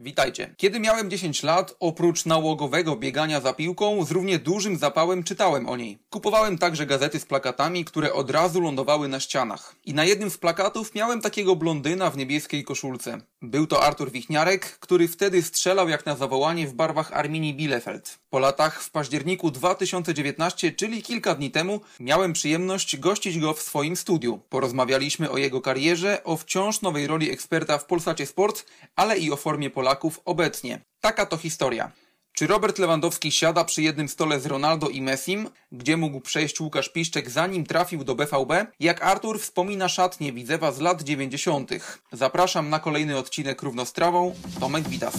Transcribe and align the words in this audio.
Witajcie. 0.00 0.54
Kiedy 0.56 0.80
miałem 0.80 1.10
10 1.10 1.42
lat, 1.42 1.74
oprócz 1.80 2.26
nałogowego 2.26 2.96
biegania 2.96 3.40
za 3.40 3.52
piłką, 3.52 4.04
z 4.04 4.10
równie 4.10 4.38
dużym 4.38 4.76
zapałem 4.76 5.24
czytałem 5.24 5.68
o 5.68 5.76
niej. 5.76 5.98
Kupowałem 6.10 6.58
także 6.58 6.86
gazety 6.86 7.20
z 7.20 7.26
plakatami, 7.26 7.84
które 7.84 8.12
od 8.12 8.30
razu 8.30 8.60
lądowały 8.60 9.08
na 9.08 9.20
ścianach. 9.20 9.74
I 9.84 9.94
na 9.94 10.04
jednym 10.04 10.30
z 10.30 10.38
plakatów 10.38 10.94
miałem 10.94 11.20
takiego 11.20 11.56
blondyna 11.56 12.10
w 12.10 12.16
niebieskiej 12.16 12.64
koszulce. 12.64 13.20
Był 13.42 13.66
to 13.66 13.82
Artur 13.82 14.10
Wichniarek, 14.10 14.78
który 14.78 15.08
wtedy 15.08 15.42
strzelał 15.42 15.88
jak 15.88 16.06
na 16.06 16.16
zawołanie 16.16 16.66
w 16.66 16.74
barwach 16.74 17.12
Arminii 17.12 17.54
Bielefeld. 17.54 18.18
Po 18.30 18.38
latach 18.38 18.82
w 18.82 18.90
październiku 18.90 19.50
2019, 19.50 20.72
czyli 20.72 21.02
kilka 21.02 21.34
dni 21.34 21.50
temu, 21.50 21.80
miałem 22.00 22.32
przyjemność 22.32 22.96
gościć 22.96 23.38
go 23.38 23.54
w 23.54 23.62
swoim 23.62 23.96
studiu. 23.96 24.40
Porozmawialiśmy 24.48 25.30
o 25.30 25.38
jego 25.38 25.60
karierze, 25.60 26.24
o 26.24 26.36
wciąż 26.36 26.80
nowej 26.82 27.06
roli 27.06 27.30
eksperta 27.30 27.78
w 27.78 27.86
Polsacie 27.86 28.26
Sport, 28.26 28.66
ale 28.96 29.18
i 29.18 29.32
o 29.32 29.36
formie 29.36 29.70
Polaków 29.70 30.20
obecnie. 30.24 30.80
Taka 31.00 31.26
to 31.26 31.36
historia. 31.36 31.92
Czy 32.32 32.46
Robert 32.46 32.78
Lewandowski 32.78 33.32
siada 33.32 33.64
przy 33.64 33.82
jednym 33.82 34.08
stole 34.08 34.40
z 34.40 34.46
Ronaldo 34.46 34.88
i 34.88 35.02
Messim, 35.02 35.50
gdzie 35.72 35.96
mógł 35.96 36.20
przejść 36.20 36.60
Łukasz 36.60 36.88
Piszczek 36.88 37.30
zanim 37.30 37.66
trafił 37.66 38.04
do 38.04 38.14
BVB? 38.14 38.52
Jak 38.80 39.02
Artur 39.02 39.40
wspomina 39.40 39.88
szatnie 39.88 40.32
Widzewa 40.32 40.72
z 40.72 40.80
lat 40.80 41.02
90. 41.02 41.70
Zapraszam 42.12 42.70
na 42.70 42.78
kolejny 42.78 43.18
odcinek 43.18 43.62
Równostrawą. 43.62 44.34
Tomek 44.60 44.88
Witas. 44.88 45.14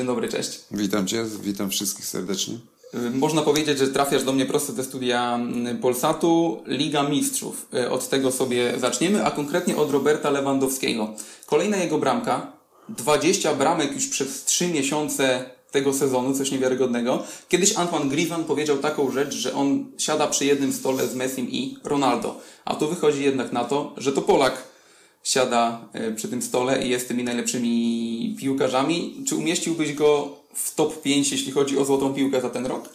Dzień 0.00 0.06
dobry, 0.06 0.28
cześć. 0.28 0.60
Witam 0.70 1.06
Cię, 1.06 1.24
witam 1.42 1.70
wszystkich 1.70 2.06
serdecznie. 2.06 2.54
Y, 2.94 3.10
Można 3.10 3.42
powiedzieć, 3.42 3.78
że 3.78 3.88
trafiasz 3.88 4.24
do 4.24 4.32
mnie 4.32 4.46
prosto 4.46 4.72
ze 4.72 4.84
studia 4.84 5.34
mm, 5.34 5.78
Polsatu, 5.78 6.62
Liga 6.66 7.02
Mistrzów. 7.02 7.66
Y, 7.74 7.90
Od 7.90 8.08
tego 8.08 8.32
sobie 8.32 8.74
zaczniemy, 8.78 9.24
a 9.24 9.30
konkretnie 9.30 9.76
od 9.76 9.90
Roberta 9.90 10.30
Lewandowskiego. 10.30 11.14
Kolejna 11.46 11.76
jego 11.76 11.98
bramka, 11.98 12.52
20 12.88 13.54
bramek 13.54 13.94
już 13.94 14.06
przez 14.06 14.44
3 14.44 14.68
miesiące 14.68 15.50
tego 15.70 15.92
sezonu, 15.92 16.34
coś 16.34 16.50
niewiarygodnego. 16.50 17.22
Kiedyś 17.48 17.76
Antoine 17.76 18.08
Griezmann 18.08 18.44
powiedział 18.44 18.78
taką 18.78 19.10
rzecz, 19.10 19.34
że 19.34 19.54
on 19.54 19.84
siada 19.98 20.26
przy 20.26 20.44
jednym 20.44 20.72
stole 20.72 21.08
z 21.08 21.14
Messim 21.14 21.50
i 21.50 21.76
Ronaldo. 21.84 22.40
A 22.64 22.74
tu 22.74 22.88
wychodzi 22.88 23.24
jednak 23.24 23.52
na 23.52 23.64
to, 23.64 23.94
że 23.96 24.12
to 24.12 24.22
Polak 24.22 24.69
siada 25.24 25.88
y, 26.10 26.14
przy 26.14 26.28
tym 26.28 26.42
stole 26.42 26.86
i 26.86 26.90
jest 26.90 27.08
tymi 27.08 27.24
najlepszymi 27.24 28.36
piłkarzami. 28.40 29.24
Czy 29.28 29.36
umieściłbyś 29.36 29.92
go 29.92 30.36
w 30.54 30.74
top 30.74 31.02
5, 31.02 31.32
jeśli 31.32 31.52
chodzi 31.52 31.78
o 31.78 31.84
złotą 31.84 32.14
piłkę 32.14 32.40
za 32.40 32.50
ten 32.50 32.66
rok? 32.66 32.88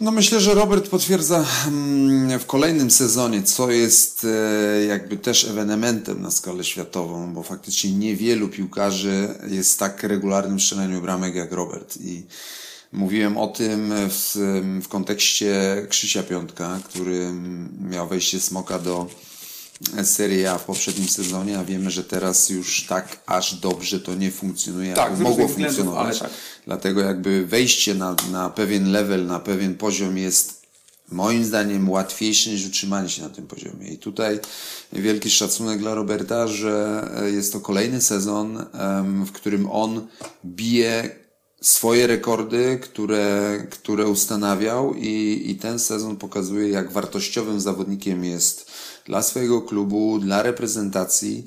No 0.00 0.10
myślę, 0.10 0.40
że 0.40 0.54
Robert 0.54 0.88
potwierdza 0.88 1.44
mm, 1.66 2.38
w 2.38 2.46
kolejnym 2.46 2.90
sezonie, 2.90 3.42
co 3.42 3.70
jest 3.70 4.24
e, 4.24 4.84
jakby 4.84 5.16
też 5.16 5.44
ewenementem 5.44 6.22
na 6.22 6.30
skalę 6.30 6.64
światową, 6.64 7.34
bo 7.34 7.42
faktycznie 7.42 7.92
niewielu 7.92 8.48
piłkarzy 8.48 9.28
jest 9.48 9.78
tak 9.78 10.02
regularnym 10.02 10.60
strzelaniu 10.60 11.00
bramek 11.00 11.34
jak 11.34 11.52
Robert 11.52 11.96
i 12.00 12.26
mówiłem 12.92 13.38
o 13.38 13.46
tym 13.46 13.92
w, 14.08 14.32
w 14.82 14.88
kontekście 14.88 15.86
Krzysia 15.88 16.22
Piątka, 16.22 16.80
który 16.84 17.32
miał 17.80 18.08
wejście 18.08 18.40
Smoka 18.40 18.78
do 18.78 19.06
Serie 20.02 20.50
A 20.52 20.58
w 20.58 20.64
poprzednim 20.64 21.08
sezonie, 21.08 21.58
a 21.58 21.64
wiemy, 21.64 21.90
że 21.90 22.04
teraz 22.04 22.50
już 22.50 22.86
tak 22.88 23.18
aż 23.26 23.54
dobrze 23.54 24.00
to 24.00 24.14
nie 24.14 24.30
funkcjonuje, 24.30 24.94
Tak, 24.94 25.10
jak 25.10 25.20
mogło 25.20 25.48
funkcjonować. 25.48 26.18
tak. 26.18 26.30
Dlatego 26.66 27.00
jakby 27.00 27.46
wejście 27.46 27.94
na, 27.94 28.16
na 28.32 28.50
pewien 28.50 28.92
level, 28.92 29.26
na 29.26 29.40
pewien 29.40 29.74
poziom 29.74 30.18
jest 30.18 30.62
moim 31.12 31.44
zdaniem 31.44 31.90
łatwiejsze 31.90 32.50
niż 32.50 32.66
utrzymanie 32.66 33.08
się 33.08 33.22
na 33.22 33.28
tym 33.28 33.46
poziomie. 33.46 33.88
I 33.88 33.98
tutaj 33.98 34.38
wielki 34.92 35.30
szacunek 35.30 35.78
dla 35.78 35.94
Roberta, 35.94 36.46
że 36.48 37.04
e, 37.22 37.30
jest 37.30 37.52
to 37.52 37.60
kolejny 37.60 38.00
sezon, 38.02 38.66
w 39.26 39.32
którym 39.32 39.70
on 39.70 40.06
bije 40.44 41.10
swoje 41.60 42.06
rekordy, 42.06 42.78
które, 42.82 43.58
które 43.70 44.06
ustanawiał 44.06 44.94
i, 44.94 45.42
i 45.46 45.54
ten 45.54 45.78
sezon 45.78 46.16
pokazuje, 46.16 46.68
jak 46.68 46.92
wartościowym 46.92 47.60
zawodnikiem 47.60 48.24
jest 48.24 48.70
dla 49.06 49.22
swojego 49.22 49.62
klubu, 49.62 50.18
dla 50.18 50.42
reprezentacji. 50.42 51.46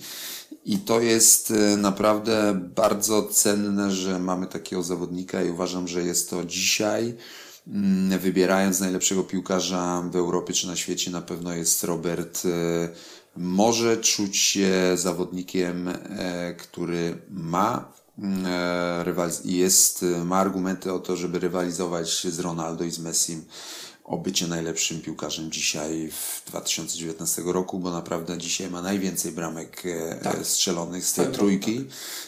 I 0.66 0.78
to 0.78 1.02
jest 1.02 1.52
e, 1.52 1.78
naprawdę 1.78 2.62
bardzo 2.76 3.24
cenne, 3.24 3.92
że 3.92 4.20
mamy 4.20 4.48
takiego 4.48 4.84
zawodnika 4.84 5.44
i 5.44 5.50
uważam, 5.50 5.88
że 5.88 6.04
jest 6.04 6.30
to 6.30 6.46
dzisiaj, 6.46 7.16
mm, 7.68 8.20
wybierając 8.20 8.80
najlepszego 8.80 9.24
piłkarza 9.24 10.04
w 10.12 10.16
Europie 10.16 10.54
czy 10.54 10.68
na 10.68 10.76
świecie, 10.76 11.12
na 11.12 11.22
pewno 11.22 11.54
jest 11.54 11.84
Robert. 11.84 12.42
e, 12.46 12.90
Może 13.38 13.98
czuć 13.98 14.38
się 14.38 14.72
zawodnikiem, 14.96 15.88
e, 15.88 16.54
który 16.54 17.18
ma 17.30 17.92
mm, 18.20 18.44
rywaliz- 19.04 19.46
jest, 19.46 20.06
ma 20.26 20.38
argumenty 20.38 20.94
o 20.94 21.00
to, 21.00 21.16
żeby 21.16 21.40
rywalizować 21.40 22.28
z 22.28 22.40
Ronaldo 22.40 22.84
i 22.84 22.92
z 22.92 23.00
Messim 23.00 23.46
o 24.10 24.18
bycie 24.18 24.48
najlepszym 24.48 25.02
piłkarzem 25.02 25.52
dzisiaj 25.52 26.10
w 26.12 26.44
2019 26.48 27.42
roku, 27.46 27.80
bo 27.80 27.92
naprawdę 27.92 28.38
dzisiaj 28.38 28.70
ma 28.70 28.82
najwięcej 28.82 29.32
bramek 29.32 29.84
e, 29.86 30.16
Tak. 30.24 30.40
e, 30.40 30.46
strzelonych 30.46 31.06
z 31.06 31.14
tej 31.14 31.26
Swoją 31.26 31.38
trójki. 31.38 31.86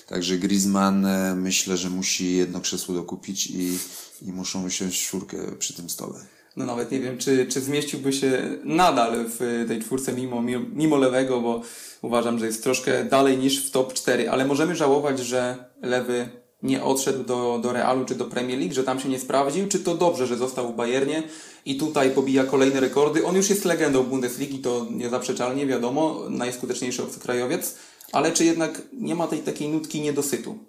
Także 0.08 0.38
Griezmann 0.38 1.06
e, 1.06 1.36
myślę, 1.36 1.78
że 1.78 1.90
musi 1.90 2.36
jedno 2.36 2.62
krzesło 2.62 2.96
dokupić 2.96 3.48
i, 3.48 3.80
i 4.22 4.32
muszą 4.32 4.66
usiąść 4.66 5.08
czwórkę 5.08 5.38
przy 5.60 5.74
tym 5.74 5.90
stole. 5.90 6.20
No 6.56 6.66
nawet 6.66 6.92
nie 6.92 7.00
wiem, 7.00 7.18
czy, 7.18 7.46
czy 7.46 7.62
zmieściłby 7.62 8.14
się 8.14 8.58
nadal 8.64 9.26
w 9.40 9.66
tej 9.68 9.82
czwórce 9.82 10.14
mimo, 10.14 10.42
mimo 10.74 10.98
lewego, 10.98 11.42
bo 11.42 11.62
uważam, 12.02 12.40
że 12.40 12.46
jest 12.46 12.64
troszkę 12.64 13.06
dalej 13.06 13.38
niż 13.38 13.66
w 13.68 13.72
top 13.72 13.94
4, 13.94 14.30
ale 14.30 14.46
możemy 14.46 14.76
żałować, 14.76 15.20
że 15.20 15.66
lewy 15.82 16.41
nie 16.64 16.84
odszedł 16.84 17.24
do, 17.24 17.60
do 17.64 17.74
Realu 17.74 18.06
czy 18.06 18.16
do 18.16 18.26
Premier 18.26 18.60
League, 18.60 18.74
że 18.74 18.84
tam 18.84 19.00
się 19.00 19.10
nie 19.10 19.20
sprawdził, 19.20 19.68
czy 19.68 19.80
to 19.80 19.96
dobrze, 19.96 20.28
że 20.28 20.38
został 20.38 20.74
w 20.74 20.76
Bayernie 20.76 21.24
i 21.66 21.78
tutaj 21.78 22.12
pobija 22.12 22.44
kolejne 22.44 22.80
rekordy. 22.80 23.26
On 23.26 23.36
już 23.36 23.50
jest 23.50 23.66
legendą 23.66 24.04
Bundesligi, 24.04 24.60
to 24.60 24.88
niezaprzeczalnie 24.92 25.68
wiadomo, 25.68 26.22
najskuteczniejszy 26.30 27.04
obcokrajowiec, 27.04 27.76
ale 28.12 28.32
czy 28.32 28.46
jednak 28.46 28.82
nie 28.94 29.16
ma 29.16 29.28
tej 29.28 29.40
takiej 29.40 29.70
nutki 29.70 30.02
niedosytu? 30.02 30.60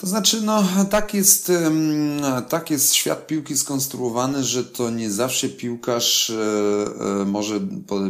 To 0.00 0.06
znaczy, 0.06 0.40
no, 0.42 0.64
tak 0.90 1.14
jest, 1.14 1.52
tak 2.48 2.70
jest 2.70 2.94
świat 2.94 3.26
piłki 3.26 3.56
skonstruowany, 3.56 4.44
że 4.44 4.64
to 4.64 4.90
nie 4.90 5.10
zawsze 5.10 5.48
piłkarz 5.48 6.30
e, 6.30 6.34
e, 7.20 7.24
może, 7.24 7.60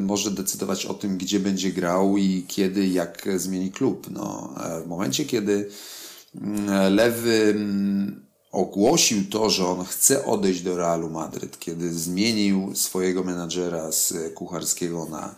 może 0.00 0.30
decydować 0.30 0.86
o 0.86 0.94
tym, 0.94 1.18
gdzie 1.18 1.40
będzie 1.40 1.72
grał 1.72 2.16
i 2.16 2.44
kiedy, 2.48 2.86
jak 2.88 3.28
zmieni 3.36 3.70
klub. 3.70 4.06
No, 4.10 4.54
e, 4.64 4.82
w 4.82 4.86
momencie, 4.86 5.24
kiedy 5.24 5.70
Lewy 6.90 7.54
mm, 7.56 8.26
ogłosił 8.52 9.24
to, 9.30 9.50
że 9.50 9.66
on 9.66 9.84
chce 9.84 10.24
odejść 10.24 10.62
do 10.62 10.76
Realu 10.76 11.10
Madryt, 11.10 11.58
kiedy 11.58 11.94
zmienił 11.94 12.70
swojego 12.74 13.24
menadżera 13.24 13.92
z 13.92 14.14
Kucharskiego 14.34 15.06
na 15.10 15.34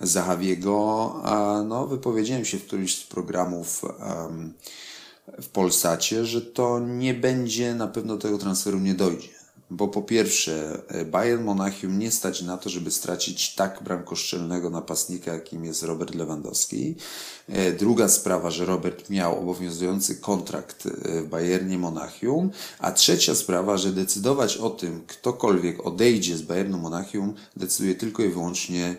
Zahawiego, 0.00 1.14
no, 1.68 1.86
wypowiedziałem 1.86 2.44
się 2.44 2.58
w 2.58 2.66
którymś 2.66 2.96
z 2.96 3.06
programów 3.06 3.82
w 5.42 5.48
Polsacie, 5.48 6.24
że 6.24 6.42
to 6.42 6.80
nie 6.80 7.14
będzie, 7.14 7.74
na 7.74 7.86
pewno 7.86 8.16
tego 8.16 8.38
transferu 8.38 8.78
nie 8.78 8.94
dojdzie. 8.94 9.43
Bo 9.70 9.88
po 9.88 10.02
pierwsze, 10.02 10.82
e, 10.88 11.04
Bayern 11.04 11.44
Monachium 11.44 11.98
nie 11.98 12.10
stać 12.10 12.42
na 12.42 12.56
to, 12.56 12.70
żeby 12.70 12.90
stracić 12.90 13.54
tak 13.54 13.82
bramkoszczelnego 13.82 14.70
napastnika, 14.70 15.34
jakim 15.34 15.64
jest 15.64 15.82
Robert 15.82 16.14
Lewandowski. 16.14 16.94
E, 17.48 17.72
Druga 17.72 18.08
sprawa, 18.08 18.50
że 18.50 18.64
Robert 18.64 19.10
miał 19.10 19.40
obowiązujący 19.40 20.16
kontrakt 20.16 20.86
e, 20.86 21.22
w 21.22 21.28
Bayernie 21.28 21.78
Monachium. 21.78 22.50
A 22.78 22.92
trzecia 22.92 23.34
sprawa, 23.34 23.76
że 23.76 23.92
decydować 23.92 24.56
o 24.56 24.70
tym, 24.70 25.02
ktokolwiek 25.06 25.86
odejdzie 25.86 26.36
z 26.36 26.42
Bayernu 26.42 26.78
Monachium, 26.78 27.34
decyduje 27.56 27.94
tylko 27.94 28.22
i 28.22 28.28
wyłącznie 28.28 28.96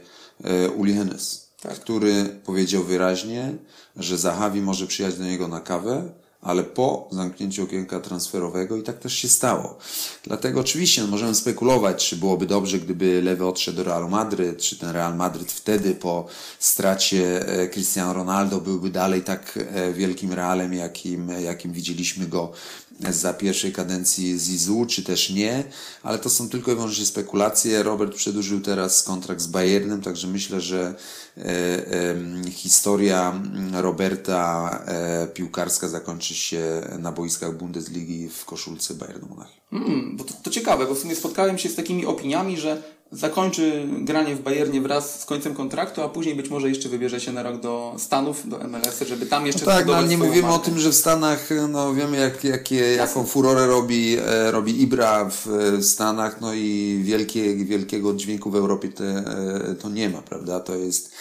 Uli 0.78 0.94
Hoeneß 0.96 1.46
który 1.74 2.40
powiedział 2.46 2.84
wyraźnie, 2.84 3.56
że 3.96 4.18
Zahawi 4.18 4.62
może 4.62 4.88
przyjechać 4.88 5.20
do 5.20 5.26
niego 5.26 5.48
na 5.48 5.60
kawę, 5.60 6.12
ale 6.46 6.64
po 6.64 7.08
zamknięciu 7.12 7.64
okienka 7.64 8.00
transferowego 8.00 8.78
i 8.78 8.84
tak 8.84 9.00
też 9.00 9.14
się 9.14 9.30
stało. 9.30 9.78
Dlatego 10.24 10.60
oczywiście 10.60 11.02
no, 11.02 11.08
możemy 11.08 11.36
spekulować, 11.36 12.10
czy 12.10 12.16
byłoby 12.16 12.46
dobrze, 12.46 12.80
gdyby 12.80 13.22
Lewy 13.22 13.46
odszedł 13.46 13.78
do 13.78 13.84
Realu 13.84 14.10
Madryt, 14.10 14.62
czy 14.62 14.80
ten 14.80 14.90
Real 14.90 15.16
Madryt 15.16 15.52
wtedy 15.52 15.96
po 15.96 16.28
stracie 16.60 17.48
e, 17.48 17.68
Cristiano 17.68 18.14
Ronaldo 18.14 18.62
byłby 18.62 18.90
dalej 18.90 19.22
tak 19.22 19.60
e, 19.74 19.94
wielkim 19.94 20.34
Realem, 20.34 20.74
jakim, 20.74 21.30
jakim 21.30 21.74
widzieliśmy 21.74 22.28
go 22.28 22.52
za 23.00 23.34
pierwszej 23.34 23.72
kadencji 23.72 24.40
Zizu, 24.40 24.86
czy 24.90 25.04
też 25.04 25.30
nie, 25.30 25.64
ale 26.04 26.20
to 26.20 26.30
są 26.30 26.50
tylko 26.50 26.72
i 26.72 26.76
wyłącznie 26.76 27.06
spekulacje. 27.06 27.84
Robert 27.84 28.16
przedłużył 28.16 28.62
teraz 28.62 29.04
kontrakt 29.04 29.42
z 29.42 29.48
Bayernem, 29.48 30.02
także 30.02 30.28
myślę, 30.28 30.62
że 30.62 30.96
e, 31.38 31.42
e, 31.42 32.16
historia 32.52 33.42
Roberta 33.74 34.70
e, 34.86 35.28
piłkarska 35.28 35.88
zakończy 35.88 36.35
się 36.38 36.82
na 37.00 37.12
boiskach 37.12 37.58
Bundesligi 37.58 38.30
w 38.30 38.46
koszulce 38.46 38.94
Bayernu 38.94 39.28
Monachium. 39.30 39.60
Mm, 39.72 40.18
bo 40.18 40.24
to, 40.24 40.34
to 40.44 40.50
ciekawe, 40.50 40.86
bo 40.86 40.96
w 40.96 41.00
sumie 41.00 41.16
spotkałem 41.16 41.58
się 41.58 41.70
z 41.70 41.76
takimi 41.76 42.06
opiniami, 42.06 42.58
że 42.58 42.84
zakończy 43.12 43.88
granie 44.02 44.36
w 44.36 44.42
Bayernie 44.42 44.82
wraz 44.82 45.22
z 45.22 45.26
końcem 45.26 45.56
kontraktu, 45.56 46.02
a 46.02 46.10
później 46.10 46.36
być 46.36 46.50
może 46.50 46.70
jeszcze 46.70 46.90
wybierze 46.90 47.20
się 47.20 47.32
na 47.32 47.44
rok 47.44 47.62
do 47.62 47.96
Stanów, 47.98 48.50
do 48.50 48.58
MLS, 48.58 49.04
żeby 49.08 49.26
tam 49.26 49.46
jeszcze 49.46 49.66
no 49.66 49.72
Tak, 49.72 49.86
no, 49.86 50.02
nie 50.02 50.18
mówimy 50.18 50.42
markę. 50.42 50.56
o 50.56 50.60
tym, 50.60 50.80
że 50.80 50.90
w 50.90 50.96
Stanach, 50.96 51.50
no 51.70 51.94
wiemy 51.94 52.18
jak, 52.18 52.44
jakie, 52.44 52.96
jaką 52.96 53.26
furorę 53.26 53.68
robi, 53.68 54.18
e, 54.18 54.52
robi 54.52 54.82
Ibra 54.82 55.30
w, 55.30 55.48
w 55.80 55.86
Stanach, 55.86 56.42
no 56.42 56.54
i 56.54 57.00
wielkie, 57.04 57.56
wielkiego 57.56 58.14
dźwięku 58.14 58.52
w 58.52 58.56
Europie 58.56 58.90
te, 58.90 59.06
e, 59.06 59.76
to 59.76 59.90
nie 59.90 60.10
ma, 60.10 60.22
prawda? 60.22 60.60
To 60.60 60.76
jest, 60.76 61.12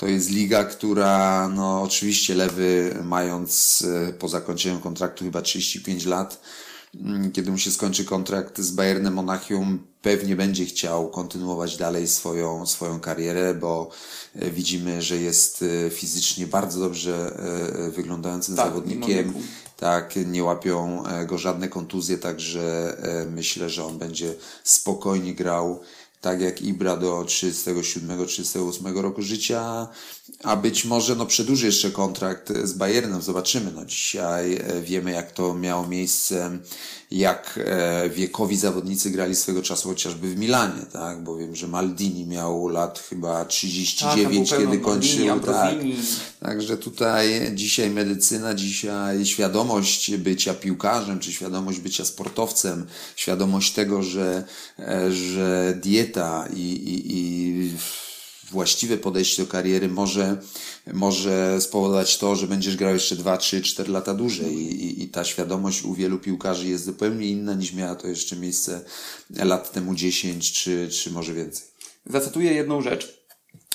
to 0.00 0.06
jest 0.06 0.30
liga, 0.30 0.64
która, 0.64 1.48
no 1.48 1.82
oczywiście 1.82 2.34
Lewy 2.34 2.96
mając 3.04 3.84
e, 4.08 4.12
po 4.12 4.28
zakończeniu 4.28 4.80
kontraktu 4.80 5.24
chyba 5.24 5.42
35 5.42 6.06
lat, 6.06 6.40
mm, 6.94 7.32
kiedy 7.32 7.50
mu 7.50 7.58
się 7.58 7.70
skończy 7.70 8.04
kontrakt 8.04 8.58
z 8.58 8.70
Bayernem 8.70 9.14
Monachium, 9.14 9.86
pewnie 10.02 10.36
będzie 10.36 10.64
chciał 10.64 11.10
kontynuować 11.10 11.76
dalej 11.76 12.08
swoją, 12.08 12.66
swoją 12.66 13.00
karierę, 13.00 13.54
bo 13.54 13.90
e, 14.34 14.50
widzimy, 14.50 15.02
że 15.02 15.16
jest 15.16 15.64
e, 15.86 15.90
fizycznie 15.90 16.46
bardzo 16.46 16.80
dobrze 16.80 17.38
wyglądającym 17.96 18.56
Tak, 18.56 18.66
zawodnikiem. 18.66 19.34
Tak, 19.76 20.14
nie 20.26 20.44
łapią 20.44 21.02
go 21.26 21.38
żadne 21.38 21.68
kontuzje, 21.68 22.18
także 22.18 22.96
myślę, 23.30 23.70
że 23.70 23.84
on 23.84 23.98
będzie 23.98 24.34
spokojnie 24.64 25.34
grał 25.34 25.80
tak 26.20 26.40
jak 26.40 26.62
Ibra 26.62 26.96
do 26.96 27.22
37-38 27.22 29.00
roku 29.00 29.22
życia, 29.22 29.88
a 30.42 30.56
być 30.56 30.84
może 30.84 31.16
no, 31.16 31.26
przedłuży 31.26 31.66
jeszcze 31.66 31.90
kontrakt 31.90 32.52
z 32.64 32.72
Bayernem, 32.72 33.22
zobaczymy. 33.22 33.72
No, 33.74 33.84
dzisiaj 33.84 34.54
e, 34.54 34.82
wiemy, 34.82 35.10
jak 35.10 35.32
to 35.32 35.54
miało 35.54 35.86
miejsce, 35.86 36.58
jak 37.10 37.60
e, 37.64 38.10
wiekowi 38.10 38.56
zawodnicy 38.56 39.10
grali 39.10 39.36
swego 39.36 39.62
czasu 39.62 39.88
chociażby 39.88 40.28
w 40.28 40.38
Milanie, 40.38 40.82
tak? 40.92 41.22
bo 41.22 41.36
wiem, 41.36 41.56
że 41.56 41.68
Maldini 41.68 42.26
miał 42.26 42.68
lat 42.68 43.02
chyba 43.08 43.44
39, 43.44 44.50
Tak, 44.50 44.58
kiedy 44.58 44.66
Maldini, 44.68 44.84
kończył. 44.84 45.40
Tak. 45.40 45.66
Ambrosini. 45.66 45.96
Także 46.40 46.76
tutaj 46.76 47.52
dzisiaj 47.54 47.90
medycyna, 47.90 48.54
dzisiaj 48.54 49.26
świadomość 49.26 50.16
bycia 50.16 50.54
piłkarzem, 50.54 51.18
czy 51.18 51.32
świadomość 51.32 51.78
bycia 51.78 52.04
sportowcem, 52.04 52.86
świadomość 53.16 53.72
tego, 53.72 54.02
że, 54.02 54.44
e, 54.78 55.12
że 55.12 55.78
dieta 55.82 56.48
i, 56.54 56.60
i, 56.60 57.18
i 57.18 57.70
właściwe 58.50 58.98
podejście 58.98 59.42
do 59.42 59.48
kariery 59.48 59.88
może, 59.88 60.36
może 60.92 61.60
spowodować 61.60 62.18
to, 62.18 62.36
że 62.36 62.46
będziesz 62.46 62.76
grał 62.76 62.92
jeszcze 62.92 63.16
2, 63.16 63.36
3, 63.36 63.62
4 63.62 63.92
lata 63.92 64.14
dłużej 64.14 64.54
I, 64.54 65.02
i, 65.02 65.08
ta 65.08 65.24
świadomość 65.24 65.82
u 65.82 65.94
wielu 65.94 66.18
piłkarzy 66.18 66.68
jest 66.68 66.84
zupełnie 66.84 67.26
inna 67.26 67.54
niż 67.54 67.72
miała 67.72 67.94
to 67.94 68.08
jeszcze 68.08 68.36
miejsce 68.36 68.80
lat 69.30 69.72
temu 69.72 69.94
10 69.94 70.52
czy, 70.52 70.88
czy 70.88 71.10
może 71.10 71.34
więcej. 71.34 71.66
Zacytuję 72.06 72.52
jedną 72.54 72.82
rzecz. 72.82 73.20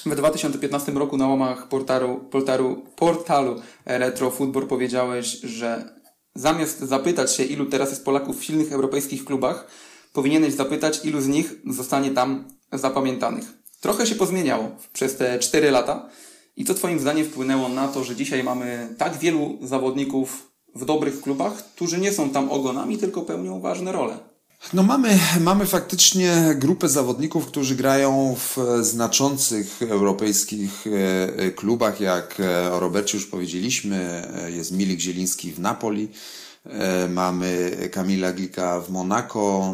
W 0.06 0.16
2015 0.16 0.92
roku 0.92 1.18
na 1.18 1.28
łamach 1.28 1.70
portalu, 1.70 2.20
portalu, 2.32 2.82
portalu 2.96 3.62
Retro 3.86 4.32
Football 4.32 4.68
powiedziałeś, 4.68 5.28
że 5.44 5.96
zamiast 6.36 6.80
zapytać 6.80 7.36
się, 7.36 7.44
ilu 7.44 7.66
teraz 7.66 7.90
jest 7.90 8.06
Polaków 8.06 8.40
w 8.40 8.44
silnych 8.44 8.72
europejskich 8.72 9.26
klubach, 9.26 9.68
powinieneś 10.14 10.54
zapytać, 10.54 11.06
ilu 11.06 11.22
z 11.22 11.28
nich 11.28 11.54
zostanie 11.66 12.12
tam 12.12 12.48
zapamiętanych. 12.74 13.65
Trochę 13.86 14.08
się 14.08 14.16
pozmieniało 14.16 14.72
przez 14.94 15.18
te 15.18 15.40
4 15.40 15.72
lata. 15.72 16.10
I 16.58 16.66
co 16.66 16.74
Twoim 16.74 17.00
zdaniem 17.00 17.26
wpłynęło 17.26 17.70
na 17.70 17.88
to, 17.88 18.04
że 18.04 18.16
dzisiaj 18.16 18.44
mamy 18.44 18.96
tak 18.98 19.18
wielu 19.18 19.58
zawodników 19.62 20.52
w 20.76 20.86
dobrych 20.86 21.22
klubach, 21.22 21.54
którzy 21.54 21.98
nie 21.98 22.12
są 22.12 22.30
tam 22.30 22.52
ogonami, 22.52 22.98
tylko 22.98 23.22
pełnią 23.22 23.60
ważne 23.62 23.92
role? 23.92 24.18
No 24.74 24.84
mamy, 24.84 25.20
mamy 25.40 25.66
faktycznie 25.66 26.56
grupę 26.56 26.90
zawodników, 26.90 27.46
którzy 27.46 27.76
grają 27.76 28.36
w 28.40 28.58
znaczących 28.82 29.82
europejskich 29.82 30.86
e, 31.38 31.52
klubach, 31.52 32.02
jak 32.02 32.40
e, 32.40 32.72
o 32.72 32.80
Robercie 32.80 33.18
już 33.18 33.28
powiedzieliśmy, 33.28 34.28
e, 34.44 34.52
jest 34.52 34.72
Milik 34.72 35.00
Zieliński 35.00 35.52
w 35.52 35.60
Napoli, 35.60 36.10
mamy 37.10 37.78
Kamila 37.92 38.34
Glika 38.34 38.82
w 38.82 38.90
Monako, 38.90 39.74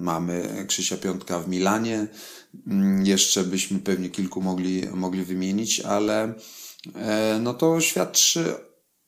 mamy 0.00 0.64
Krzysia 0.68 0.96
Piątka 0.96 1.40
w 1.40 1.48
Milanie, 1.48 2.06
jeszcze 3.04 3.44
byśmy 3.44 3.78
pewnie 3.78 4.10
kilku 4.10 4.42
mogli, 4.42 4.88
mogli 4.94 5.24
wymienić, 5.24 5.80
ale 5.80 6.34
no 7.40 7.54
to 7.54 7.80
świadczy 7.80 8.54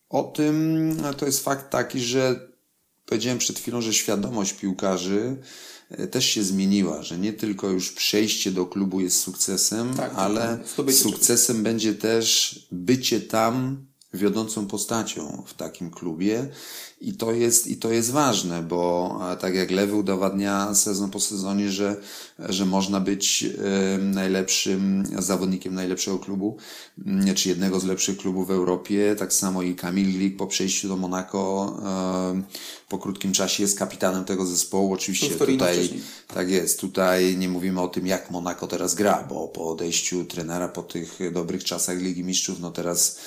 o 0.09 0.23
tym, 0.23 0.97
to 1.17 1.27
jest 1.27 1.45
fakt 1.45 1.71
taki, 1.71 2.01
że 2.01 2.53
powiedziałem 3.07 3.39
przed 3.39 3.59
chwilą, 3.59 3.81
że 3.81 3.95
świadomość 3.95 4.53
piłkarzy 4.53 5.37
e, 5.91 6.07
też 6.07 6.25
się 6.25 6.43
zmieniła, 6.43 7.03
że 7.03 7.19
nie 7.19 7.33
tylko 7.33 7.69
już 7.69 7.93
przejście 7.93 8.51
do 8.51 8.67
klubu 8.67 9.01
jest 9.01 9.21
sukcesem, 9.21 9.95
Tak, 9.95 10.13
ale 10.17 10.59
tak, 10.77 10.93
sukcesem 10.93 11.63
będzie 11.63 11.95
też 11.95 12.59
bycie 12.73 13.21
tam 13.21 13.87
wiodącą 14.15 14.67
postacią 14.67 15.43
w 15.47 15.55
takim 15.55 15.91
klubie 15.91 16.49
i 17.03 17.15
to 17.15 17.33
jest, 17.33 17.67
i 17.67 17.77
to 17.77 17.93
jest 17.93 18.11
ważne, 18.11 18.63
bo 18.63 19.21
tak 19.41 19.55
jak 19.55 19.71
Lewy 19.71 19.95
udowadnia 19.95 20.75
sezon 20.75 21.11
po 21.11 21.21
sezonie, 21.21 21.71
że, 21.71 21.97
że 22.39 22.67
można 22.67 23.01
być 23.01 23.47
najlepszym 23.99 25.05
zawodnikiem 25.19 25.75
najlepszego 25.75 26.19
klubu, 26.19 26.57
czy 27.35 27.49
jednego 27.49 27.81
z 27.81 27.85
lepszych 27.85 28.17
klubów 28.17 28.49
w 28.49 28.51
Europie, 28.51 29.17
tak 29.19 29.33
samo 29.33 29.63
i 29.63 29.75
Kamil 29.75 30.13
Glik 30.13 30.37
po 30.37 30.47
przejściu 30.47 30.89
do 30.89 30.97
Monako 30.97 31.77
po 32.89 32.99
krótkim 32.99 33.33
czasie 33.33 33.63
jest 33.63 33.79
kapitanem 33.79 34.25
tego 34.25 34.47
zespołu. 34.47 34.93
Oczywiście 34.93 35.29
tutaj, 35.31 35.91
tak 36.35 36.51
jest, 36.51 36.81
tutaj 36.81 37.37
nie 37.37 37.49
mówimy 37.49 37.81
o 37.81 37.89
tym, 37.89 38.07
jak 38.07 38.31
Monako 38.31 38.67
teraz 38.67 38.95
gra, 38.95 39.27
bo 39.29 39.49
po 39.49 39.71
odejściu 39.71 40.25
trenera, 40.25 40.69
po 40.69 40.83
tych 40.83 41.19
dobrych 41.33 41.65
czasach 41.65 41.99
Ligi 41.99 42.25
Mistrzów, 42.25 42.61
no 42.61 42.71
teraz 42.71 43.19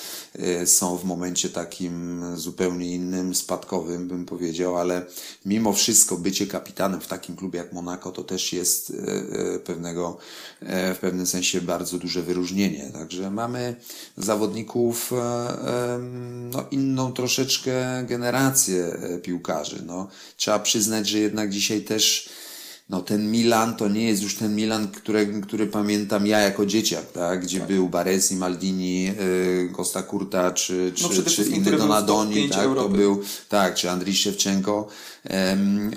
są 0.64 0.96
w 0.96 1.04
momencie 1.04 1.50
takim 1.50 2.24
zupełnie 2.36 2.94
innym, 2.94 3.34
spadkowym, 3.66 4.08
bym 4.08 4.26
powiedział, 4.26 4.76
ale 4.76 5.06
mimo 5.44 5.72
wszystko 5.72 6.16
bycie 6.16 6.46
kapitanem 6.46 7.00
w 7.00 7.06
takim 7.06 7.36
klubie 7.36 7.58
jak 7.58 7.72
Monako 7.72 8.12
to 8.12 8.24
też 8.24 8.52
jest 8.52 8.92
pewnego, 9.64 10.18
w 10.94 10.98
pewnym 11.00 11.26
sensie 11.26 11.60
bardzo 11.60 11.98
duże 11.98 12.22
wyróżnienie. 12.22 12.90
Także 12.92 13.30
mamy 13.30 13.76
zawodników 14.16 15.12
no, 16.52 16.64
inną 16.70 17.12
troszeczkę 17.12 18.04
generację 18.08 18.98
piłkarzy. 19.22 19.82
No, 19.86 20.08
trzeba 20.36 20.58
przyznać, 20.58 21.08
że 21.08 21.18
jednak 21.18 21.50
dzisiaj 21.50 21.80
też 21.80 22.28
no, 22.88 23.02
ten 23.02 23.30
Milan 23.30 23.76
to 23.76 23.88
nie 23.88 24.08
jest 24.08 24.22
już 24.22 24.36
ten 24.36 24.54
Milan, 24.54 24.88
który, 24.88 25.40
który 25.40 25.66
pamiętam 25.66 26.26
ja 26.26 26.38
jako 26.38 26.66
dzieciak, 26.66 27.12
tak? 27.12 27.42
gdzie 27.42 27.58
tak. 27.58 27.68
był 27.68 27.88
Baresi, 27.88 28.36
Maldini, 28.36 29.08
y, 29.20 29.72
Costa 29.76 30.02
Curta, 30.02 30.50
czy, 30.50 30.92
czy, 30.94 31.02
no, 31.02 31.22
czy 31.30 31.44
inny 31.44 31.76
Donadoni, 31.76 32.48
tak? 32.48 32.64
to 32.74 32.88
był, 32.88 33.22
tak, 33.48 33.74
czy 33.74 33.90
Andrii 33.90 34.16
Szewczenko. 34.16 34.88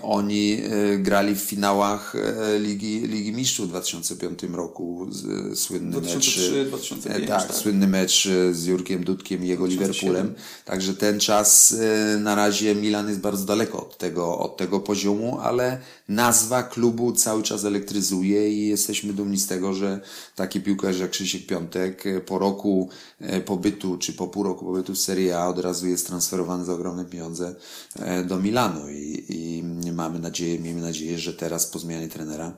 Oni 0.02 0.62
y, 0.94 1.00
grali 1.00 1.36
w 1.36 1.40
finałach 1.40 2.16
y, 2.16 2.60
Ligi, 2.60 3.00
Ligi 3.00 3.34
Mistrzów 3.34 3.66
w 3.66 3.70
2005 3.70 4.40
roku. 4.52 5.08
Z, 5.12 5.60
słynny 5.60 5.92
2003, 5.92 6.52
mecz. 6.52 6.68
2005, 6.68 7.28
tak, 7.28 7.48
tak, 7.48 7.56
słynny 7.56 7.88
mecz 7.88 8.28
z 8.52 8.66
Jurkiem 8.66 9.04
Dudkiem 9.04 9.46
i 9.46 9.48
jego 9.48 9.68
2007. 9.68 10.10
Liverpoolem. 10.10 10.36
Także 10.66 10.94
ten 10.94 11.20
czas 11.20 11.76
na 12.20 12.36
razie 12.36 12.76
Milan 12.76 13.08
jest 13.08 13.20
bardzo 13.20 13.46
daleko 13.46 13.82
od 13.82 13.98
tego, 13.98 14.40
od 14.40 14.58
tego 14.58 14.80
poziomu, 14.80 15.40
ale 15.42 15.80
nazwa 16.08 16.64
klubu 16.64 17.12
cały 17.12 17.44
czas 17.44 17.66
elektryzuje 17.66 18.54
i 18.54 18.68
jesteśmy 18.68 19.14
dumni 19.14 19.38
z 19.38 19.48
tego, 19.48 19.74
że 19.74 20.00
taki 20.36 20.62
piłkarz 20.62 21.00
jak 21.00 21.10
Krzysiek 21.10 21.46
Piątek 21.46 22.04
po 22.26 22.40
roku 22.40 22.90
pobytu, 23.46 23.98
czy 23.98 24.14
po 24.14 24.28
pół 24.28 24.44
roku 24.44 24.66
pobytu 24.66 24.94
w 24.94 25.00
Serie 25.00 25.40
A 25.40 25.48
od 25.48 25.60
razu 25.60 25.88
jest 25.88 26.08
transferowany 26.08 26.66
za 26.66 26.74
ogromne 26.74 27.06
pieniądze 27.06 27.56
do 28.26 28.40
Milanu 28.40 28.90
i, 28.90 29.19
i 29.30 29.64
mamy 29.94 30.20
nadzieję, 30.20 30.60
miejmy 30.60 30.82
nadzieję, 30.82 31.20
że 31.20 31.34
teraz 31.34 31.68
po 31.68 31.80
zmianie 31.80 32.08
trenera 32.08 32.58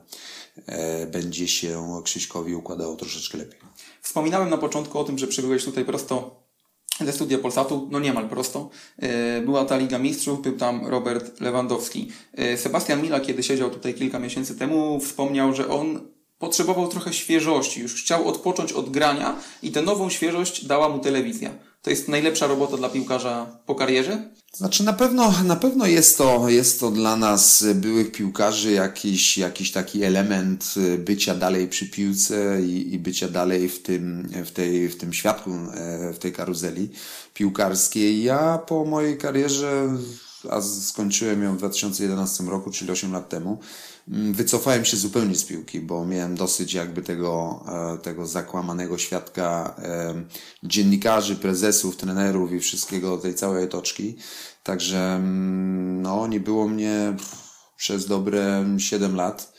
będzie 1.12 1.48
się 1.48 2.00
Krzyśkowi 2.04 2.54
układało 2.54 2.96
troszeczkę 2.96 3.38
lepiej. 3.38 3.60
Wspominałem 4.02 4.50
na 4.50 4.58
początku 4.58 4.98
o 4.98 5.04
tym, 5.04 5.18
że 5.18 5.26
przybyłeś 5.26 5.64
tutaj 5.64 5.84
prosto 5.84 6.42
ze 7.00 7.12
studia 7.12 7.38
Polsatu, 7.38 7.88
no 7.90 8.00
niemal 8.00 8.28
prosto. 8.28 8.70
Była 9.44 9.64
ta 9.64 9.76
Liga 9.76 9.98
Mistrzów, 9.98 10.42
był 10.42 10.56
tam 10.56 10.86
Robert 10.86 11.40
Lewandowski. 11.40 12.12
Sebastian 12.56 13.02
Mila, 13.02 13.20
kiedy 13.20 13.42
siedział 13.42 13.70
tutaj 13.70 13.94
kilka 13.94 14.18
miesięcy 14.18 14.54
temu, 14.54 15.00
wspomniał, 15.00 15.54
że 15.54 15.68
on 15.68 16.12
potrzebował 16.38 16.88
trochę 16.88 17.12
świeżości, 17.12 17.80
już 17.80 18.02
chciał 18.02 18.28
odpocząć 18.28 18.72
od 18.72 18.90
grania 18.90 19.36
i 19.62 19.70
tę 19.70 19.82
nową 19.82 20.10
świeżość 20.10 20.64
dała 20.64 20.88
mu 20.88 20.98
telewizja. 20.98 21.50
To 21.82 21.90
jest 21.90 22.08
najlepsza 22.08 22.46
robota 22.46 22.76
dla 22.76 22.88
piłkarza 22.88 23.58
po 23.66 23.74
karierze? 23.74 24.28
Znaczy 24.54 24.84
na 24.84 24.92
pewno, 24.92 25.34
na 25.44 25.56
pewno 25.56 25.86
jest 25.86 26.18
to, 26.18 26.48
jest 26.48 26.80
to 26.80 26.90
dla 26.90 27.16
nas 27.16 27.64
byłych 27.74 28.12
piłkarzy 28.12 28.72
jakiś, 28.72 29.38
jakiś 29.38 29.72
taki 29.72 30.02
element 30.02 30.74
bycia 30.98 31.34
dalej 31.34 31.68
przy 31.68 31.90
piłce 31.90 32.62
i, 32.62 32.94
i 32.94 32.98
bycia 32.98 33.28
dalej 33.28 33.68
w 33.68 33.82
tym, 33.82 34.28
w 34.44 34.50
tej, 34.50 34.88
w 34.88 34.96
tym 34.96 35.12
świadku, 35.12 35.50
w 36.14 36.18
tej 36.18 36.32
karuzeli 36.32 36.90
piłkarskiej. 37.34 38.22
Ja 38.22 38.58
po 38.58 38.84
mojej 38.84 39.18
karierze 39.18 39.88
a 40.50 40.60
skończyłem 40.60 41.42
ją 41.42 41.54
w 41.54 41.58
2011 41.58 42.44
roku, 42.44 42.70
czyli 42.70 42.90
8 42.90 43.12
lat 43.12 43.28
temu, 43.28 43.58
wycofałem 44.08 44.84
się 44.84 44.96
zupełnie 44.96 45.34
z 45.34 45.44
piłki, 45.44 45.80
bo 45.80 46.04
miałem 46.04 46.34
dosyć 46.34 46.74
jakby 46.74 47.02
tego, 47.02 47.64
e, 47.94 47.98
tego 47.98 48.26
zakłamanego 48.26 48.98
świadka 48.98 49.74
dziennikarzy, 50.62 51.36
prezesów, 51.36 51.96
trenerów 51.96 52.52
i 52.52 52.60
wszystkiego, 52.60 53.18
tej 53.18 53.34
całej 53.34 53.64
otoczki. 53.64 54.16
Także 54.62 55.14
mm, 55.14 56.02
no, 56.02 56.26
nie 56.26 56.40
było 56.40 56.68
mnie 56.68 57.16
przez 57.76 58.06
dobre 58.06 58.64
7 58.78 59.16
lat. 59.16 59.52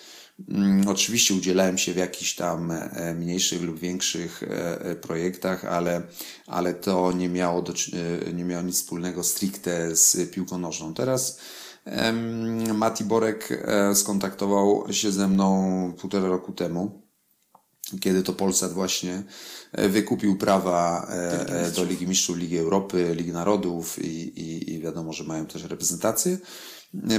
Mm, 0.50 0.88
oczywiście 0.88 1.34
udzielałem 1.34 1.78
się 1.78 1.94
w 1.94 1.98
jakichś 1.98 2.36
tam 2.36 2.72
e, 2.72 3.14
mniejszych 3.14 3.62
lub 3.62 3.80
większych 3.80 4.44
e, 4.44 4.96
projektach, 4.96 5.66
ale, 5.66 6.02
ale 6.48 6.74
to 6.74 7.12
nie 7.12 7.30
miało, 7.30 7.62
do, 7.62 7.74
nie 8.34 8.44
miało 8.44 8.64
nic 8.64 8.76
wspólnego 8.76 9.24
stricte 9.24 9.96
z 9.96 10.32
piłką 10.32 10.58
nożną. 10.58 10.94
Teraz 10.94 11.40
Mati 12.74 13.04
Borek 13.04 13.66
skontaktował 13.94 14.86
się 14.92 15.12
ze 15.12 15.28
mną 15.28 15.94
półtora 16.00 16.28
roku 16.28 16.52
temu, 16.52 17.02
kiedy 18.02 18.24
to 18.24 18.34
Polsat 18.34 18.74
właśnie 18.74 19.24
wykupił 19.74 20.38
prawa 20.38 21.12
do 21.75 21.84
Ligi 21.84 22.08
Mistrzów, 22.08 22.38
Ligi 22.38 22.58
Europy, 22.58 23.16
Ligi 23.16 23.32
Narodów 23.32 24.00
i, 24.00 24.08
i, 24.42 24.74
i 24.74 24.80
wiadomo, 24.80 25.13
że 25.13 25.24
mają 25.24 25.46
też 25.46 25.63
reprezentację. 25.63 26.38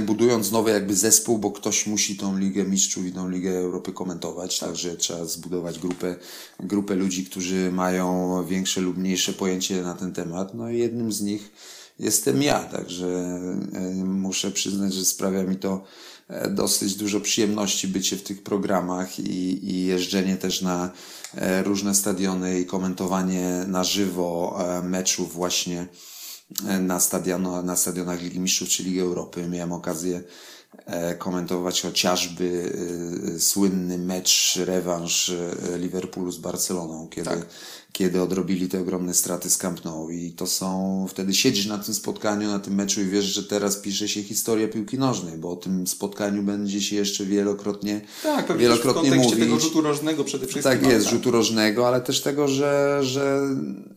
Budując 0.01 0.51
nowy 0.51 0.71
jakby 0.71 0.95
zespół, 0.95 1.37
bo 1.37 1.51
ktoś 1.51 1.87
musi 1.87 2.17
tą 2.17 2.37
Ligę 2.37 2.63
Mistrzów 2.63 3.05
i 3.05 3.11
tą 3.11 3.29
Ligę 3.29 3.57
Europy 3.57 3.93
komentować, 3.93 4.59
także 4.59 4.95
trzeba 4.95 5.25
zbudować 5.25 5.79
grupę, 5.79 6.15
grupę 6.59 6.95
ludzi, 6.95 7.25
którzy 7.25 7.71
mają 7.71 8.43
większe 8.45 8.81
lub 8.81 8.97
mniejsze 8.97 9.33
pojęcie 9.33 9.81
na 9.81 9.93
ten 9.93 10.13
temat. 10.13 10.53
No 10.53 10.69
i 10.69 10.77
jednym 10.77 11.11
z 11.11 11.21
nich 11.21 11.51
jestem 11.99 12.41
ja, 12.41 12.59
także 12.59 13.07
e, 13.73 13.79
muszę 14.03 14.51
przyznać, 14.51 14.93
że 14.93 15.05
sprawia 15.05 15.43
mi 15.43 15.55
to 15.55 15.83
e, 16.27 16.49
dosyć 16.49 16.95
dużo 16.95 17.19
przyjemności 17.19 17.87
bycie 17.87 18.15
w 18.15 18.23
tych 18.23 18.43
programach 18.43 19.19
i, 19.19 19.69
i 19.71 19.85
jeżdżenie 19.85 20.37
też 20.37 20.61
na 20.61 20.91
e, 21.35 21.63
różne 21.63 21.95
stadiony 21.95 22.59
i 22.59 22.65
komentowanie 22.65 23.65
na 23.67 23.83
żywo 23.83 24.59
meczów 24.83 25.33
właśnie 25.33 25.87
na, 26.81 26.99
stadiono, 26.99 27.61
na 27.61 27.75
stadionach 27.75 28.21
Ligi 28.21 28.39
Mistrzów 28.39 28.69
czy 28.69 28.83
Ligi 28.83 28.99
Europy. 28.99 29.47
Miałem 29.47 29.71
okazję 29.71 30.23
komentować 31.17 31.81
chociażby 31.81 32.77
słynny 33.39 33.97
mecz, 33.97 34.59
rewanż 34.65 35.31
Liverpoolu 35.77 36.31
z 36.31 36.37
Barceloną, 36.37 37.07
kiedy 37.07 37.29
tak 37.29 37.47
kiedy 37.97 38.21
odrobili 38.21 38.69
te 38.69 38.81
ogromne 38.81 39.13
straty 39.13 39.49
z 39.49 39.57
Camp 39.57 39.85
Nou 39.85 40.09
i 40.09 40.31
to 40.31 40.47
są, 40.47 41.05
wtedy 41.09 41.33
siedzisz 41.33 41.65
na 41.65 41.77
tym 41.77 41.93
spotkaniu, 41.93 42.47
na 42.47 42.59
tym 42.59 42.75
meczu 42.75 43.01
i 43.01 43.05
wiesz, 43.05 43.25
że 43.25 43.43
teraz 43.43 43.77
pisze 43.77 44.07
się 44.07 44.23
historia 44.23 44.67
piłki 44.67 44.97
nożnej, 44.97 45.37
bo 45.37 45.51
o 45.51 45.55
tym 45.55 45.87
spotkaniu 45.87 46.43
będzie 46.43 46.81
się 46.81 46.95
jeszcze 46.95 47.25
wielokrotnie 47.25 48.01
tak, 48.23 48.57
wielokrotnie 48.57 49.11
w 49.11 49.15
mówić. 49.15 49.39
tego 49.39 49.59
rzutu 49.59 49.81
rożnego 49.81 50.23
przede 50.23 50.47
wszystkim. 50.47 50.79
Tak 50.79 50.91
jest, 50.91 51.05
tak. 51.05 51.13
rzutu 51.13 51.31
rożnego, 51.31 51.87
ale 51.87 52.01
też 52.01 52.21
tego, 52.21 52.47
że, 52.47 52.99
że 53.03 53.39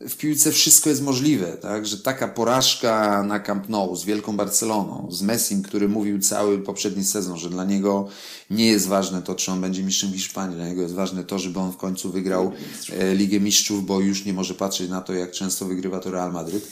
w 0.08 0.16
piłce 0.16 0.52
wszystko 0.52 0.90
jest 0.90 1.02
możliwe, 1.02 1.46
tak, 1.46 1.86
że 1.86 1.98
taka 1.98 2.28
porażka 2.28 3.22
na 3.22 3.40
Camp 3.40 3.68
Nou 3.68 3.96
z 3.96 4.04
Wielką 4.04 4.36
Barceloną, 4.36 5.08
z 5.10 5.22
Messim, 5.22 5.62
który 5.62 5.88
mówił 5.88 6.20
cały 6.20 6.58
poprzedni 6.58 7.04
sezon, 7.04 7.38
że 7.38 7.50
dla 7.50 7.64
niego 7.64 8.08
nie 8.50 8.66
jest 8.66 8.88
ważne 8.88 9.22
to, 9.22 9.34
czy 9.34 9.52
on 9.52 9.60
będzie 9.60 9.82
mistrzem 9.82 10.12
Hiszpanii, 10.12 10.56
dla 10.56 10.66
niego 10.66 10.82
jest 10.82 10.94
ważne 10.94 11.24
to, 11.24 11.38
żeby 11.38 11.58
on 11.58 11.72
w 11.72 11.76
końcu 11.76 12.10
wygrał 12.10 12.52
e, 12.92 13.14
Ligę 13.14 13.40
Mistrzów, 13.40 13.87
bo 13.88 14.00
już 14.00 14.24
nie 14.24 14.32
może 14.32 14.54
patrzeć 14.54 14.90
na 14.90 15.00
to, 15.00 15.14
jak 15.14 15.30
często 15.30 15.64
wygrywa 15.64 16.00
to 16.00 16.10
Real 16.10 16.32
Madryt. 16.32 16.68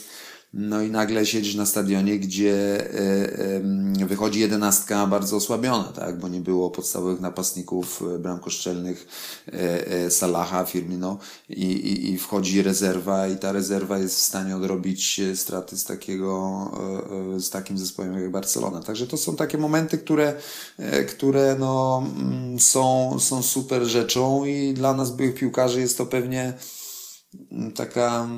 No 0.53 0.81
i 0.81 0.91
nagle 0.91 1.25
siedzisz 1.25 1.55
na 1.55 1.65
stadionie, 1.65 2.19
gdzie 2.19 2.85
e, 3.99 4.05
wychodzi 4.05 4.39
jedenastka 4.39 5.07
bardzo 5.07 5.35
osłabiona, 5.35 5.83
tak? 5.83 6.19
bo 6.19 6.27
nie 6.27 6.41
było 6.41 6.71
podstawowych 6.71 7.19
napastników 7.19 8.03
e, 8.15 8.19
bramkoszczelnych 8.19 9.07
e, 9.47 10.11
Salaha, 10.11 10.65
Firmino 10.65 11.17
i, 11.49 11.63
i, 11.63 12.11
i 12.11 12.17
wchodzi 12.17 12.61
rezerwa 12.61 13.27
i 13.27 13.37
ta 13.37 13.51
rezerwa 13.51 13.97
jest 13.97 14.15
w 14.15 14.21
stanie 14.21 14.55
odrobić 14.55 15.21
straty 15.35 15.77
z 15.77 15.83
takiego, 15.83 16.71
z 17.37 17.49
takim 17.49 17.77
zespołem 17.77 18.13
jak 18.13 18.31
Barcelona. 18.31 18.81
Także 18.81 19.07
to 19.07 19.17
są 19.17 19.35
takie 19.35 19.57
momenty, 19.57 19.97
które, 19.97 20.33
które 21.07 21.55
no, 21.59 22.03
mm, 22.17 22.59
są, 22.59 23.15
są 23.19 23.43
super 23.43 23.83
rzeczą 23.83 24.45
i 24.45 24.73
dla 24.73 24.93
nas 24.93 25.11
byłych 25.11 25.35
piłkarzy 25.35 25.79
jest 25.79 25.97
to 25.97 26.05
pewnie 26.05 26.53
taka, 27.75 28.29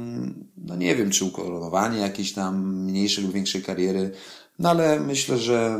no 0.58 0.75
nie 0.75 0.96
wiem, 0.96 1.12
czy 1.12 1.25
ukoronowanie 1.25 2.00
jakiejś 2.00 2.34
tam 2.34 2.84
mniejszej 2.84 3.24
lub 3.24 3.34
większej 3.34 3.63
kariery, 3.63 4.12
no 4.60 4.69
ale 4.69 5.00
myślę, 5.00 5.38
że 5.38 5.79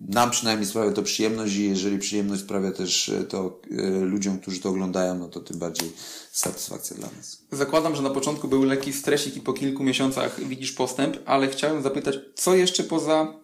nam 0.00 0.30
przynajmniej 0.30 0.66
sprawia 0.66 0.92
to 0.92 1.02
przyjemność 1.02 1.54
i 1.54 1.68
jeżeli 1.68 1.98
przyjemność 1.98 2.42
sprawia 2.42 2.72
też 2.72 3.12
to 3.28 3.60
e, 3.70 3.90
ludziom, 3.90 4.38
którzy 4.38 4.60
to 4.60 4.68
oglądają, 4.68 5.18
no 5.18 5.28
to 5.28 5.40
tym 5.40 5.58
bardziej 5.58 5.92
satysfakcja 6.32 6.96
dla 6.96 7.08
nas. 7.16 7.42
Zakładam, 7.52 7.96
że 7.96 8.02
na 8.02 8.10
początku 8.10 8.48
był 8.48 8.64
lekki 8.64 8.92
stresik 8.92 9.36
i 9.36 9.40
po 9.40 9.52
kilku 9.52 9.84
miesiącach 9.84 10.44
widzisz 10.44 10.72
postęp, 10.72 11.16
ale 11.26 11.48
chciałem 11.48 11.82
zapytać, 11.82 12.14
co 12.34 12.54
jeszcze 12.54 12.84
poza 12.84 13.40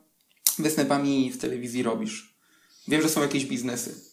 występami 0.59 1.33
w 1.33 1.39
telewizji 1.39 1.83
robisz? 1.83 2.37
Wiem, 2.89 3.03
że 3.03 3.09
są 3.09 3.23
jakieś 3.23 3.47
biznesy. 3.47 4.12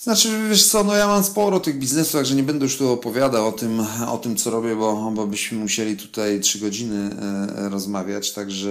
Znaczy, 0.00 0.28
wiesz 0.48 0.66
co, 0.66 0.84
no 0.84 0.94
ja 0.94 1.06
mam 1.06 1.24
sporo 1.24 1.60
tych 1.60 1.78
biznesów, 1.78 2.12
także 2.12 2.34
nie 2.34 2.42
będę 2.42 2.64
już 2.64 2.76
tu 2.76 2.92
opowiadał 2.92 3.48
o 3.48 3.52
tym, 3.52 3.80
o 4.08 4.18
tym 4.18 4.36
co 4.36 4.50
robię, 4.50 4.76
bo, 4.76 5.10
bo 5.14 5.26
byśmy 5.26 5.58
musieli 5.58 5.96
tutaj 5.96 6.40
trzy 6.40 6.58
godziny 6.58 7.10
e, 7.56 7.68
rozmawiać, 7.68 8.32
także 8.32 8.70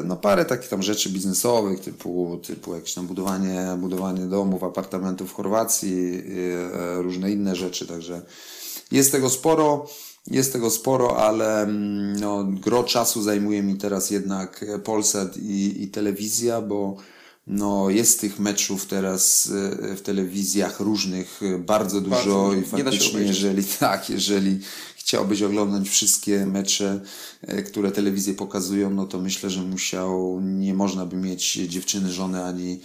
e, 0.00 0.02
no 0.04 0.16
parę 0.16 0.44
takich 0.44 0.68
tam 0.68 0.82
rzeczy 0.82 1.10
biznesowych, 1.10 1.80
typu, 1.80 2.40
typu 2.46 2.74
jakieś 2.74 2.94
tam 2.94 3.06
budowanie, 3.06 3.76
budowanie 3.78 4.26
domów, 4.26 4.64
apartamentów 4.64 5.30
w 5.30 5.34
Chorwacji, 5.34 6.22
e, 6.74 7.02
różne 7.02 7.30
inne 7.30 7.56
rzeczy, 7.56 7.86
także 7.86 8.22
jest 8.92 9.12
tego 9.12 9.30
sporo. 9.30 9.86
Jest 10.26 10.52
tego 10.52 10.70
sporo, 10.70 11.16
ale 11.16 11.62
mm, 11.62 12.20
no, 12.20 12.44
gro 12.44 12.84
czasu 12.84 13.22
zajmuje 13.22 13.62
mi 13.62 13.76
teraz 13.76 14.10
jednak 14.10 14.64
Polsat 14.84 15.36
i, 15.36 15.82
i 15.82 15.88
telewizja, 15.88 16.60
bo 16.60 16.96
no, 17.46 17.90
jest 17.90 18.20
tych 18.20 18.38
meczów 18.38 18.86
teraz 18.86 19.52
e, 19.90 19.96
w 19.96 20.02
telewizjach 20.02 20.80
różnych 20.80 21.40
e, 21.42 21.58
bardzo 21.58 22.00
dużo 22.00 22.16
bardzo, 22.16 22.54
i 22.54 22.62
faktycznie, 22.62 23.20
jeżeli 23.20 23.64
tak, 23.80 24.10
jeżeli 24.10 24.60
chciałbyś 24.96 25.42
oglądać 25.42 25.88
wszystkie 25.88 26.46
mecze, 26.46 27.00
e, 27.42 27.62
które 27.62 27.92
telewizje 27.92 28.34
pokazują, 28.34 28.90
no 28.90 29.06
to 29.06 29.18
myślę, 29.18 29.50
że 29.50 29.62
musiał, 29.62 30.40
nie 30.40 30.74
można 30.74 31.06
by 31.06 31.16
mieć 31.16 31.52
dziewczyny, 31.52 32.12
żony 32.12 32.44
ani, 32.44 32.80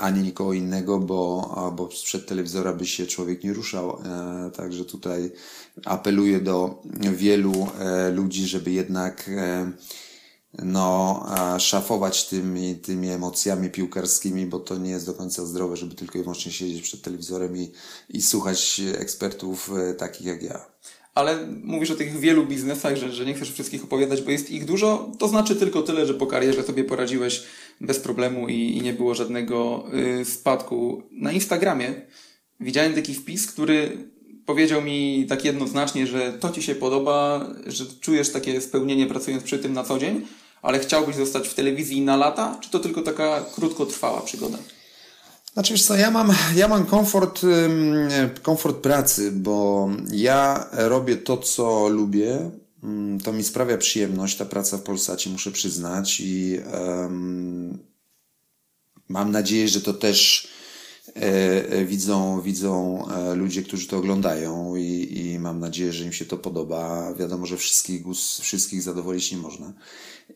ani 0.00 0.22
nikogo 0.22 0.52
innego, 0.52 0.98
bo, 0.98 1.72
bo 1.76 1.90
sprzed 1.96 2.26
telewizora 2.26 2.72
by 2.72 2.86
się 2.86 3.06
człowiek 3.06 3.44
nie 3.44 3.52
ruszał. 3.52 3.98
Także 4.56 4.84
tutaj 4.84 5.30
apeluję 5.84 6.40
do 6.40 6.82
wielu 7.16 7.66
ludzi, 8.14 8.46
żeby 8.46 8.70
jednak 8.70 9.30
no, 10.58 11.26
szafować 11.58 12.28
tymi, 12.28 12.74
tymi 12.74 13.08
emocjami 13.08 13.70
piłkarskimi, 13.70 14.46
bo 14.46 14.60
to 14.60 14.78
nie 14.78 14.90
jest 14.90 15.06
do 15.06 15.14
końca 15.14 15.46
zdrowe, 15.46 15.76
żeby 15.76 15.94
tylko 15.94 16.18
i 16.18 16.22
wyłącznie 16.22 16.52
siedzieć 16.52 16.82
przed 16.82 17.02
telewizorem 17.02 17.56
i, 17.56 17.72
i 18.08 18.22
słuchać 18.22 18.80
ekspertów 18.98 19.70
e, 19.76 19.94
takich 19.94 20.26
jak 20.26 20.42
ja. 20.42 20.66
Ale 21.14 21.46
mówisz 21.64 21.90
o 21.90 21.94
tych 21.94 22.18
wielu 22.20 22.46
biznesach, 22.46 22.96
że, 22.96 23.12
że 23.12 23.24
nie 23.24 23.34
chcesz 23.34 23.52
wszystkich 23.52 23.84
opowiadać, 23.84 24.22
bo 24.22 24.30
jest 24.30 24.50
ich 24.50 24.64
dużo. 24.64 25.12
To 25.18 25.28
znaczy 25.28 25.56
tylko 25.56 25.82
tyle, 25.82 26.06
że 26.06 26.14
po 26.14 26.26
karierze 26.26 26.62
sobie 26.62 26.84
poradziłeś 26.84 27.42
bez 27.80 28.00
problemu 28.00 28.48
i, 28.48 28.76
i 28.76 28.82
nie 28.82 28.92
było 28.92 29.14
żadnego 29.14 29.84
y, 30.20 30.24
spadku. 30.24 31.02
Na 31.10 31.32
Instagramie 31.32 31.94
widziałem 32.60 32.94
taki 32.94 33.14
wpis, 33.14 33.46
który 33.46 34.08
powiedział 34.46 34.82
mi 34.82 35.26
tak 35.28 35.44
jednoznacznie, 35.44 36.06
że 36.06 36.32
to 36.32 36.50
ci 36.50 36.62
się 36.62 36.74
podoba, 36.74 37.46
że 37.66 37.84
czujesz 38.00 38.30
takie 38.30 38.60
spełnienie 38.60 39.06
pracując 39.06 39.42
przy 39.42 39.58
tym 39.58 39.72
na 39.72 39.84
co 39.84 39.98
dzień, 39.98 40.26
ale 40.62 40.78
chciałbyś 40.78 41.16
zostać 41.16 41.48
w 41.48 41.54
telewizji 41.54 42.00
na 42.00 42.16
lata, 42.16 42.58
czy 42.60 42.70
to 42.70 42.78
tylko 42.78 43.02
taka 43.02 43.44
krótkotrwała 43.54 44.20
przygoda? 44.20 44.58
Znaczy 45.52 45.78
co, 45.78 45.96
ja 45.96 46.10
mam, 46.10 46.32
ja 46.54 46.68
mam 46.68 46.86
komfort, 46.86 47.40
komfort 48.42 48.76
pracy, 48.76 49.32
bo 49.32 49.88
ja 50.12 50.66
robię 50.72 51.16
to, 51.16 51.36
co 51.36 51.88
lubię. 51.88 52.50
To 53.24 53.32
mi 53.32 53.44
sprawia 53.44 53.78
przyjemność, 53.78 54.36
ta 54.36 54.44
praca 54.44 54.78
w 54.78 54.82
Polsacie, 54.82 55.30
muszę 55.30 55.50
przyznać 55.50 56.20
i 56.20 56.58
um, 56.74 57.78
mam 59.08 59.30
nadzieję, 59.30 59.68
że 59.68 59.80
to 59.80 59.94
też 59.94 60.48
widzą, 61.86 62.40
widzą 62.40 63.04
e, 63.08 63.34
ludzie, 63.34 63.62
którzy 63.62 63.88
to 63.88 63.98
oglądają 63.98 64.76
i, 64.76 65.18
i 65.18 65.38
mam 65.38 65.60
nadzieję, 65.60 65.92
że 65.92 66.04
im 66.04 66.12
się 66.12 66.24
to 66.24 66.36
podoba. 66.36 67.14
Wiadomo, 67.14 67.46
że 67.46 67.56
wszystkich, 67.56 68.02
wszystkich 68.40 68.82
zadowolić 68.82 69.32
nie 69.32 69.38
można. 69.38 69.72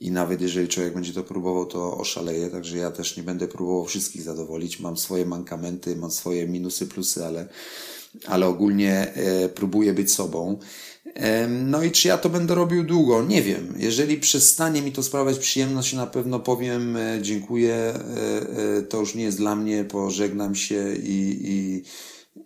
I 0.01 0.11
nawet 0.11 0.41
jeżeli 0.41 0.69
człowiek 0.69 0.95
będzie 0.95 1.13
to 1.13 1.25
próbował, 1.25 1.67
to 1.67 1.99
oszaleje, 1.99 2.51
także 2.51 2.79
ja 2.79 2.91
też 2.91 3.17
nie 3.17 3.23
będę 3.23 3.49
próbował 3.49 3.85
wszystkich 3.85 4.23
zadowolić. 4.23 4.81
Mam 4.81 4.97
swoje 4.97 5.27
mankamenty, 5.27 5.97
mam 5.97 6.11
swoje 6.11 6.49
minusy, 6.49 6.87
plusy, 6.87 7.27
ale, 7.27 7.49
ale 8.27 8.47
ogólnie 8.47 9.15
próbuję 9.55 9.95
być 9.95 10.13
sobą. 10.13 10.59
No 11.49 11.83
i 11.83 11.91
czy 11.91 12.09
ja 12.09 12.19
to 12.19 12.29
będę 12.29 12.55
robił 12.55 12.85
długo? 12.85 13.23
Nie 13.23 13.43
wiem. 13.43 13.75
Jeżeli 13.77 14.17
przestanie 14.19 14.83
mi 14.83 14.93
to 14.93 15.03
sprawiać 15.03 15.39
przyjemność, 15.39 15.93
na 15.93 16.07
pewno 16.07 16.41
powiem 16.41 16.97
e, 16.97 17.19
dziękuję, 17.23 17.75
e, 17.75 17.99
e, 18.79 18.83
to 18.83 19.01
już 19.01 19.15
nie 19.15 19.25
jest 19.25 19.39
dla 19.39 19.57
mnie, 19.57 19.85
pożegnam 19.85 20.55
się 20.55 20.97
i, 20.97 21.39
i, 21.45 21.83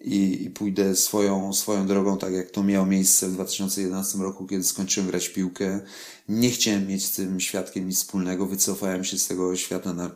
i, 0.01 0.45
i 0.45 0.51
pójdę 0.51 0.97
swoją, 0.97 1.53
swoją 1.53 1.87
drogą, 1.87 2.19
tak 2.19 2.33
jak 2.33 2.51
to 2.51 2.63
miało 2.63 2.87
miejsce 2.87 3.29
w 3.29 3.33
2011 3.33 4.19
roku, 4.19 4.47
kiedy 4.47 4.65
skończyłem 4.65 5.11
grać 5.11 5.29
piłkę. 5.29 5.81
Nie 6.29 6.51
chciałem 6.51 6.87
mieć 6.87 7.07
z 7.07 7.13
tym 7.13 7.41
świadkiem 7.41 7.89
nic 7.89 7.97
wspólnego, 7.97 8.47
wycofałem 8.47 9.05
się 9.05 9.19
z 9.19 9.27
tego 9.27 9.57
świata 9.57 9.93
na 9.93 10.11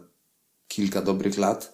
kilka 0.68 1.02
dobrych 1.02 1.38
lat 1.38 1.72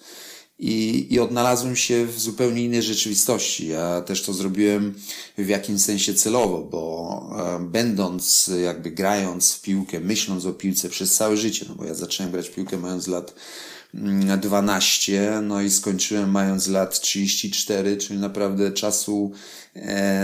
i, 0.60 1.06
i 1.10 1.20
odnalazłem 1.20 1.76
się 1.76 2.06
w 2.06 2.20
zupełnie 2.20 2.64
innej 2.64 2.82
rzeczywistości. 2.82 3.68
Ja 3.68 4.00
też 4.00 4.22
to 4.22 4.32
zrobiłem 4.32 4.94
w 5.38 5.48
jakimś 5.48 5.80
sensie 5.80 6.14
celowo, 6.14 6.58
bo 6.70 7.36
e, 7.38 7.64
będąc, 7.64 8.50
jakby 8.64 8.90
grając 8.90 9.52
w 9.52 9.60
piłkę, 9.62 10.00
myśląc 10.00 10.46
o 10.46 10.52
piłce 10.52 10.88
przez 10.88 11.14
całe 11.14 11.36
życie, 11.36 11.66
no 11.68 11.74
bo 11.74 11.84
ja 11.84 11.94
zacząłem 11.94 12.32
grać 12.32 12.48
w 12.48 12.54
piłkę 12.54 12.76
mając 12.78 13.06
lat 13.06 13.34
12, 14.40 15.28
mm, 15.28 15.48
no 15.48 15.62
i 15.62 15.70
skończyłem 15.70 16.30
mając 16.30 16.66
lat 16.66 17.00
34, 17.00 17.96
czyli 17.96 18.18
naprawdę 18.18 18.72
czasu 18.72 19.32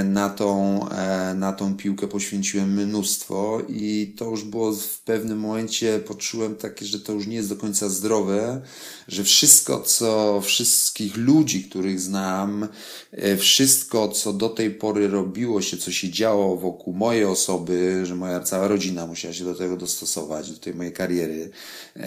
na 0.05 0.31
tą, 0.31 0.81
e, 0.89 1.35
na 1.35 1.53
tą 1.53 1.77
piłkę 1.77 2.09
poświęciłem 2.09 2.73
mnóstwo 2.73 3.63
i 3.69 4.15
to 4.17 4.25
już 4.25 4.45
było 4.45 4.73
w 4.73 5.01
pewnym 5.01 5.39
momencie 5.39 5.99
poczułem 5.99 6.57
takie, 6.57 6.87
że 6.87 7.01
to 7.01 7.13
już 7.13 7.27
nie 7.27 7.37
jest 7.37 7.49
do 7.49 7.57
końca 7.57 7.89
zdrowe, 7.89 8.61
że 9.09 9.25
wszystko, 9.25 9.81
co 9.81 10.41
wszystkich 10.41 11.17
ludzi, 11.17 11.65
których 11.65 12.01
znam, 12.01 12.69
e, 13.13 13.37
wszystko, 13.37 14.09
co 14.09 14.33
do 14.33 14.49
tej 14.49 14.71
pory 14.71 15.09
robiło 15.09 15.63
się, 15.63 15.77
co 15.77 15.93
się 15.93 16.11
działo 16.11 16.57
wokół 16.57 16.95
mojej 16.95 17.25
osoby, 17.25 18.07
że 18.07 18.17
moja 18.17 18.41
cała 18.41 18.69
rodzina 18.69 19.07
musiała 19.07 19.35
się 19.35 19.45
do 19.45 19.55
tego 19.55 19.77
dostosować, 19.77 20.51
do 20.51 20.59
tej 20.59 20.75
mojej 20.75 20.93
kariery, 20.93 21.51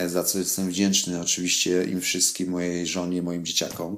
za 0.08 0.24
co 0.24 0.40
jestem 0.40 0.70
wdzięczny 0.70 1.22
oczywiście 1.22 1.84
im 1.84 2.02
wszystkim, 2.02 2.50
mojej 2.50 2.88
żonie, 2.88 3.22
moim 3.22 3.46
dzieciakom, 3.46 3.98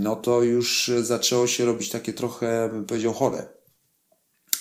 no 0.00 0.16
to 0.16 0.42
już 0.42 0.90
zaczęło 1.02 1.39
się 1.46 1.64
robić 1.64 1.90
takie 1.90 2.12
trochę, 2.12 2.68
bym 2.72 2.84
powiedział, 2.84 3.12
chore. 3.12 3.59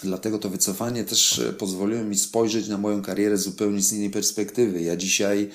Dlatego 0.03 0.39
to 0.39 0.49
wycofanie 0.49 1.03
też 1.03 1.41
pozwoliło 1.57 2.03
mi 2.03 2.17
spojrzeć 2.17 2.67
na 2.67 2.77
moją 2.77 3.01
karierę 3.01 3.37
zupełnie 3.37 3.81
z 3.81 3.93
innej 3.93 4.09
perspektywy. 4.09 4.81
Ja 4.81 4.95
dzisiaj 4.95 5.49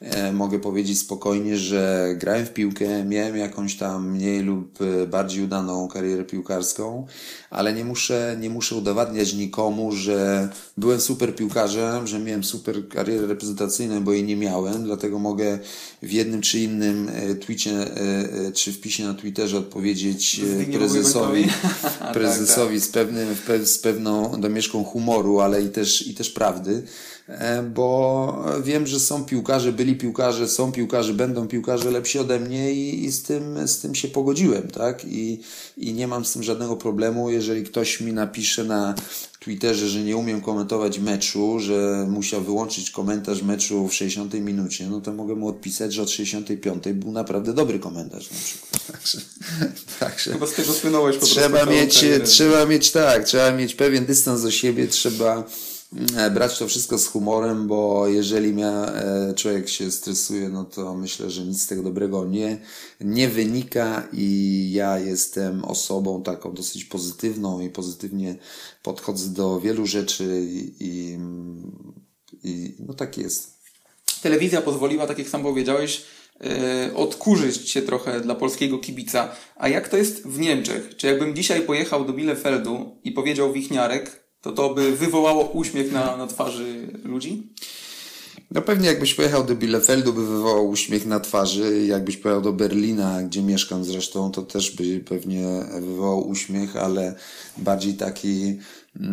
E, 0.00 0.32
mogę 0.32 0.58
powiedzieć 0.58 0.98
spokojnie, 0.98 1.56
że 1.56 2.08
grałem 2.16 2.46
w 2.46 2.52
piłkę, 2.52 3.04
miałem 3.04 3.36
jakąś 3.36 3.76
tam 3.76 4.10
mniej 4.10 4.40
lub 4.40 4.78
e, 4.82 5.06
bardziej 5.06 5.44
udaną 5.44 5.88
karierę 5.88 6.24
piłkarską, 6.24 7.06
ale 7.50 7.74
nie 7.74 7.84
muszę, 7.84 8.36
nie 8.40 8.50
muszę 8.50 8.76
udowadniać 8.76 9.34
nikomu, 9.34 9.92
że 9.92 10.48
byłem 10.76 11.00
super 11.00 11.34
piłkarzem, 11.34 12.06
że 12.06 12.18
miałem 12.18 12.44
super 12.44 12.88
karierę 12.88 13.26
reprezentacyjną, 13.26 14.04
bo 14.04 14.12
jej 14.12 14.24
nie 14.24 14.36
miałem, 14.36 14.84
dlatego 14.84 15.18
mogę 15.18 15.58
w 16.02 16.12
jednym 16.12 16.40
czy 16.40 16.58
innym 16.58 17.08
e, 17.08 17.34
tweetie 17.34 17.86
czy 18.54 18.72
wpisie 18.72 19.04
na 19.04 19.14
Twitterze 19.14 19.58
odpowiedzieć 19.58 20.40
prezesowi, 20.72 21.48
prezesowi 22.12 22.80
z, 22.80 22.88
pewnym, 22.88 23.28
z 23.64 23.78
pewną 23.88 24.40
domieszką 24.40 24.84
humoru, 24.84 25.40
ale 25.40 25.62
i 25.62 25.68
też, 25.68 26.06
i 26.06 26.14
też 26.14 26.30
prawdy. 26.30 26.82
E, 27.28 27.62
bo 27.62 28.44
wiem, 28.64 28.86
że 28.86 29.00
są 29.00 29.24
piłkarze, 29.24 29.72
byli 29.72 29.96
piłkarze, 29.96 30.48
są 30.48 30.72
piłkarze, 30.72 31.14
będą 31.14 31.48
piłkarze 31.48 31.90
lepsi 31.90 32.18
ode 32.18 32.40
mnie 32.40 32.72
i, 32.72 33.04
i 33.04 33.12
z, 33.12 33.22
tym, 33.22 33.68
z 33.68 33.80
tym 33.80 33.94
się 33.94 34.08
pogodziłem, 34.08 34.68
tak? 34.68 35.04
I, 35.04 35.40
I 35.76 35.92
nie 35.92 36.08
mam 36.08 36.24
z 36.24 36.32
tym 36.32 36.42
żadnego 36.42 36.76
problemu, 36.76 37.30
jeżeli 37.30 37.64
ktoś 37.64 38.00
mi 38.00 38.12
napisze 38.12 38.64
na 38.64 38.94
Twitterze, 39.48 39.88
że 39.88 40.00
nie 40.00 40.16
umiem 40.16 40.40
komentować 40.40 40.98
meczu, 40.98 41.60
że 41.60 42.06
musiał 42.10 42.40
wyłączyć 42.40 42.90
komentarz 42.90 43.42
meczu 43.42 43.88
w 43.88 43.94
60 43.94 44.34
minucie, 44.34 44.86
no 44.86 45.00
to 45.00 45.12
mogę 45.12 45.34
mu 45.34 45.48
odpisać, 45.48 45.92
że 45.92 46.02
od 46.02 46.10
65 46.10 46.84
był 46.94 47.12
naprawdę 47.12 47.54
dobry 47.54 47.78
komentarz 47.78 48.30
na 48.30 48.36
przykład. 48.44 48.86
Także, 48.92 49.18
także 50.00 50.32
Chyba 50.32 50.46
z 50.46 50.52
tego 50.52 50.72
słynąłeś 50.72 51.16
po 51.16 51.26
trzeba 51.26 51.66
mieć, 51.66 52.04
trzeba 52.24 52.66
mieć 52.66 52.90
tak, 52.90 53.24
trzeba 53.24 53.52
mieć 53.52 53.74
pewien 53.74 54.06
dystans 54.06 54.42
do 54.42 54.50
siebie, 54.50 54.88
trzeba 54.88 55.44
brać 56.34 56.58
to 56.58 56.68
wszystko 56.68 56.98
z 56.98 57.06
humorem, 57.06 57.66
bo 57.66 58.08
jeżeli 58.08 58.52
mia, 58.52 58.86
e, 58.86 59.34
człowiek 59.34 59.68
się 59.68 59.90
stresuje, 59.90 60.48
no 60.48 60.64
to 60.64 60.94
myślę, 60.94 61.30
że 61.30 61.42
nic 61.42 61.62
z 61.62 61.66
tego 61.66 61.82
dobrego 61.82 62.24
nie, 62.24 62.58
nie 63.00 63.28
wynika 63.28 64.08
i 64.12 64.70
ja 64.72 64.98
jestem 64.98 65.64
osobą 65.64 66.22
taką 66.22 66.52
dosyć 66.52 66.84
pozytywną 66.84 67.60
i 67.60 67.70
pozytywnie 67.70 68.36
podchodzę 68.82 69.30
do 69.30 69.60
wielu 69.60 69.86
rzeczy 69.86 70.46
i, 70.50 70.74
i, 70.80 71.18
i 72.44 72.74
no 72.86 72.94
tak 72.94 73.18
jest. 73.18 73.58
Telewizja 74.22 74.62
pozwoliła, 74.62 75.06
tak 75.06 75.18
jak 75.18 75.28
sam 75.28 75.42
powiedziałeś, 75.42 76.04
e, 76.40 76.94
odkurzyć 76.94 77.70
się 77.70 77.82
trochę 77.82 78.20
dla 78.20 78.34
polskiego 78.34 78.78
kibica. 78.78 79.32
A 79.56 79.68
jak 79.68 79.88
to 79.88 79.96
jest 79.96 80.26
w 80.26 80.38
Niemczech? 80.38 80.96
Czy 80.96 81.06
jakbym 81.06 81.34
dzisiaj 81.34 81.62
pojechał 81.62 82.04
do 82.04 82.12
Bielefeldu 82.12 83.00
i 83.04 83.12
powiedział 83.12 83.52
Wichniarek, 83.52 84.27
to 84.40 84.52
to 84.52 84.74
by 84.74 84.96
wywołało 84.96 85.44
uśmiech 85.44 85.92
na, 85.92 86.16
na 86.16 86.26
twarzy 86.26 86.88
ludzi? 87.04 87.52
No 88.50 88.62
pewnie 88.62 88.88
jakbyś 88.88 89.14
pojechał 89.14 89.44
do 89.44 89.56
Bielefeldu, 89.56 90.12
by 90.12 90.26
wywołał 90.26 90.68
uśmiech 90.68 91.06
na 91.06 91.20
twarzy. 91.20 91.86
Jakbyś 91.86 92.16
pojechał 92.16 92.42
do 92.42 92.52
Berlina, 92.52 93.22
gdzie 93.22 93.42
mieszkam 93.42 93.84
zresztą, 93.84 94.30
to 94.30 94.42
też 94.42 94.76
by 94.76 95.00
pewnie 95.00 95.46
wywołał 95.80 96.28
uśmiech, 96.28 96.76
ale 96.76 97.14
bardziej 97.56 97.94
taki 97.94 98.58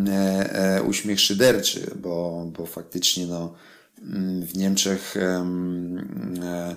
e, 0.08 0.76
e, 0.76 0.82
uśmiech 0.82 1.20
szyderczy, 1.20 1.90
bo, 2.02 2.46
bo 2.58 2.66
faktycznie 2.66 3.26
no, 3.26 3.54
mm, 4.02 4.46
w 4.46 4.56
Niemczech 4.56 5.16
e, 5.16 6.76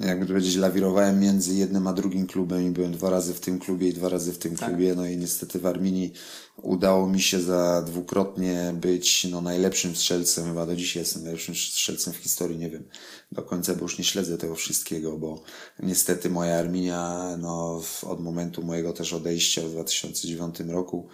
jakby 0.00 0.26
to 0.26 0.32
powiedzieć, 0.32 0.56
lawirowałem 0.56 1.20
między 1.20 1.54
jednym 1.54 1.86
a 1.86 1.92
drugim 1.92 2.26
klubem 2.26 2.66
i 2.66 2.70
byłem 2.70 2.92
dwa 2.92 3.10
razy 3.10 3.34
w 3.34 3.40
tym 3.40 3.58
klubie 3.58 3.88
i 3.88 3.92
dwa 3.92 4.08
razy 4.08 4.32
w 4.32 4.38
tym 4.38 4.56
tak. 4.56 4.68
klubie. 4.68 4.94
No 4.94 5.06
i 5.06 5.16
niestety 5.16 5.58
w 5.58 5.66
Arminii 5.66 6.12
udało 6.62 7.06
mi 7.06 7.20
się 7.20 7.40
za 7.40 7.82
dwukrotnie 7.82 8.74
być 8.80 9.26
no, 9.30 9.40
najlepszym 9.40 9.96
strzelcem. 9.96 10.44
Chyba 10.44 10.66
do 10.66 10.76
dzisiaj 10.76 11.02
jestem 11.02 11.22
najlepszym 11.22 11.54
strzelcem 11.54 12.12
w 12.12 12.16
historii. 12.16 12.58
Nie 12.58 12.70
wiem 12.70 12.84
do 13.32 13.42
końca, 13.42 13.74
bo 13.74 13.82
już 13.82 13.98
nie 13.98 14.04
śledzę 14.04 14.38
tego 14.38 14.54
wszystkiego, 14.54 15.18
bo 15.18 15.42
niestety 15.82 16.30
moja 16.30 16.58
Arminia 16.58 17.28
no, 17.38 17.82
od 18.02 18.20
momentu 18.20 18.62
mojego 18.62 18.92
też 18.92 19.12
odejścia 19.12 19.62
w 19.62 19.70
2009 19.70 20.60
roku 20.60 21.08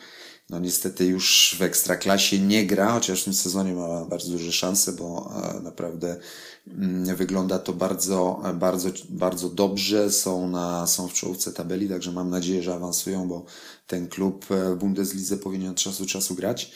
no 0.50 0.58
niestety 0.58 1.06
już 1.06 1.56
w 1.58 1.62
ekstraklasie 1.62 2.38
nie 2.38 2.66
gra, 2.66 2.92
chociaż 2.92 3.20
w 3.20 3.24
tym 3.24 3.34
sezonie 3.34 3.72
ma 3.72 4.04
bardzo 4.04 4.32
duże 4.32 4.52
szanse, 4.52 4.92
bo 4.92 5.32
e, 5.58 5.60
naprawdę 5.60 6.16
mm, 6.68 7.16
wygląda 7.16 7.58
to 7.58 7.72
bardzo, 7.72 8.42
bardzo, 8.54 8.88
bardzo 9.08 9.48
dobrze. 9.48 10.12
Są, 10.12 10.48
na, 10.48 10.86
są 10.86 11.08
w 11.08 11.12
czołówce 11.12 11.52
tabeli, 11.52 11.88
także 11.88 12.12
mam 12.12 12.30
nadzieję, 12.30 12.62
że 12.62 12.74
awansują, 12.74 13.28
bo 13.28 13.44
ten 13.86 14.08
klub 14.08 14.46
w 14.48 14.76
Bundeslidze 14.76 15.36
powinien 15.36 15.70
od 15.70 15.76
czasu 15.76 16.02
do 16.02 16.08
czasu 16.08 16.34
grać. 16.34 16.72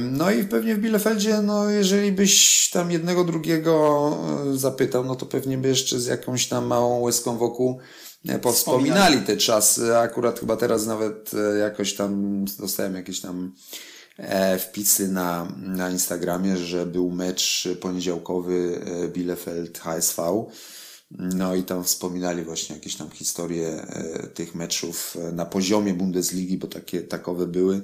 No 0.00 0.30
i 0.30 0.44
pewnie 0.44 0.74
w 0.74 0.80
Bielefeldzie, 0.80 1.42
no 1.42 1.70
jeżeli 1.70 2.12
byś 2.12 2.70
tam 2.70 2.90
jednego, 2.90 3.24
drugiego 3.24 4.16
e, 4.52 4.56
zapytał, 4.58 5.04
no 5.04 5.14
to 5.14 5.26
pewnie 5.26 5.58
by 5.58 5.68
jeszcze 5.68 6.00
z 6.00 6.06
jakąś 6.06 6.46
tam 6.46 6.66
małą 6.66 7.00
łezką 7.00 7.38
wokół 7.38 7.78
e, 7.78 8.13
powspominali 8.42 9.20
te 9.20 9.36
czasy. 9.36 9.96
Akurat 9.96 10.40
chyba 10.40 10.56
teraz 10.56 10.86
nawet 10.86 11.30
e, 11.34 11.58
jakoś 11.58 11.94
tam 11.94 12.44
dostałem 12.58 12.94
jakieś 12.94 13.20
tam 13.20 13.52
wpisy 14.58 15.08
na, 15.08 15.48
na 15.56 15.90
Instagramie, 15.90 16.56
że 16.56 16.86
był 16.86 17.10
mecz 17.10 17.68
poniedziałkowy 17.80 18.80
Bielefeld 19.12 19.78
HSV. 19.78 20.44
No 21.10 21.54
i 21.54 21.62
tam 21.62 21.84
wspominali 21.84 22.42
właśnie 22.42 22.76
jakieś 22.76 22.96
tam 22.96 23.10
historie 23.10 23.86
tych 24.34 24.54
meczów 24.54 25.16
na 25.32 25.46
poziomie 25.46 25.94
Bundesligi, 25.94 26.58
bo 26.58 26.66
takie 26.66 27.00
takowe 27.00 27.46
były. 27.46 27.82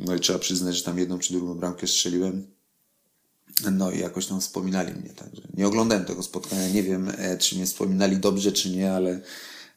No 0.00 0.14
i 0.14 0.20
trzeba 0.20 0.38
przyznać, 0.38 0.76
że 0.76 0.84
tam 0.84 0.98
jedną 0.98 1.18
czy 1.18 1.32
drugą 1.32 1.54
bramkę 1.54 1.86
strzeliłem. 1.86 2.46
No 3.72 3.90
i 3.90 3.98
jakoś 3.98 4.26
tam 4.26 4.40
wspominali 4.40 4.92
mnie, 4.92 5.10
także 5.10 5.42
nie 5.54 5.66
oglądałem 5.66 6.04
tego 6.04 6.22
spotkania, 6.22 6.68
nie 6.68 6.82
wiem, 6.82 7.12
e, 7.18 7.38
czy 7.38 7.56
mnie 7.56 7.66
wspominali 7.66 8.16
dobrze, 8.16 8.52
czy 8.52 8.70
nie, 8.70 8.92
ale, 8.92 9.20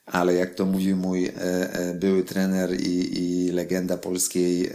ale 0.06 0.34
jak 0.34 0.54
to 0.54 0.66
mówił 0.66 0.96
mój 0.96 1.26
e, 1.26 1.32
e, 1.72 1.94
były 1.94 2.24
trener 2.24 2.80
i, 2.80 3.18
i 3.18 3.52
legenda 3.52 3.96
polskiej 3.96 4.70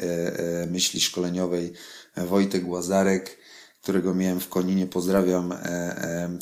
myśli 0.72 1.02
szkoleniowej 1.02 1.74
Wojtek 2.18 2.68
Łazarek, 2.68 3.38
którego 3.82 4.14
miałem 4.14 4.40
w 4.40 4.50
Koninie, 4.50 4.88
pozdrawiam 4.88 5.54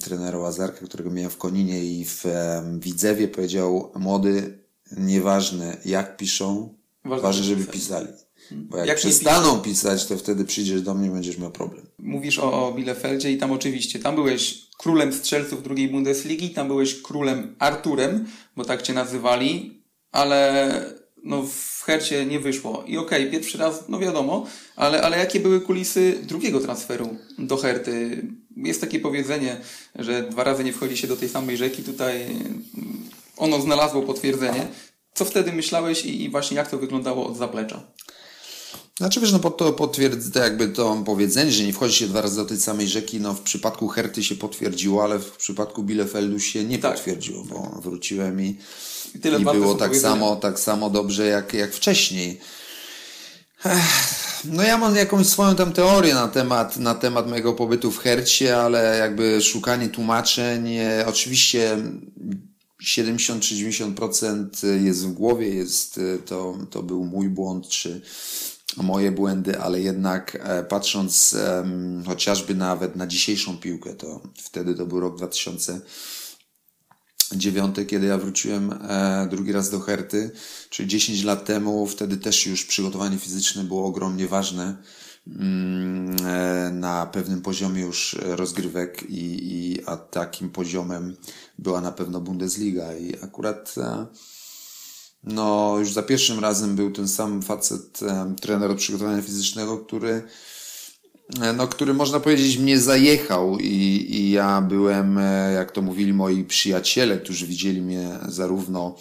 trenera 0.03 0.37
Łazarka, 0.37 0.85
którego 0.85 1.11
miałem 1.11 1.31
w 1.31 1.37
Koninie 1.37 1.85
i 1.85 2.05
w 2.05 2.23
Widzewie, 2.79 3.27
powiedział 3.27 3.91
młody, 3.95 4.59
nieważne 4.97 5.77
jak 5.85 6.17
piszą, 6.17 6.75
ważne, 7.05 7.43
żeby 7.43 7.65
pisali. 7.65 8.07
Bo 8.51 8.77
jak, 8.77 8.87
jak 8.87 8.97
przestaną 8.97 9.59
pisać, 9.59 10.05
to 10.05 10.17
wtedy 10.17 10.45
przyjdziesz 10.45 10.81
do 10.81 10.93
mnie 10.93 11.07
i 11.07 11.11
będziesz 11.11 11.37
miał 11.37 11.51
problem. 11.51 11.85
Mówisz 11.99 12.39
o, 12.39 12.67
o 12.67 12.73
Bielefeldzie 12.73 13.31
i 13.31 13.37
tam 13.37 13.51
oczywiście, 13.51 13.99
tam 13.99 14.15
byłeś 14.15 14.66
królem 14.77 15.13
strzelców 15.13 15.63
drugiej 15.63 15.89
Bundesligi, 15.89 16.49
tam 16.49 16.67
byłeś 16.67 17.01
królem 17.01 17.55
Arturem, 17.59 18.25
bo 18.55 18.65
tak 18.65 18.81
cię 18.81 18.93
nazywali, 18.93 19.81
ale 20.11 20.71
no 21.23 21.43
w 21.43 21.83
Hercie 21.85 22.25
nie 22.25 22.39
wyszło. 22.39 22.83
I 22.87 22.97
okej, 22.97 23.19
okay, 23.21 23.31
pierwszy 23.31 23.57
raz, 23.57 23.83
no 23.89 23.99
wiadomo, 23.99 24.45
ale, 24.75 25.01
ale 25.01 25.17
jakie 25.17 25.39
były 25.39 25.61
kulisy 25.61 26.19
drugiego 26.23 26.59
transferu 26.59 27.17
do 27.37 27.57
Herty? 27.57 28.27
Jest 28.57 28.81
takie 28.81 28.99
powiedzenie, 28.99 29.57
że 29.95 30.23
dwa 30.23 30.43
razy 30.43 30.63
nie 30.63 30.73
wchodzi 30.73 30.97
się 30.97 31.07
do 31.07 31.17
tej 31.17 31.29
samej 31.29 31.57
rzeki, 31.57 31.83
tutaj 31.83 32.25
ono 33.37 33.61
znalazło 33.61 34.01
potwierdzenie. 34.01 34.67
Co 35.13 35.25
wtedy 35.25 35.53
myślałeś 35.53 36.05
i, 36.05 36.23
i 36.23 36.29
właśnie 36.29 36.57
jak 36.57 36.69
to 36.69 36.77
wyglądało 36.77 37.27
od 37.27 37.37
zaplecza? 37.37 37.83
Znaczy 38.97 39.19
wiesz, 39.19 39.31
no 39.31 39.39
to 39.39 39.73
potwierdza 39.73 40.43
jakby 40.43 40.67
to 40.67 41.03
powiedzenie, 41.05 41.51
że 41.51 41.63
nie 41.63 41.73
wchodzi 41.73 41.95
się 41.95 42.07
dwa 42.07 42.21
razy 42.21 42.35
do 42.35 42.45
tej 42.45 42.57
samej 42.57 42.87
rzeki, 42.87 43.19
no 43.19 43.33
w 43.33 43.41
przypadku 43.41 43.87
Herty 43.87 44.23
się 44.23 44.35
potwierdziło, 44.35 45.03
ale 45.03 45.19
w 45.19 45.31
przypadku 45.31 45.83
Bielefeldu 45.83 46.39
się 46.39 46.63
nie 46.63 46.79
tak. 46.79 46.93
potwierdziło, 46.93 47.43
bo 47.43 47.81
wróciłem 47.81 48.41
i, 48.41 48.57
i, 49.15 49.19
tyle 49.19 49.39
i 49.39 49.43
było 49.43 49.75
tak 49.75 49.95
samo, 49.95 50.35
tak 50.35 50.59
samo 50.59 50.89
dobrze 50.89 51.25
jak, 51.27 51.53
jak 51.53 51.73
wcześniej. 51.73 52.39
No 54.45 54.63
ja 54.63 54.77
mam 54.77 54.95
jakąś 54.95 55.27
swoją 55.27 55.55
tam 55.55 55.73
teorię 55.73 56.13
na 56.13 56.27
temat, 56.27 56.77
na 56.77 56.95
temat 56.95 57.29
mojego 57.29 57.53
pobytu 57.53 57.91
w 57.91 57.97
Hercie, 57.97 58.57
ale 58.57 58.97
jakby 58.97 59.41
szukanie 59.41 59.89
tłumaczeń, 59.89 60.75
e, 60.75 61.05
oczywiście 61.07 61.77
70-90% 62.83 64.47
jest 64.83 65.05
w 65.05 65.11
głowie, 65.11 65.49
jest, 65.49 65.97
e, 65.97 66.17
to, 66.17 66.57
to 66.69 66.83
był 66.83 67.05
mój 67.05 67.29
błąd, 67.29 67.67
czy 67.67 68.01
moje 68.77 69.11
błędy, 69.11 69.59
ale 69.59 69.81
jednak 69.81 70.37
e, 70.43 70.63
patrząc 70.63 71.37
chociażby 72.05 72.55
nawet 72.55 72.95
na 72.95 73.07
dzisiejszą 73.07 73.57
piłkę, 73.57 73.93
to 73.93 74.21
wtedy 74.35 74.75
to 74.75 74.85
był 74.85 74.99
rok 74.99 75.17
2009, 75.17 77.75
kiedy 77.87 78.05
ja 78.05 78.17
wróciłem 78.17 78.71
e, 78.71 79.27
drugi 79.31 79.51
raz 79.51 79.69
do 79.69 79.79
Herty, 79.79 80.31
czyli 80.69 80.89
10 80.89 81.23
lat 81.23 81.45
temu, 81.45 81.87
wtedy 81.87 82.17
też 82.17 82.45
już 82.45 82.65
przygotowanie 82.65 83.17
fizyczne 83.17 83.63
było 83.63 83.85
ogromnie 83.85 84.27
ważne. 84.27 84.77
Mm, 85.27 86.15
e, 86.25 86.71
na 86.71 87.05
pewnym 87.05 87.41
poziomie 87.41 87.81
już 87.81 88.17
rozgrywek 88.21 89.03
i, 89.09 89.53
i 89.53 89.85
a 89.85 89.97
takim 89.97 90.49
poziomem 90.49 91.15
była 91.59 91.81
na 91.81 91.91
pewno 91.91 92.21
Bundesliga. 92.21 92.93
I 92.93 93.23
akurat 93.23 93.75
no 95.23 95.75
już 95.79 95.93
za 95.93 96.03
pierwszym 96.03 96.39
razem 96.39 96.75
był 96.75 96.91
ten 96.91 97.07
sam 97.07 97.41
facet, 97.41 97.99
trener 98.41 98.71
od 98.71 98.77
przygotowania 98.77 99.21
fizycznego, 99.21 99.77
który 99.77 100.21
e, 101.41 101.53
no, 101.53 101.67
który 101.67 101.93
można 101.93 102.19
powiedzieć 102.19 102.57
mnie 102.57 102.79
zajechał 102.79 103.59
i, 103.59 104.05
i 104.09 104.31
ja 104.31 104.61
byłem, 104.61 105.17
e, 105.17 105.51
jak 105.53 105.71
to 105.71 105.81
mówili 105.81 106.13
moi 106.13 106.43
przyjaciele, 106.43 107.17
którzy 107.17 107.47
widzieli 107.47 107.81
mnie 107.81 108.09
zarówno 108.27 108.95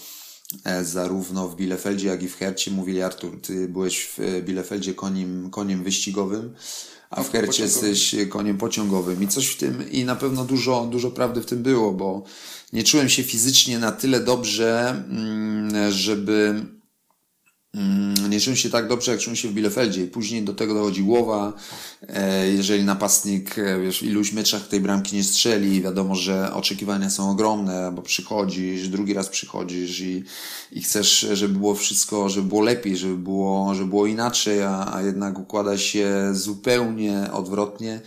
e, 0.64 0.84
zarówno 0.84 1.48
w 1.48 1.56
Bielefeldzie, 1.56 2.08
jak 2.08 2.22
i 2.22 2.28
w 2.28 2.36
Hercie, 2.36 2.70
mówili 2.70 3.02
Artur, 3.02 3.40
ty 3.40 3.68
byłeś 3.68 4.08
w 4.18 4.42
Bielefeldzie 4.44 4.94
koniem, 4.94 5.50
koniem 5.50 5.84
wyścigowym, 5.84 6.54
a 7.10 7.22
w 7.22 7.32
Hercie 7.32 7.62
jesteś 7.62 8.16
koniem 8.28 8.58
pociągowym. 8.58 9.22
I 9.22 9.28
coś 9.28 9.46
w 9.46 9.56
tym, 9.56 9.90
i 9.90 10.04
na 10.04 10.16
pewno 10.16 10.44
dużo, 10.44 10.86
dużo 10.90 11.10
prawdy 11.10 11.40
w 11.40 11.46
tym 11.46 11.62
było, 11.62 11.92
bo 11.92 12.22
nie 12.72 12.84
czułem 12.84 13.08
się 13.08 13.22
fizycznie 13.22 13.78
na 13.78 13.92
tyle 13.92 14.20
dobrze, 14.20 15.04
mm, 15.10 15.92
żeby 15.92 16.66
nie 18.28 18.40
czułem 18.40 18.56
się 18.56 18.70
tak 18.70 18.88
dobrze, 18.88 19.12
jak 19.12 19.20
czułem 19.20 19.36
się 19.36 19.48
w 19.48 19.52
Bielefeldzie. 19.52 20.06
Później 20.06 20.42
do 20.42 20.54
tego 20.54 20.74
dochodzi 20.74 21.02
głowa. 21.02 21.52
E, 22.08 22.48
jeżeli 22.48 22.84
napastnik 22.84 23.58
e, 23.58 23.80
wiesz, 23.80 23.98
w 23.98 24.02
iluś 24.02 24.32
meczach 24.32 24.68
tej 24.68 24.80
bramki 24.80 25.16
nie 25.16 25.24
strzeli, 25.24 25.82
wiadomo, 25.82 26.14
że 26.14 26.54
oczekiwania 26.54 27.10
są 27.10 27.30
ogromne, 27.30 27.92
bo 27.94 28.02
przychodzisz, 28.02 28.88
drugi 28.88 29.14
raz 29.14 29.28
przychodzisz 29.28 30.00
i, 30.00 30.24
i 30.72 30.82
chcesz, 30.82 31.26
żeby 31.32 31.58
było 31.58 31.74
wszystko, 31.74 32.28
żeby 32.28 32.48
było 32.48 32.62
lepiej, 32.62 32.96
żeby 32.96 33.16
było, 33.16 33.74
żeby 33.74 33.88
było 33.88 34.06
inaczej, 34.06 34.62
a, 34.62 34.94
a 34.94 35.02
jednak 35.02 35.38
układa 35.38 35.78
się 35.78 36.30
zupełnie 36.32 37.28
odwrotnie 37.32 38.00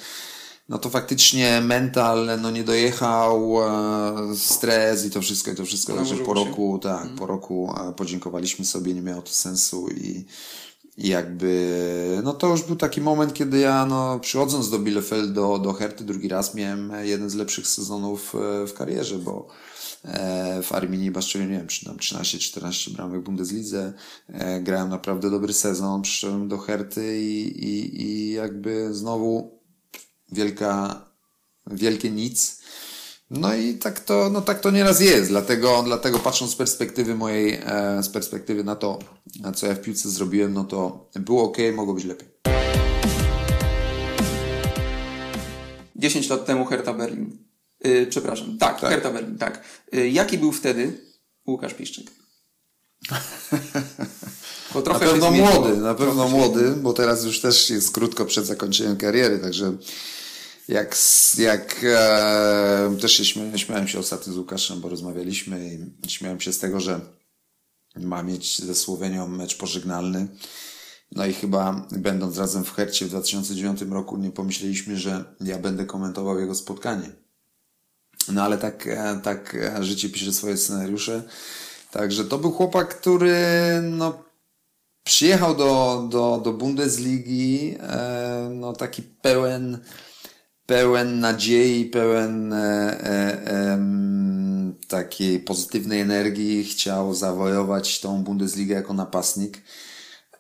no 0.70 0.78
to 0.78 0.90
faktycznie 0.90 1.62
mental 1.62 2.40
no 2.42 2.52
nie 2.52 2.64
dojechał, 2.64 3.58
e, 4.32 4.36
stres 4.36 5.06
i 5.06 5.12
to 5.12 5.22
wszystko, 5.22 5.52
i 5.52 5.56
to 5.56 5.66
wszystko. 5.66 5.94
Także 5.94 6.16
po 6.16 6.34
roku, 6.34 6.80
tak, 6.82 7.06
mm. 7.06 7.16
po 7.16 7.26
roku 7.26 7.74
e, 7.90 7.94
podziękowaliśmy 7.94 8.66
sobie, 8.66 8.94
nie 8.94 9.02
miało 9.02 9.22
to 9.22 9.32
sensu 9.32 9.90
i, 9.90 10.26
i 10.98 11.08
jakby, 11.08 12.22
no 12.24 12.34
to 12.34 12.48
już 12.48 12.62
był 12.62 12.76
taki 12.76 13.02
moment, 13.02 13.34
kiedy 13.34 13.60
ja, 13.60 13.86
no, 13.86 14.20
przychodząc 14.20 14.70
do 14.70 14.80
Bielefeld, 14.80 15.34
do, 15.34 15.60
do 15.60 15.74
Herty 15.74 16.04
drugi 16.04 16.28
raz 16.28 16.56
miałem 16.56 16.94
jeden 17.02 17.30
z 17.30 17.36
lepszych 17.36 17.68
sezonów 17.68 18.36
e, 18.36 18.68
w 18.68 18.74
karierze, 18.74 19.18
bo 19.18 19.48
w 20.64 20.72
Arminii 20.72 21.12
Baszczynie, 21.12 21.48
nie 21.48 21.58
wiem, 21.58 21.68
13-14 21.68 22.92
bramek 22.92 23.22
w 23.22 23.24
Bundeslidze, 23.24 23.94
grałem 24.62 24.90
naprawdę 24.90 25.30
dobry 25.30 25.54
sezon, 25.54 26.02
przyszedłem 26.02 26.48
do 26.48 26.58
Herty 26.58 27.20
i, 27.22 27.66
i, 27.66 28.02
i 28.02 28.32
jakby 28.32 28.94
znowu 28.94 29.59
wielka, 30.32 31.02
wielkie 31.68 32.12
nic. 32.12 32.60
No 33.30 33.56
i 33.56 33.74
tak 33.74 34.00
to, 34.00 34.30
no 34.30 34.42
tak 34.42 34.60
to 34.60 34.72
nieraz 34.72 35.02
jest, 35.02 35.30
dlatego, 35.30 35.84
dlatego 35.84 36.20
patrząc 36.20 36.52
z 36.52 36.56
perspektywy 36.56 37.16
mojej, 37.16 37.54
e, 37.66 38.04
z 38.04 38.10
perspektywy 38.10 38.64
na 38.64 38.76
to, 38.76 39.00
co 39.56 39.68
ja 39.68 39.76
w 39.76 39.82
piłce 39.82 40.10
zrobiłem, 40.10 40.54
no 40.54 40.64
to 40.64 41.10
było 41.16 41.44
ok, 41.44 41.58
mogło 41.76 41.94
być 41.94 42.06
lepiej. 42.06 42.28
10 46.00 46.30
lat 46.30 46.46
temu 46.46 46.66
Hertha 46.66 46.94
Berlin. 46.94 47.38
Yy, 47.84 48.08
przepraszam, 48.10 48.58
tak, 48.58 48.82
tak, 48.82 48.90
Hertha 48.90 49.12
Berlin, 49.12 49.38
tak. 49.38 49.64
Yy, 49.92 50.10
jaki 50.10 50.38
był 50.38 50.52
wtedy 50.52 50.98
Łukasz 51.48 51.74
Piszczyk? 51.74 52.12
na 54.86 55.00
pewno 55.00 55.32
młody, 55.32 55.78
na 55.78 55.96
pewno 55.96 56.28
młody, 56.28 56.72
bo 56.72 56.94
teraz 56.94 57.26
już 57.26 57.42
też 57.42 57.70
jest 57.70 57.92
krótko 57.92 58.26
przed 58.26 58.46
zakończeniem 58.46 58.98
kariery, 58.98 59.40
także 59.40 59.74
jak, 60.70 60.98
jak 61.38 61.82
e, 61.84 62.96
też 63.02 63.12
się 63.12 63.26
śmiałem, 63.26 63.58
śmiałem 63.58 63.88
się 63.88 64.00
ostatnio 64.00 64.34
z 64.34 64.38
Łukaszem, 64.38 64.82
bo 64.82 64.90
rozmawialiśmy 64.90 65.80
i 66.08 66.10
śmiałem 66.10 66.40
się 66.40 66.54
z 66.54 66.60
tego, 66.60 66.80
że 66.80 67.00
ma 67.96 68.24
mieć 68.24 68.62
ze 68.62 68.76
Słowenią 68.76 69.28
mecz 69.28 69.58
pożegnalny. 69.58 70.28
No 71.12 71.26
i 71.26 71.34
chyba 71.34 71.88
będąc 71.92 72.38
razem 72.38 72.64
w 72.64 72.74
Hercie 72.74 73.06
w 73.06 73.10
2009 73.10 73.82
roku 73.82 74.18
nie 74.18 74.32
pomyśleliśmy, 74.32 74.98
że 74.98 75.24
ja 75.42 75.58
będę 75.60 75.86
komentował 75.86 76.40
jego 76.40 76.56
spotkanie. 76.56 77.12
No 78.32 78.44
ale 78.44 78.58
tak, 78.58 78.88
e, 78.88 79.20
tak 79.24 79.58
życie 79.80 80.10
pisze 80.10 80.34
swoje 80.34 80.58
scenariusze. 80.58 81.24
Także 81.92 82.26
to 82.26 82.38
był 82.38 82.52
chłopak, 82.52 83.00
który 83.00 83.36
no, 83.82 84.24
przyjechał 85.04 85.56
do, 85.56 86.08
do, 86.12 86.42
do 86.44 86.54
Bundesligi, 86.54 87.76
e, 87.80 88.50
no 88.54 88.74
taki 88.74 89.02
pełen 89.02 89.80
pełen 90.70 91.20
nadziei, 91.20 91.86
pełen 91.86 92.54
e, 92.54 92.58
e, 92.58 93.80
takiej 94.88 95.40
pozytywnej 95.40 96.02
energii, 96.02 96.64
chciał 96.64 97.14
zawojować 97.14 98.00
tą 98.00 98.24
Bundesligę 98.24 98.76
jako 98.76 98.94
napastnik. 98.94 99.62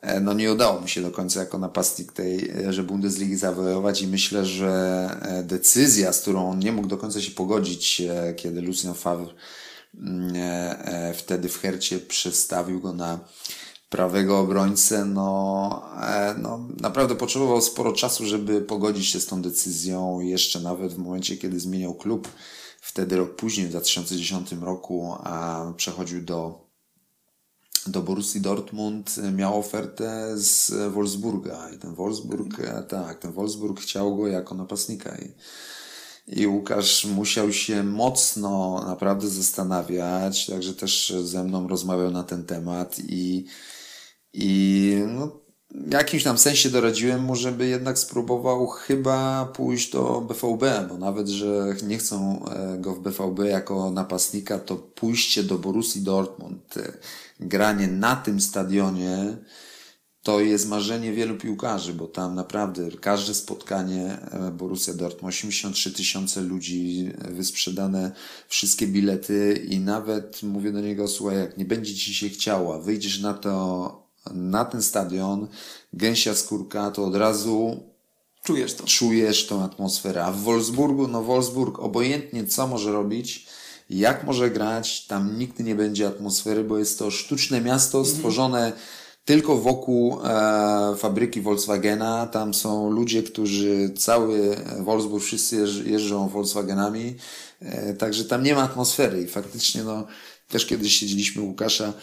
E, 0.01 0.19
no 0.19 0.33
nie 0.33 0.51
udało 0.51 0.81
mi 0.81 0.89
się 0.89 1.01
do 1.01 1.11
końca 1.11 1.39
jako 1.39 1.57
napastnik 1.57 2.11
tej, 2.11 2.49
e, 2.49 2.73
że 2.73 2.83
Bundesligi 2.83 3.35
zawojować 3.35 4.01
i 4.01 4.07
myślę, 4.07 4.45
że 4.45 4.69
e, 5.21 5.43
decyzja, 5.43 6.13
z 6.13 6.21
którą 6.21 6.49
on 6.49 6.59
nie 6.59 6.71
mógł 6.71 6.87
do 6.87 6.97
końca 6.97 7.21
się 7.21 7.31
pogodzić, 7.31 8.01
kiedy 8.35 8.61
Lucien 8.61 8.93
Favre 8.93 9.33
mm, 9.97 10.33
wtedy 11.13 11.49
w 11.49 11.59
Hercie 11.59 11.99
przestawił 11.99 12.79
go 12.79 12.93
na 12.93 13.19
prawego 13.89 14.39
obrońcę, 14.39 15.05
no, 15.05 15.81
e, 16.01 16.35
no 16.41 16.67
naprawdę 16.81 17.15
potrzebował 17.15 17.61
sporo 17.61 17.93
czasu, 17.93 18.25
żeby 18.25 18.61
pogodzić 18.61 19.07
się 19.07 19.19
z 19.19 19.25
tą 19.25 19.41
decyzją. 19.41 20.19
Jeszcze 20.19 20.59
nawet 20.59 20.93
w 20.93 20.97
momencie, 20.97 21.37
kiedy 21.37 21.59
zmieniał 21.59 21.93
klub, 21.93 22.27
wtedy 22.81 23.17
rok 23.17 23.35
później, 23.35 23.67
w 23.67 23.69
2010 23.69 24.51
roku, 24.51 25.17
przechodził 25.77 26.21
do, 26.21 26.67
do 27.87 28.01
Borussii 28.01 28.41
Dortmund, 28.41 29.15
miał 29.33 29.59
ofertę 29.59 30.31
z 30.37 30.71
Wolfsburga 30.93 31.69
i 31.75 31.77
ten 31.77 31.95
Wolfsburg, 31.95 32.59
e, 32.59 32.83
tak, 32.83 33.19
ten 33.19 33.31
Wolfsburg 33.31 33.81
chciał 33.81 34.17
go 34.17 34.27
jako 34.27 34.55
napastnika 34.55 35.17
i 35.17 35.33
i 36.31 36.47
Łukasz 36.47 37.05
musiał 37.05 37.53
się 37.53 37.83
mocno 37.83 38.83
naprawdę 38.87 39.27
zastanawiać, 39.27 40.45
także 40.45 40.73
też 40.73 41.13
ze 41.23 41.43
mną 41.43 41.67
rozmawiał 41.67 42.11
na 42.11 42.23
ten 42.23 42.45
temat 42.45 42.95
i 43.07 43.45
i 44.33 44.95
no, 45.07 45.39
w 45.71 45.93
jakimś 45.93 46.23
tam 46.23 46.37
sensie 46.37 46.69
doradziłem 46.69 47.23
mu, 47.23 47.35
żeby 47.35 47.67
jednak 47.67 47.99
spróbował 47.99 48.67
chyba 48.67 49.45
pójść 49.45 49.91
do 49.91 50.21
BVB, 50.21 50.87
bo 50.89 50.97
nawet, 50.97 51.27
że 51.27 51.75
nie 51.87 51.97
chcą 51.97 52.45
e, 52.45 52.77
go 52.77 52.95
w 52.95 52.99
BVB 52.99 53.39
jako 53.39 53.91
napastnika, 53.91 54.59
to 54.59 54.75
pójście 54.75 55.43
do 55.43 55.57
Borussii 55.57 56.01
Dortmund, 56.01 56.77
e, 56.77 56.93
granie 57.39 57.87
na 57.87 58.15
tym 58.15 58.41
stadionie, 58.41 59.37
to 60.23 60.39
jest 60.39 60.69
marzenie 60.69 61.13
wielu 61.13 61.37
piłkarzy, 61.37 61.93
bo 61.93 62.07
tam 62.07 62.35
naprawdę 62.35 62.91
każde 62.91 63.33
spotkanie 63.33 64.17
e, 64.31 64.51
Borussia 64.51 64.93
Dortmund, 64.93 65.35
83 65.35 65.91
tysiące 65.91 66.41
ludzi, 66.41 67.11
wysprzedane 67.17 68.11
wszystkie 68.47 68.87
bilety 68.87 69.65
i 69.69 69.79
nawet 69.79 70.43
mówię 70.43 70.71
do 70.71 70.81
niego, 70.81 71.07
słuchaj, 71.07 71.37
jak 71.37 71.57
nie 71.57 71.65
będzie 71.65 71.95
ci 71.95 72.13
się 72.13 72.29
chciała, 72.29 72.79
wyjdziesz 72.79 73.19
na 73.19 73.33
to, 73.33 74.08
na 74.33 74.65
ten 74.65 74.81
stadion, 74.81 75.47
gęsia 75.93 76.35
skórka, 76.35 76.91
to 76.91 77.05
od 77.05 77.15
razu 77.15 77.83
Czujesz 78.43 78.73
to. 78.73 78.83
czujesz 78.83 79.47
tą 79.47 79.63
atmosferę. 79.63 80.25
A 80.25 80.31
w 80.31 80.39
Wolfsburgu, 80.39 81.07
no 81.07 81.23
Wolfsburg, 81.23 81.79
obojętnie 81.79 82.45
co 82.45 82.67
może 82.67 82.91
robić, 82.91 83.47
jak 83.89 84.23
może 84.23 84.49
grać, 84.49 85.05
tam 85.07 85.39
nigdy 85.39 85.63
nie 85.63 85.75
będzie 85.75 86.07
atmosfery, 86.07 86.63
bo 86.63 86.77
jest 86.77 86.99
to 86.99 87.11
sztuczne 87.11 87.61
miasto 87.61 88.05
stworzone 88.05 88.73
tylko 89.25 89.57
wokół 89.57 90.19
e, 90.23 90.95
fabryki 90.97 91.41
Volkswagena. 91.41 92.27
Tam 92.27 92.53
są 92.53 92.91
ludzie, 92.91 93.23
którzy 93.23 93.93
cały 93.97 94.55
Wolfsburg, 94.79 95.23
wszyscy 95.23 95.55
jeżdż, 95.55 95.85
jeżdżą 95.85 96.29
Volkswagenami, 96.29 97.15
e, 97.61 97.93
także 97.93 98.25
tam 98.25 98.43
nie 98.43 98.55
ma 98.55 98.61
atmosfery 98.61 99.21
i 99.21 99.27
faktycznie 99.27 99.83
no, 99.83 100.07
też 100.49 100.65
kiedyś 100.65 100.95
siedzieliśmy 100.99 101.41
Łukasza 101.41 101.93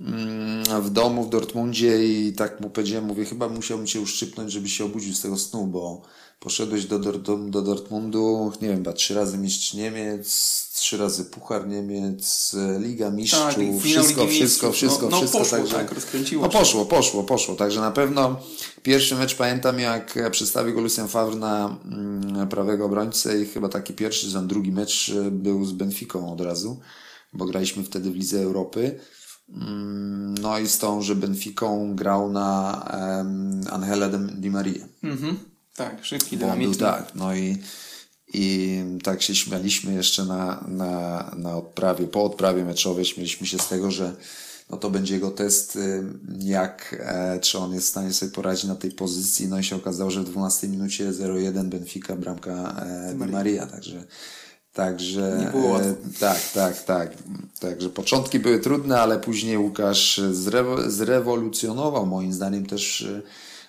mm, 0.00 0.82
w 0.82 0.90
domu 0.90 1.24
w 1.24 1.30
Dortmundzie 1.30 2.06
i 2.06 2.32
tak 2.32 2.60
mu 2.60 2.70
powiedziałem, 2.70 3.04
mówię, 3.04 3.24
chyba 3.24 3.48
musiałbym 3.48 3.86
cię 3.86 4.00
uszczypnąć, 4.00 4.52
żeby 4.52 4.68
się 4.68 4.84
obudził 4.84 5.14
z 5.14 5.20
tego 5.20 5.36
snu, 5.36 5.66
bo 5.66 6.02
poszedłeś 6.40 6.84
do, 6.84 6.98
do, 6.98 7.12
do 7.36 7.62
Dortmundu, 7.62 8.52
nie 8.62 8.68
wiem, 8.68 8.76
chyba 8.76 8.92
trzy 8.92 9.14
razy 9.14 9.38
mistrz 9.38 9.74
Niemiec, 9.74 10.28
trzy 10.74 10.96
razy 10.96 11.24
Puchar 11.24 11.68
Niemiec, 11.68 12.56
Liga 12.80 13.10
Mistrzów, 13.10 13.44
Tak, 13.54 13.54
wszystko, 13.82 14.26
wszystko, 14.26 14.26
Mistrzów. 14.26 14.74
wszystko, 14.74 15.02
No- 15.04 15.10
no 15.10 15.16
wszystko. 15.18 15.38
poszło, 15.38 15.58
także, 15.58 15.74
tak, 15.74 15.92
rozkręciło 15.92 16.46
No 16.46 16.52
się. 16.52 16.58
poszło, 16.58 16.84
poszło, 16.84 17.24
poszło. 17.24 17.54
Także 17.56 17.80
na 17.80 17.90
pewno 17.90 18.36
pierwszy 18.82 19.14
mecz 19.14 19.34
pamiętam, 19.34 19.78
jak 19.78 20.30
przedstawił 20.30 20.74
go 20.74 20.80
Lucien 20.80 21.08
Favre 21.08 21.36
na 21.36 21.78
mm, 21.84 22.48
prawego 22.48 22.84
obrońcę 22.84 23.40
i 23.42 23.46
chyba 23.46 23.68
taki 23.68 23.92
pierwszy, 23.94 24.32
ten 24.32 24.46
drugi 24.48 24.72
mecz 24.72 25.08
e, 25.26 25.30
był 25.30 25.64
z 25.64 25.72
Benficą 25.72 26.32
od 26.32 26.40
razu, 26.40 26.80
bo 27.36 27.44
graliśmy 27.44 27.84
wtedy 27.84 28.10
w 28.10 28.14
Lidze 28.14 28.42
Europy. 28.42 29.00
Mm, 29.48 30.34
No 30.40 30.58
i 30.58 30.68
z 30.68 30.78
tą, 30.78 31.02
że 31.02 31.14
Benficą 31.14 31.96
grał 31.96 32.32
na 32.32 32.82
um, 33.18 33.60
Angela 33.70 34.08
Di 34.08 34.50
Maria. 34.50 34.84
Mhm. 35.02 35.38
Tak, 35.76 36.04
szybki, 36.04 36.36
dynamiczny. 36.36 36.76
tak, 36.76 37.14
no 37.14 37.34
i, 37.34 37.58
i 38.34 38.80
tak 39.02 39.22
się 39.22 39.34
śmialiśmy 39.34 39.94
jeszcze 39.94 40.24
na, 40.24 40.64
na, 40.68 41.30
na 41.36 41.56
odprawie, 41.56 42.06
po 42.06 42.24
odprawie 42.24 42.64
meczowej 42.64 43.04
śmieliśmy 43.04 43.46
się 43.46 43.58
z 43.58 43.68
tego, 43.68 43.90
że 43.90 44.16
no 44.70 44.76
to 44.76 44.90
będzie 44.90 45.14
jego 45.14 45.30
test, 45.30 45.76
y, 45.76 46.04
jak, 46.38 46.96
e, 47.00 47.40
czy 47.40 47.58
on 47.58 47.72
jest 47.72 47.86
w 47.86 47.90
stanie 47.90 48.12
sobie 48.12 48.32
poradzić 48.32 48.64
na 48.64 48.74
tej 48.74 48.90
pozycji. 48.90 49.48
No 49.48 49.58
i 49.58 49.64
się 49.64 49.76
okazało, 49.76 50.10
że 50.10 50.22
w 50.22 50.30
12 50.30 50.68
minucie 50.68 51.12
0-1 51.12 51.64
Benfica, 51.64 52.16
bramka 52.16 52.84
e, 52.86 53.14
Di 53.14 53.32
Maria, 53.32 53.66
także 53.66 54.04
Także 54.76 55.38
Nie 55.44 55.50
było 55.60 55.72
łatwo. 55.72 55.88
e, 55.88 55.96
tak, 56.20 56.40
tak, 56.54 56.84
tak. 56.84 57.14
Także 57.60 57.90
początki 57.90 58.38
były 58.38 58.58
trudne, 58.58 59.00
ale 59.00 59.18
później 59.18 59.58
Łukasz 59.58 60.20
zrewo- 60.32 60.90
zrewolucjonował 60.90 62.06
moim 62.06 62.32
zdaniem 62.32 62.66
też 62.66 63.02
e, 63.02 63.22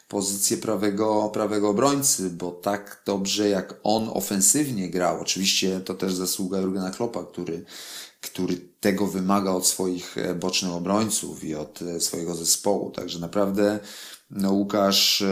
pozycję 0.08 0.58
prawego, 0.58 1.30
prawego 1.34 1.70
obrońcy, 1.70 2.30
bo 2.30 2.52
tak 2.52 3.02
dobrze 3.06 3.50
jak 3.50 3.76
on 3.84 4.10
ofensywnie 4.14 4.90
grał, 4.90 5.22
oczywiście 5.22 5.80
to 5.80 5.94
też 5.94 6.14
zasługa 6.14 6.60
Jurgena 6.60 6.92
Kloppa, 6.92 7.24
który, 7.24 7.66
który 8.22 8.58
tego 8.80 9.08
wymaga 9.08 9.52
od 9.52 9.68
swoich 9.68 10.18
e, 10.18 10.36
bocznych 10.36 10.72
obrońców 10.72 11.44
i 11.44 11.56
od 11.56 11.80
swojego 12.00 12.36
zespołu. 12.36 12.92
Także 12.92 13.20
naprawdę 13.20 13.80
no, 14.30 14.52
Łukasz 14.52 15.24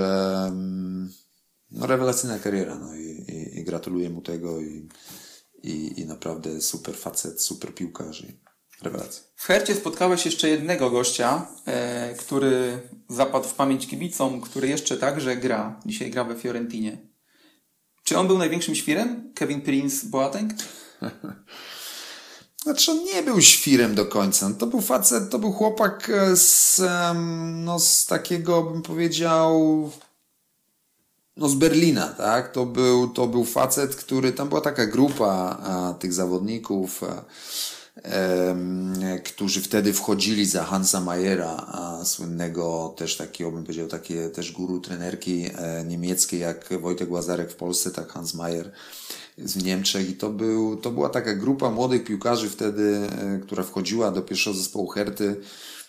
no, 1.71 1.88
rewelacyjna 1.88 2.39
kariera 2.39 2.75
no, 2.75 2.95
i, 2.95 3.01
i, 3.27 3.59
i 3.59 3.63
gratuluję 3.63 4.09
mu 4.09 4.21
tego 4.21 4.61
i, 4.61 4.89
i, 5.65 6.01
i 6.01 6.06
naprawdę 6.06 6.62
super 6.62 6.95
facet, 6.95 7.41
super 7.41 7.75
piłkarz 7.75 8.21
i 8.21 8.39
rewelacja. 8.82 9.23
W 9.36 9.45
Hercie 9.45 9.75
spotkałeś 9.75 10.25
jeszcze 10.25 10.49
jednego 10.49 10.89
gościa, 10.89 11.47
e, 11.65 12.13
który 12.13 12.80
zapadł 13.10 13.47
w 13.47 13.54
pamięć 13.54 13.88
kibicom, 13.88 14.41
który 14.41 14.67
jeszcze 14.67 14.97
także 14.97 15.36
gra. 15.36 15.80
Dzisiaj 15.86 16.12
gra 16.12 16.23
we 16.23 16.36
Fiorentinie. 16.36 16.97
Czy 18.04 18.17
on 18.17 18.28
był 18.28 18.38
największym 18.38 18.75
świrem? 18.75 19.34
Kevin 19.36 19.62
Prince 19.62 20.06
Boateng? 20.06 20.54
Znaczy 22.63 22.91
on 22.91 23.04
nie 23.04 23.23
był 23.23 23.41
świrem 23.41 23.95
do 23.95 24.06
końca. 24.06 24.54
To 24.54 24.67
był 24.67 24.82
facet, 24.82 25.30
to 25.30 25.39
był 25.39 25.51
chłopak 25.51 26.10
e, 26.10 26.36
z, 26.36 26.82
no, 27.45 27.80
z 27.80 28.06
takiego, 28.06 28.63
bym 28.63 28.82
powiedział, 28.82 29.91
no 31.38 31.50
z 31.50 31.56
Berlina, 31.56 32.08
tak? 32.08 32.52
To 32.52 32.65
był, 32.65 33.08
to 33.08 33.28
był 33.28 33.45
facet, 33.45 33.95
który, 33.95 34.34
tam 34.34 34.50
była 34.50 34.62
taka 34.62 34.86
grupa 34.86 35.58
a, 35.63 35.93
tych 36.00 36.13
zawodników, 36.13 37.04
a, 37.04 37.24
em, 38.04 38.93
którzy 39.26 39.62
wtedy 39.62 39.93
wchodzili 39.93 40.45
za 40.45 40.63
Hansa 40.63 41.02
Mayera, 41.02 41.65
a, 41.67 42.06
słynnego 42.06 42.93
też 42.98 43.17
takiego, 43.17 43.52
bym 43.52 43.63
powiedział, 43.63 43.88
takie 43.88 44.30
też 44.30 44.52
guru 44.52 44.80
trenerki 44.80 45.45
e, 45.58 45.84
niemieckiej, 45.84 46.39
jak 46.39 46.69
Wojtek 46.82 47.12
Łazarek 47.12 47.52
w 47.52 47.56
Polsce, 47.56 47.91
tak 47.91 48.12
Hans 48.12 48.34
Mayer 48.34 48.71
w 49.38 49.63
Niemczech 49.63 50.10
i 50.10 50.13
to, 50.13 50.30
był, 50.30 50.78
to 50.78 50.91
była 50.91 51.10
taka 51.10 51.36
grupa 51.36 51.71
młodych 51.71 52.04
piłkarzy 52.04 52.50
wtedy, 52.50 53.08
e, 53.21 53.39
która 53.39 53.63
wchodziła 53.63 54.12
do 54.12 54.21
pierwszego 54.21 54.58
zespołu 54.58 54.88
Herty. 54.88 55.36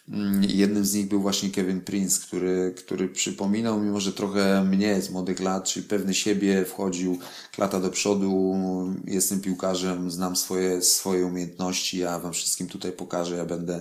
Mm, 0.09 0.45
Jednym 0.45 0.85
z 0.85 0.95
nich 0.95 1.09
był 1.09 1.21
właśnie 1.23 1.51
Kevin 1.51 1.81
Prince, 1.81 2.19
który, 2.19 2.75
który 2.77 3.09
przypominał, 3.09 3.81
mimo 3.81 4.01
że 4.01 4.13
trochę 4.13 4.65
mnie 4.65 5.03
z 5.03 5.11
młodych 5.11 5.41
lat, 5.41 5.65
czyli 5.65 5.87
pewny 5.87 6.15
siebie, 6.15 6.65
wchodził 6.65 7.19
klata 7.53 7.81
do 7.81 7.91
przodu, 7.91 8.55
jestem 9.05 9.41
piłkarzem, 9.41 10.11
znam 10.11 10.37
swoje, 10.37 10.83
swoje 10.83 11.27
umiejętności, 11.27 11.99
ja 11.99 12.19
wam 12.19 12.33
wszystkim 12.33 12.67
tutaj 12.67 12.93
pokażę, 12.93 13.37
ja 13.37 13.45
będę, 13.47 13.81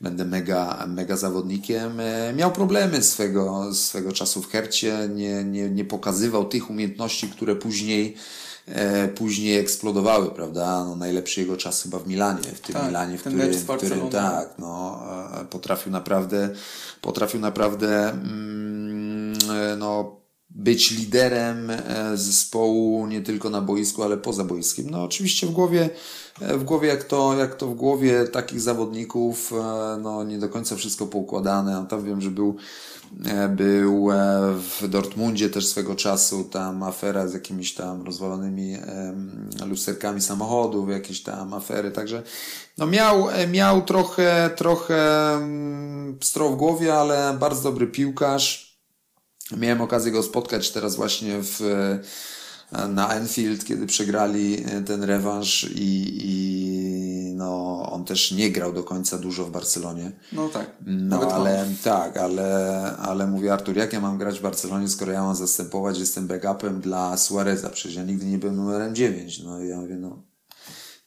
będę 0.00 0.24
mega, 0.24 0.84
mega 0.88 1.16
zawodnikiem. 1.16 2.00
E, 2.00 2.32
Miał 2.36 2.52
problemy 2.52 3.02
swego, 3.02 3.74
swego 3.74 4.12
czasu 4.12 4.42
w 4.42 4.48
Hercie, 4.48 5.08
nie, 5.14 5.44
nie, 5.44 5.70
nie 5.70 5.84
pokazywał 5.84 6.48
tych 6.48 6.70
umiejętności, 6.70 7.28
które 7.28 7.56
później 7.56 8.16
później 9.14 9.58
eksplodowały, 9.58 10.30
prawda? 10.30 10.84
No, 10.84 10.96
najlepszy 10.96 11.40
jego 11.40 11.56
czas 11.56 11.82
chyba 11.82 11.98
w 11.98 12.08
Milanie, 12.08 12.42
w 12.42 12.60
tym 12.60 12.74
Tak, 12.74 12.86
Milanie, 12.86 13.18
w 13.18 13.20
którym, 13.20 13.52
w 13.52 13.76
którym 13.76 14.10
tak, 14.10 14.48
no, 14.58 15.02
e, 15.40 15.44
potrafił 15.44 15.92
naprawdę, 15.92 16.50
potrafił 17.00 17.40
naprawdę, 17.40 18.10
mm, 18.10 19.34
e, 19.50 19.76
no, 19.76 20.21
być 20.54 20.90
liderem 20.90 21.70
e, 21.70 22.16
zespołu 22.16 23.06
nie 23.06 23.20
tylko 23.22 23.50
na 23.50 23.60
boisku, 23.60 24.02
ale 24.02 24.16
poza 24.16 24.44
boiskiem. 24.44 24.90
No 24.90 25.02
oczywiście 25.04 25.46
w 25.46 25.50
głowie, 25.50 25.90
e, 26.40 26.58
w 26.58 26.64
głowie 26.64 26.88
jak 26.88 27.04
to, 27.04 27.34
jak 27.38 27.54
to 27.54 27.66
w 27.66 27.74
głowie 27.74 28.24
takich 28.24 28.60
zawodników, 28.60 29.52
e, 29.52 29.98
no 30.02 30.24
nie 30.24 30.38
do 30.38 30.48
końca 30.48 30.76
wszystko 30.76 31.06
poukładane. 31.06 31.72
No, 31.72 31.84
tam 31.84 32.04
wiem, 32.04 32.20
że 32.20 32.30
był 32.30 32.56
był 33.56 34.08
w 34.54 34.88
Dortmundzie 34.88 35.50
też 35.50 35.66
swego 35.66 35.94
czasu 35.94 36.44
tam 36.44 36.82
afera 36.82 37.28
z 37.28 37.34
jakimiś 37.34 37.74
tam 37.74 38.02
rozwalonymi 38.02 38.76
lusterkami 39.66 40.20
samochodów, 40.20 40.90
jakieś 40.90 41.22
tam 41.22 41.54
afery, 41.54 41.90
także 41.90 42.22
no 42.78 42.86
miał, 42.86 43.26
miał 43.50 43.82
trochę, 43.82 44.50
trochę 44.56 45.32
mm, 45.34 46.18
pstro 46.18 46.48
w 46.48 46.56
głowie, 46.56 46.94
ale 46.94 47.36
bardzo 47.40 47.62
dobry 47.62 47.86
piłkarz. 47.86 48.71
Miałem 49.56 49.80
okazję 49.80 50.12
go 50.12 50.22
spotkać 50.22 50.70
teraz 50.70 50.96
właśnie 50.96 51.42
w, 51.42 51.62
e, 52.72 52.88
na 52.88 53.14
Enfield, 53.14 53.64
kiedy 53.64 53.86
przegrali 53.86 54.64
e, 54.64 54.82
ten 54.82 55.04
rewanż 55.04 55.64
i, 55.74 56.20
i 56.24 57.34
no, 57.34 57.82
on 57.92 58.04
też 58.04 58.32
nie 58.32 58.50
grał 58.50 58.72
do 58.72 58.84
końca 58.84 59.18
dużo 59.18 59.44
w 59.44 59.50
Barcelonie. 59.50 60.12
No 60.32 60.48
tak. 60.48 60.70
No 60.86 61.32
ale 61.32 61.66
tak, 61.84 62.16
ale, 62.16 62.80
ale 62.96 63.26
mówię 63.26 63.52
Artur, 63.52 63.76
jak 63.76 63.92
ja 63.92 64.00
mam 64.00 64.18
grać 64.18 64.38
w 64.38 64.42
Barcelonie, 64.42 64.88
skoro 64.88 65.12
ja 65.12 65.22
mam 65.22 65.36
zastępować, 65.36 65.98
jestem 65.98 66.26
backupem 66.26 66.80
dla 66.80 67.16
Suareza, 67.16 67.70
przecież 67.70 67.96
ja 67.96 68.04
nigdy 68.04 68.26
nie 68.26 68.38
byłem 68.38 68.56
numerem 68.56 68.94
9. 68.94 69.42
No 69.42 69.62
i 69.62 69.68
ja 69.68 69.76
mówię, 69.76 69.96
no, 69.96 70.22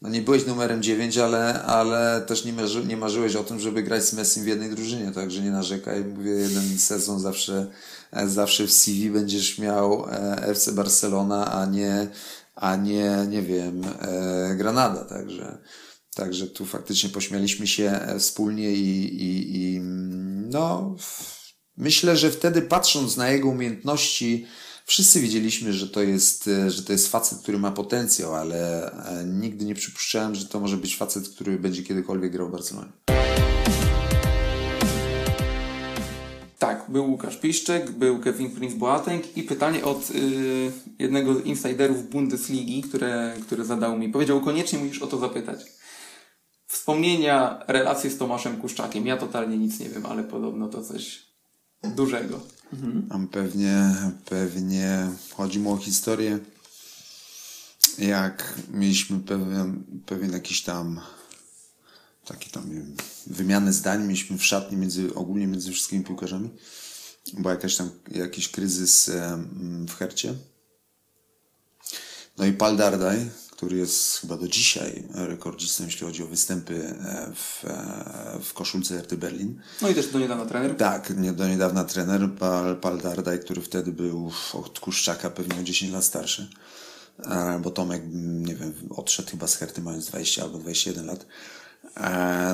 no 0.02 0.10
nie 0.10 0.22
byłeś 0.22 0.46
numerem 0.46 0.84
9, 0.84 1.18
ale, 1.18 1.64
ale 1.64 2.22
też 2.22 2.46
nie, 2.46 2.54
marzy, 2.54 2.86
nie 2.86 2.98
marzyłeś 2.98 3.36
o 3.36 3.44
tym, 3.44 3.60
żeby 3.60 3.84
grać 3.84 4.06
z 4.06 4.14
Messim 4.14 4.44
w 4.44 4.48
jednej 4.48 4.70
drużynie, 4.70 5.12
także 5.12 5.42
nie 5.42 5.52
narzekaj. 5.52 6.04
Mówię, 6.04 6.32
jeden 6.32 6.80
sezon 6.80 7.20
zawsze, 7.20 7.68
zawsze 8.26 8.68
w 8.68 8.72
CV 8.72 9.10
będziesz 9.10 9.58
miał 9.58 10.06
e, 10.10 10.48
FC 10.48 10.72
Barcelona, 10.72 11.52
a 11.52 11.66
nie, 11.66 12.08
a 12.56 12.76
nie, 12.76 13.26
nie 13.30 13.42
wiem, 13.42 13.82
e, 14.02 14.56
Granada, 14.56 15.06
także, 15.06 15.58
także 16.16 16.48
tu 16.48 16.66
faktycznie 16.66 17.10
pośmialiśmy 17.10 17.68
się 17.68 17.90
e, 17.92 18.20
wspólnie 18.20 18.72
i, 18.72 19.16
i, 19.24 19.62
i 19.62 19.78
mm, 19.78 20.50
no, 20.50 20.96
myślę, 21.78 22.18
że 22.18 22.32
wtedy 22.32 22.62
patrząc 22.62 23.18
na 23.18 23.30
jego 23.30 23.50
umiejętności, 23.50 24.48
wszyscy 24.86 25.22
wiedzieliśmy, 25.22 25.74
że 25.74 25.90
to 25.90 26.02
jest, 26.02 26.48
e, 26.48 26.72
że 26.72 26.84
to 26.84 26.92
jest 26.92 27.12
facet, 27.12 27.40
który 27.40 27.60
ma 27.60 27.72
potencjał, 27.72 28.36
ale 28.36 28.92
e, 28.92 29.26
nigdy 29.26 29.66
nie 29.66 29.76
przypuszczałem, 29.76 30.36
że 30.36 30.46
to 30.46 30.60
może 30.60 30.78
być 30.78 30.98
facet, 30.98 31.30
który 31.30 31.60
będzie 31.60 31.84
kiedykolwiek 31.84 32.32
grał 32.32 32.48
w 32.48 32.52
Barcelonie. 32.52 32.92
Tak, 36.66 36.86
był 36.90 37.12
Łukasz 37.12 37.38
Piszczek, 37.38 37.92
był 37.92 38.20
Kevin 38.20 38.52
Prince 38.52 38.76
Boateng 38.76 39.38
i 39.38 39.44
pytanie 39.44 39.84
od 39.84 40.12
y, 40.12 40.72
jednego 41.00 41.36
z 41.36 41.46
insiderów 41.46 42.10
Bundesligi, 42.10 42.82
które, 42.82 43.36
które 43.42 43.66
zadał 43.66 43.98
mi. 43.98 44.10
Powiedział, 44.10 44.42
koniecznie 44.42 44.80
musisz 44.80 45.02
o 45.02 45.08
to 45.08 45.18
zapytać. 45.18 45.66
Wspomnienia, 46.68 47.64
relacje 47.68 48.10
z 48.10 48.18
Tomaszem 48.18 48.58
Kuszczakiem. 48.58 49.08
Ja 49.08 49.18
totalnie 49.18 49.58
nic 49.58 49.80
nie 49.80 49.90
wiem, 49.90 50.06
ale 50.06 50.24
podobno 50.24 50.68
to 50.68 50.84
coś 50.84 51.26
dużego. 51.84 52.40
Mhm. 52.74 53.28
Pewnie, 53.28 53.96
pewnie 54.30 55.10
chodzi 55.32 55.60
mu 55.60 55.74
o 55.74 55.78
historię. 55.78 56.40
Jak 57.98 58.54
mieliśmy 58.74 59.20
pewien, 59.20 59.84
pewien 60.06 60.32
jakiś 60.32 60.62
tam 60.62 61.02
taki 62.26 62.50
tam 62.50 62.70
wiem, 62.70 62.96
wymianę 63.28 63.74
zdań 63.74 64.04
mieliśmy 64.04 64.38
w 64.38 64.46
szatni 64.46 64.78
między, 64.78 65.16
ogólnie 65.16 65.48
między 65.48 65.72
wszystkimi 65.72 66.04
piłkarzami. 66.04 66.50
Był 67.34 67.52
jakaś 67.52 67.76
tam, 67.76 67.90
jakiś 68.12 68.50
kryzys 68.50 69.12
w 69.88 69.94
Hercie. 69.94 70.36
No 72.38 72.46
i 72.46 72.54
Pal 72.54 72.78
Dardaj, 72.78 73.30
który 73.52 73.78
jest 73.78 74.18
chyba 74.18 74.38
do 74.38 74.48
dzisiaj 74.48 75.04
rekordzistą, 75.14 75.84
jeśli 75.86 76.06
chodzi 76.06 76.24
o 76.24 76.28
występy 76.28 76.74
e, 76.74 77.32
w, 77.36 77.66
e, 77.66 78.40
w 78.44 78.54
koszulce 78.54 79.02
RT 79.02 79.16
Berlin. 79.16 79.62
No 79.82 79.90
i 79.90 79.96
też 79.96 80.08
do 80.08 80.20
niedawna 80.20 80.46
trener. 80.46 80.78
Tak, 80.78 81.18
nie, 81.18 81.34
do 81.34 81.48
niedawna 81.48 81.84
trener 81.84 82.30
Pal, 82.40 82.78
Pal 82.78 83.02
Dardaj, 83.02 83.40
który 83.40 83.62
wtedy 83.62 83.92
był 83.92 84.32
od 84.54 84.80
Kuszczaka 84.80 85.30
pewnie 85.30 85.60
o 85.60 85.64
10 85.64 85.92
lat 85.92 86.06
starszy. 86.06 86.50
E, 87.20 87.60
bo 87.64 87.72
Tomek, 87.72 88.04
nie 88.14 88.56
wiem, 88.56 88.74
odszedł 88.90 89.32
chyba 89.32 89.48
z 89.48 89.56
Herty 89.56 89.82
mając 89.82 90.06
20 90.06 90.44
albo 90.44 90.58
21 90.58 91.06
lat. 91.06 91.26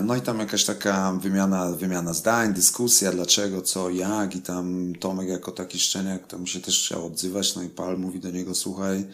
No 0.04 0.16
i 0.16 0.22
tam 0.22 0.40
jakaś 0.40 0.66
taka 0.66 1.12
wymiana, 1.12 1.72
wymiana 1.72 2.14
zdań, 2.14 2.54
dyskusja, 2.54 3.12
dlaczego, 3.12 3.62
co, 3.62 3.90
jak 3.90 4.36
i 4.36 4.42
tam 4.42 4.94
Tomek 5.00 5.30
jako 5.30 5.52
taki 5.52 5.80
szczeniak 5.80 6.28
to 6.28 6.38
mu 6.38 6.48
się 6.48 6.60
też 6.60 6.80
chciał 6.80 7.06
odzywać, 7.06 7.56
no 7.56 7.64
i 7.64 7.70
Pal 7.70 7.98
mówi 8.00 8.20
do 8.20 8.32
niego, 8.32 8.56
słuchaj, 8.56 9.06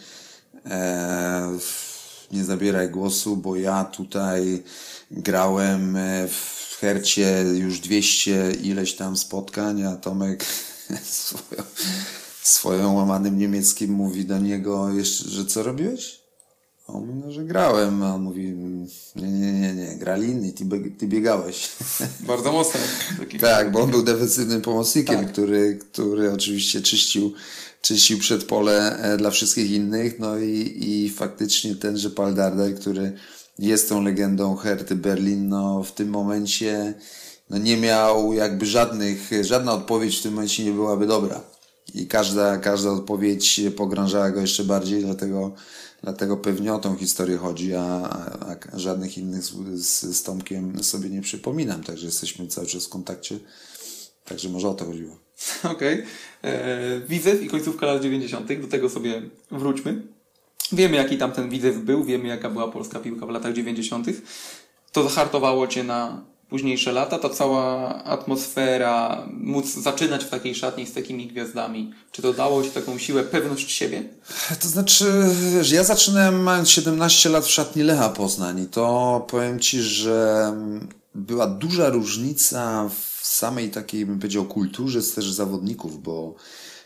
e, 0.65 1.57
nie 2.31 2.43
zabieraj 2.43 2.89
głosu, 2.89 3.37
bo 3.37 3.55
ja 3.55 3.85
tutaj 3.85 4.63
grałem 5.11 5.95
e, 5.95 6.27
w 6.27 6.77
Hercie 6.79 7.43
już 7.57 7.79
200 7.79 8.51
ileś 8.51 8.95
tam 8.95 9.17
spotkań, 9.17 9.83
a 9.83 9.95
Tomek 9.95 10.45
swoją, 11.03 11.63
swoją 12.43 12.93
łamanym 12.93 13.37
niemieckim 13.37 13.91
mówi 13.91 14.25
do 14.25 14.37
niego 14.37 14.93
jeszcze, 14.93 15.29
że 15.29 15.45
co 15.45 15.63
robiłeś? 15.63 16.26
A 16.87 16.93
on 16.93 17.05
mówi, 17.05 17.19
no, 17.25 17.31
że 17.31 17.43
grałem, 17.43 18.03
a 18.03 18.15
on 18.15 18.21
mówi, 18.21 18.53
nie, 19.15 19.31
nie, 19.31 19.53
nie, 19.53 19.73
nie, 19.73 19.95
grali 19.95 20.29
inni, 20.29 20.53
ty, 20.53 20.65
ty 20.97 21.07
biegałeś. 21.07 21.69
Bardzo 22.27 22.51
mocno. 22.51 22.79
tak, 23.39 23.71
bo 23.71 23.81
on 23.81 23.91
był 23.91 24.03
defensywnym 24.03 24.61
pomocnikiem, 24.61 25.19
tak. 25.19 25.31
który, 25.31 25.79
który 25.91 26.33
oczywiście 26.33 26.81
czyścił 26.81 27.33
czyścił 27.81 28.19
przedpole 28.19 28.99
e, 28.99 29.17
dla 29.17 29.31
wszystkich 29.31 29.71
innych, 29.71 30.19
no 30.19 30.39
i, 30.39 30.77
i 30.77 31.09
faktycznie 31.09 31.75
tenże 31.75 32.09
Paul 32.09 32.33
Dardai, 32.33 32.73
który 32.73 33.13
jest 33.59 33.89
tą 33.89 34.01
legendą 34.01 34.55
Herty 34.55 34.95
Berlin, 34.95 35.49
no 35.49 35.83
w 35.83 35.91
tym 35.91 36.09
momencie 36.09 36.93
no 37.49 37.57
nie 37.57 37.77
miał 37.77 38.33
jakby 38.33 38.65
żadnych, 38.65 39.29
żadna 39.41 39.73
odpowiedź 39.73 40.17
w 40.17 40.23
tym 40.23 40.33
momencie 40.33 40.63
nie 40.65 40.71
byłaby 40.71 41.07
dobra. 41.07 41.41
I 41.93 42.07
każda, 42.07 42.57
każda 42.57 42.91
odpowiedź 42.91 43.61
pogrążała 43.75 44.31
go 44.31 44.41
jeszcze 44.41 44.63
bardziej, 44.63 45.01
dlatego, 45.03 45.53
dlatego 46.03 46.37
pewnie 46.37 46.73
o 46.73 46.79
tą 46.79 46.95
historię 46.95 47.37
chodzi, 47.37 47.75
a, 47.75 47.83
a, 47.83 48.79
żadnych 48.79 49.17
innych 49.17 49.43
z, 49.43 50.01
z, 50.01 50.23
Tomkiem 50.23 50.83
sobie 50.83 51.09
nie 51.09 51.21
przypominam, 51.21 51.83
także 51.83 52.05
jesteśmy 52.05 52.47
cały 52.47 52.67
czas 52.67 52.85
w 52.85 52.89
kontakcie, 52.89 53.39
także 54.25 54.49
może 54.49 54.69
o 54.69 54.73
to 54.73 54.85
chodziło. 54.85 55.17
Okej. 55.73 56.03
Okay. 56.41 57.33
E, 57.33 57.43
i 57.43 57.47
końcówka 57.47 57.85
lat 57.85 58.01
90. 58.01 58.61
Do 58.61 58.67
tego 58.67 58.89
sobie 58.89 59.21
wróćmy. 59.51 60.01
Wiemy, 60.71 60.97
jaki 60.97 61.17
tam 61.17 61.31
ten 61.31 61.49
Widzew 61.49 61.77
był, 61.77 62.03
wiemy, 62.03 62.27
jaka 62.27 62.49
była 62.49 62.67
polska 62.67 62.99
piłka 62.99 63.25
w 63.25 63.29
latach 63.29 63.53
90. 63.53 64.07
To 64.91 65.03
zahartowało 65.03 65.67
Cię 65.67 65.83
na 65.83 66.25
późniejsze 66.49 66.91
lata, 66.91 67.19
ta 67.19 67.29
cała 67.29 67.93
atmosfera, 68.03 69.27
móc 69.33 69.65
zaczynać 69.65 70.23
w 70.23 70.29
takiej 70.29 70.55
szatni 70.55 70.87
z 70.87 70.93
takimi 70.93 71.27
gwiazdami. 71.27 71.93
Czy 72.11 72.21
to 72.21 72.33
dało 72.33 72.63
Ci 72.63 72.69
taką 72.69 72.97
siłę, 72.97 73.23
pewność 73.23 73.71
siebie? 73.71 74.03
To 74.61 74.67
znaczy, 74.67 75.05
że 75.61 75.75
ja 75.75 75.83
zaczynałem 75.83 76.43
mając 76.43 76.69
17 76.69 77.29
lat 77.29 77.45
w 77.45 77.49
szatni 77.49 77.83
Lecha 77.83 78.09
Poznań 78.09 78.59
i 78.59 78.65
to 78.65 79.25
powiem 79.29 79.59
Ci, 79.59 79.81
że 79.81 80.53
była 81.15 81.47
duża 81.47 81.89
różnica 81.89 82.89
w 82.89 83.27
samej 83.27 83.69
takiej, 83.69 84.05
bym 84.05 84.19
powiedział, 84.19 84.45
kulturze 84.45 85.01
też 85.03 85.31
zawodników, 85.31 86.03
bo 86.03 86.35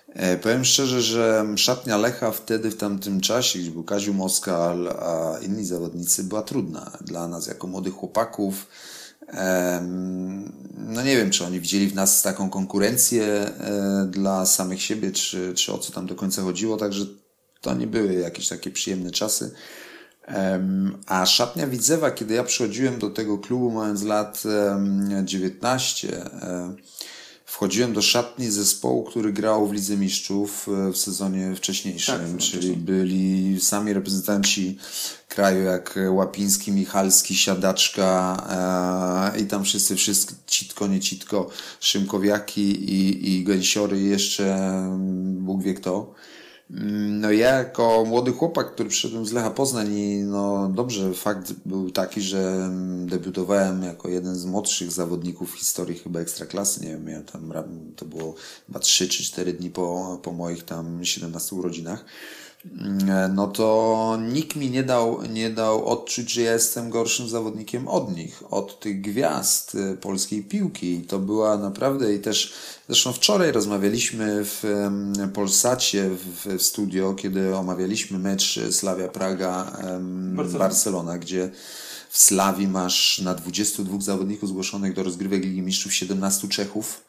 e, 0.09 0.37
powiem 0.37 0.65
szczerze, 0.65 1.01
że 1.01 1.45
szatnia 1.55 1.97
Lecha 1.97 2.31
wtedy, 2.31 2.71
w 2.71 2.77
tamtym 2.77 3.21
czasie, 3.21 3.59
gdzie 3.59 3.71
był 3.71 3.83
Kaziu 3.83 4.13
Moskal, 4.13 4.87
a 4.87 5.37
inni 5.41 5.65
zawodnicy, 5.65 6.23
była 6.23 6.41
trudna 6.41 6.91
dla 7.01 7.27
nas 7.27 7.47
jako 7.47 7.67
młodych 7.67 7.93
chłopaków. 7.93 8.67
No 10.77 11.03
nie 11.03 11.17
wiem, 11.17 11.31
czy 11.31 11.45
oni 11.45 11.59
widzieli 11.59 11.87
w 11.87 11.95
nas 11.95 12.21
taką 12.21 12.49
konkurencję 12.49 13.25
e, 13.25 14.07
dla 14.09 14.45
samych 14.45 14.81
siebie, 14.81 15.11
czy, 15.11 15.53
czy 15.53 15.73
o 15.73 15.77
co 15.77 15.93
tam 15.93 16.07
do 16.07 16.15
końca 16.15 16.41
chodziło, 16.41 16.77
także 16.77 17.05
to 17.61 17.73
nie 17.73 17.87
były 17.87 18.13
jakieś 18.13 18.47
takie 18.47 18.71
przyjemne 18.71 19.11
czasy. 19.11 19.51
A 21.05 21.25
szatnia 21.25 21.67
Widzewa, 21.67 22.11
kiedy 22.11 22.33
ja 22.33 22.43
przychodziłem 22.43 22.99
do 22.99 23.09
tego 23.09 23.37
klubu 23.37 23.71
mając 23.71 24.03
lat 24.03 24.43
19, 25.23 26.29
wchodziłem 27.61 27.93
do 27.93 28.01
szatni 28.01 28.51
zespołu, 28.51 29.03
który 29.03 29.33
grał 29.33 29.67
w 29.67 29.73
Lidze 29.73 29.97
Mistrzów 29.97 30.67
e, 30.67 30.91
w 30.91 30.97
sezonie 30.97 31.55
wcześniejszym, 31.55 32.15
tak, 32.15 32.37
czyli 32.37 32.75
byli 32.75 33.59
sami 33.61 33.93
reprezentanci 33.93 34.77
kraju 35.27 35.63
jak 35.63 35.99
Łapiński, 36.09 36.71
Michalski, 36.71 37.35
Siadaczka 37.35 39.31
e, 39.35 39.39
i 39.39 39.45
tam 39.45 39.63
wszyscy, 39.63 39.95
wszyscy 39.95 40.35
citko, 40.47 40.87
nie 40.87 40.99
citko, 40.99 41.49
Szymkowiaki 41.79 42.61
i, 42.93 43.31
i 43.35 43.43
Gęsiory 43.43 44.01
jeszcze 44.01 44.57
Bóg 45.39 45.63
wie 45.63 45.73
kto. 45.73 46.13
No 46.73 47.31
ja 47.31 47.55
jako 47.55 48.05
młody 48.07 48.31
chłopak, 48.31 48.73
który 48.73 48.89
przyszedłem 48.89 49.25
z 49.25 49.31
Lecha 49.31 49.51
Poznań 49.51 49.93
i 49.93 50.17
no 50.17 50.71
dobrze, 50.75 51.13
fakt 51.13 51.53
był 51.65 51.91
taki, 51.91 52.21
że 52.21 52.69
debiutowałem 53.05 53.83
jako 53.83 54.09
jeden 54.09 54.35
z 54.35 54.45
młodszych 54.45 54.91
zawodników 54.91 55.51
w 55.51 55.57
historii 55.57 55.99
chyba 55.99 56.19
Ekstraklasy, 56.19 56.81
nie 56.81 56.89
wiem, 56.89 57.07
ja 57.07 57.21
tam, 57.21 57.53
to 57.95 58.05
było 58.05 58.35
chyba 58.67 58.79
3 58.79 59.09
czy 59.09 59.23
4 59.23 59.53
dni 59.53 59.69
po, 59.69 60.19
po 60.23 60.31
moich 60.31 60.63
tam 60.65 61.05
17 61.05 61.55
urodzinach. 61.55 62.05
Mm, 62.65 63.35
no 63.35 63.47
to 63.47 64.17
nikt 64.33 64.55
mi 64.55 64.71
nie 64.71 64.83
dał, 64.83 65.21
nie 65.25 65.49
dał 65.49 65.85
odczuć, 65.85 66.31
że 66.31 66.41
ja 66.41 66.53
jestem 66.53 66.89
gorszym 66.89 67.29
zawodnikiem 67.29 67.87
od 67.87 68.15
nich, 68.15 68.43
od 68.49 68.79
tych 68.79 69.01
gwiazd 69.01 69.75
y, 69.75 69.97
polskiej 69.97 70.43
piłki. 70.43 70.93
I 70.93 71.01
to 71.01 71.19
była 71.19 71.57
naprawdę 71.57 72.13
i 72.13 72.19
też, 72.19 72.53
zresztą 72.87 73.13
wczoraj 73.13 73.51
rozmawialiśmy 73.51 74.45
w 74.45 74.63
Polsacie 75.33 76.09
w, 76.09 76.57
w 76.57 76.61
studio, 76.61 77.13
kiedy 77.13 77.55
omawialiśmy 77.55 78.19
mecz 78.19 78.59
Slavia 78.71 79.07
Praga 79.07 79.71
Barcelona. 80.35 80.59
Barcelona, 80.59 81.17
gdzie 81.17 81.51
w 82.09 82.17
Slawii 82.17 82.67
masz 82.67 83.19
na 83.19 83.35
22 83.35 84.01
zawodników 84.01 84.49
zgłoszonych 84.49 84.93
do 84.93 85.03
rozgrywek 85.03 85.43
Ligi 85.43 85.61
Mistrzów 85.61 85.93
17 85.93 86.47
Czechów 86.47 87.03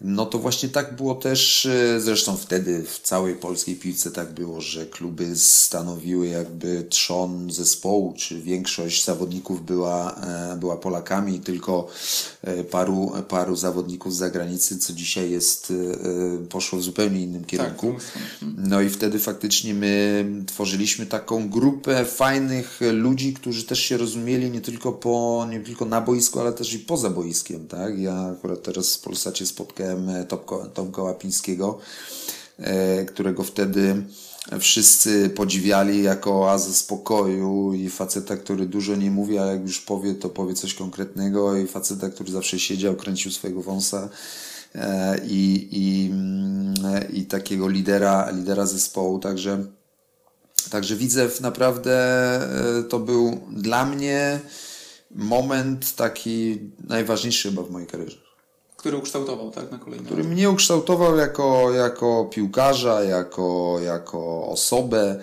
no 0.00 0.26
to 0.26 0.38
właśnie 0.38 0.68
tak 0.68 0.96
było 0.96 1.14
też, 1.14 1.66
e, 1.66 2.00
zresztą 2.00 2.36
wtedy 2.36 2.84
w 2.84 3.00
całej 3.00 3.34
polskiej 3.34 3.76
piłce 3.76 4.10
tak 4.10 4.32
było, 4.32 4.60
że 4.60 4.86
kluby 4.86 5.36
stanowiły 5.36 6.28
jakby 6.28 6.86
trzon 6.88 7.50
zespołu, 7.50 8.14
czy 8.16 8.40
większość 8.40 9.04
zawodników 9.04 9.64
była, 9.64 10.14
e, 10.14 10.56
była 10.56 10.76
Polakami 10.76 11.40
tylko 11.40 11.88
e, 12.42 12.64
paru, 12.64 13.12
paru 13.28 13.56
zawodników 13.56 14.14
z 14.14 14.16
zagranicy, 14.16 14.78
co 14.78 14.92
dzisiaj 14.92 15.30
jest, 15.30 15.72
poszło 16.48 16.78
w 16.78 16.82
zupełnie 16.82 17.20
innym 17.20 17.44
kierunku. 17.44 17.92
Tak, 17.92 18.50
no 18.56 18.80
i 18.80 18.90
wtedy 18.90 19.18
faktycznie 19.18 19.74
my 19.74 20.24
tworzyliśmy 20.46 21.06
taką 21.06 21.48
grupę 21.48 22.04
fajnych 22.04 22.80
ludzi, 22.92 23.34
którzy 23.34 23.64
też 23.64 23.80
się 23.80 23.96
rozumieli 23.96 24.50
nie 24.50 24.60
tylko 24.60 24.92
po, 24.92 25.46
nie 25.50 25.60
tylko 25.60 25.84
na 25.84 26.00
boisku, 26.00 26.40
ale 26.40 26.52
też 26.52 26.72
i 26.72 26.78
poza 26.78 27.10
boiskiem, 27.10 27.68
tak? 27.68 27.98
Ja 27.98 28.34
akurat 28.38 28.62
teraz 28.62 28.96
w 28.96 29.00
Polsacie 29.00 29.46
spotkałem 29.46 29.89
E, 29.92 30.26
Tomka 30.74 31.02
Łapińskiego, 31.02 31.78
e, 32.58 33.04
którego 33.04 33.42
wtedy 33.42 34.02
wszyscy 34.60 35.30
podziwiali 35.30 36.02
jako 36.02 36.42
oazę 36.42 36.74
spokoju 36.74 37.72
i 37.74 37.90
faceta, 37.90 38.36
który 38.36 38.66
dużo 38.66 38.96
nie 38.96 39.10
mówi, 39.10 39.38
a 39.38 39.46
jak 39.46 39.62
już 39.62 39.80
powie, 39.80 40.14
to 40.14 40.28
powie 40.28 40.54
coś 40.54 40.74
konkretnego 40.74 41.56
i 41.56 41.66
faceta, 41.66 42.10
który 42.10 42.32
zawsze 42.32 42.58
siedział, 42.58 42.96
kręcił 42.96 43.30
swojego 43.32 43.62
wąsa 43.62 44.08
e, 44.74 45.18
i, 45.26 45.68
i, 45.72 46.10
mm, 46.10 46.74
i 47.12 47.24
takiego 47.24 47.68
lidera, 47.68 48.30
lidera 48.30 48.66
zespołu, 48.66 49.18
także 49.18 49.64
Także 50.70 50.96
Widzew 50.96 51.40
naprawdę 51.40 52.40
to 52.88 52.98
był 52.98 53.40
dla 53.50 53.84
mnie 53.86 54.40
moment 55.10 55.96
taki 55.96 56.58
najważniejszy 56.88 57.48
chyba 57.48 57.62
w 57.62 57.70
mojej 57.70 57.88
karierze. 57.88 58.29
Który 58.80 58.96
ukształtował, 58.96 59.50
tak, 59.50 59.70
na 59.70 59.78
kolejny 59.78 60.06
Który 60.06 60.24
mnie 60.24 60.50
ukształtował 60.50 61.16
jako, 61.16 61.72
jako 61.72 62.24
piłkarza, 62.24 63.02
jako, 63.02 63.76
jako 63.84 64.48
osobę. 64.48 65.20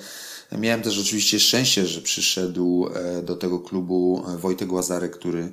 Miałem 0.52 0.82
też 0.82 1.00
oczywiście 1.00 1.40
szczęście, 1.40 1.86
że 1.86 2.02
przyszedł 2.02 2.90
e, 2.96 3.22
do 3.24 3.36
tego 3.36 3.60
klubu 3.60 4.24
Wojtek 4.38 4.72
Łazarek, 4.72 5.16
który, 5.16 5.52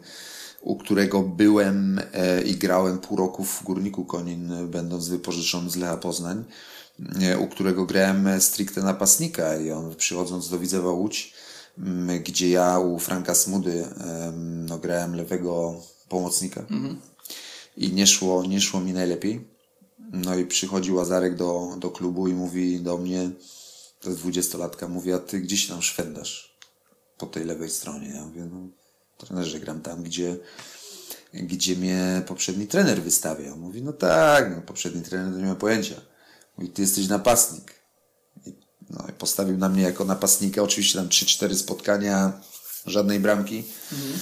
u 0.63 0.77
którego 0.77 1.23
byłem 1.23 2.01
e, 2.13 2.43
i 2.43 2.57
grałem 2.57 2.99
pół 2.99 3.17
roku 3.17 3.45
w 3.45 3.63
Górniku 3.63 4.05
Konin, 4.05 4.69
będąc 4.69 5.09
wypożyczony 5.09 5.71
z 5.71 5.77
Lecha 5.77 5.97
Poznań, 5.97 6.45
e, 7.23 7.39
u 7.39 7.47
którego 7.47 7.87
grałem 7.87 8.41
stricte 8.41 8.83
napastnika 8.83 9.57
i 9.57 9.71
on 9.71 9.95
przychodząc 9.95 10.49
do 10.49 10.59
Widzewa 10.59 10.91
Łódź, 10.91 11.35
gdzie 12.25 12.51
ja 12.51 12.79
u 12.79 12.99
Franka 12.99 13.35
Smudy 13.35 13.85
no, 14.69 14.79
grałem 14.79 15.17
lewego 15.17 15.75
pomocnika 16.09 16.61
mhm. 16.61 16.97
I 17.77 17.93
nie 17.93 18.07
szło, 18.07 18.47
nie 18.47 18.61
szło 18.61 18.81
mi 18.81 18.93
najlepiej. 18.93 19.49
No 20.13 20.37
i 20.37 20.47
przychodzi 20.47 20.93
Łazarek 20.93 21.37
do, 21.37 21.77
do 21.79 21.91
klubu 21.91 22.29
i 22.29 22.33
mówi 22.33 22.81
do 22.81 22.99
mnie, 22.99 23.31
to 24.01 24.09
jest 24.09 24.21
dwudziestolatka, 24.21 24.89
mówi, 24.89 25.13
a 25.13 25.19
ty 25.19 25.41
gdzieś 25.41 25.67
tam 25.67 25.83
szwendasz 25.83 26.59
po 27.19 27.27
tej 27.27 27.45
lewej 27.45 27.71
stronie. 27.71 28.09
Ja 28.09 28.25
mówię, 28.25 28.45
no 28.45 28.69
trenerze, 29.19 29.61
gram 29.61 29.81
tam, 29.81 30.03
gdzie, 30.03 30.37
gdzie 31.35 31.77
mnie 31.77 32.23
poprzedni 32.27 32.67
trener 32.67 33.03
wystawia. 33.03 33.57
Mówi, 33.57 33.83
no 33.83 33.93
tak, 33.93 34.57
no, 34.57 34.63
poprzedni 34.63 35.03
trener 35.03 35.33
nie 35.33 35.47
ma 35.47 35.55
pojęcia. 35.55 36.01
Mówi, 36.59 36.71
ty 36.71 36.83
jesteś 36.83 37.09
napastnik. 37.09 37.75
I, 38.47 38.53
no 38.91 39.07
i 39.09 39.13
postawił 39.13 39.59
na 39.59 39.69
mnie 39.69 39.83
jako 39.83 40.05
napastnika, 40.05 40.63
oczywiście 40.63 40.99
tam 40.99 41.09
3-4 41.09 41.55
spotkania, 41.55 42.41
żadnej 42.87 43.21
bramki. 43.21 43.65
Mhm. 43.93 44.21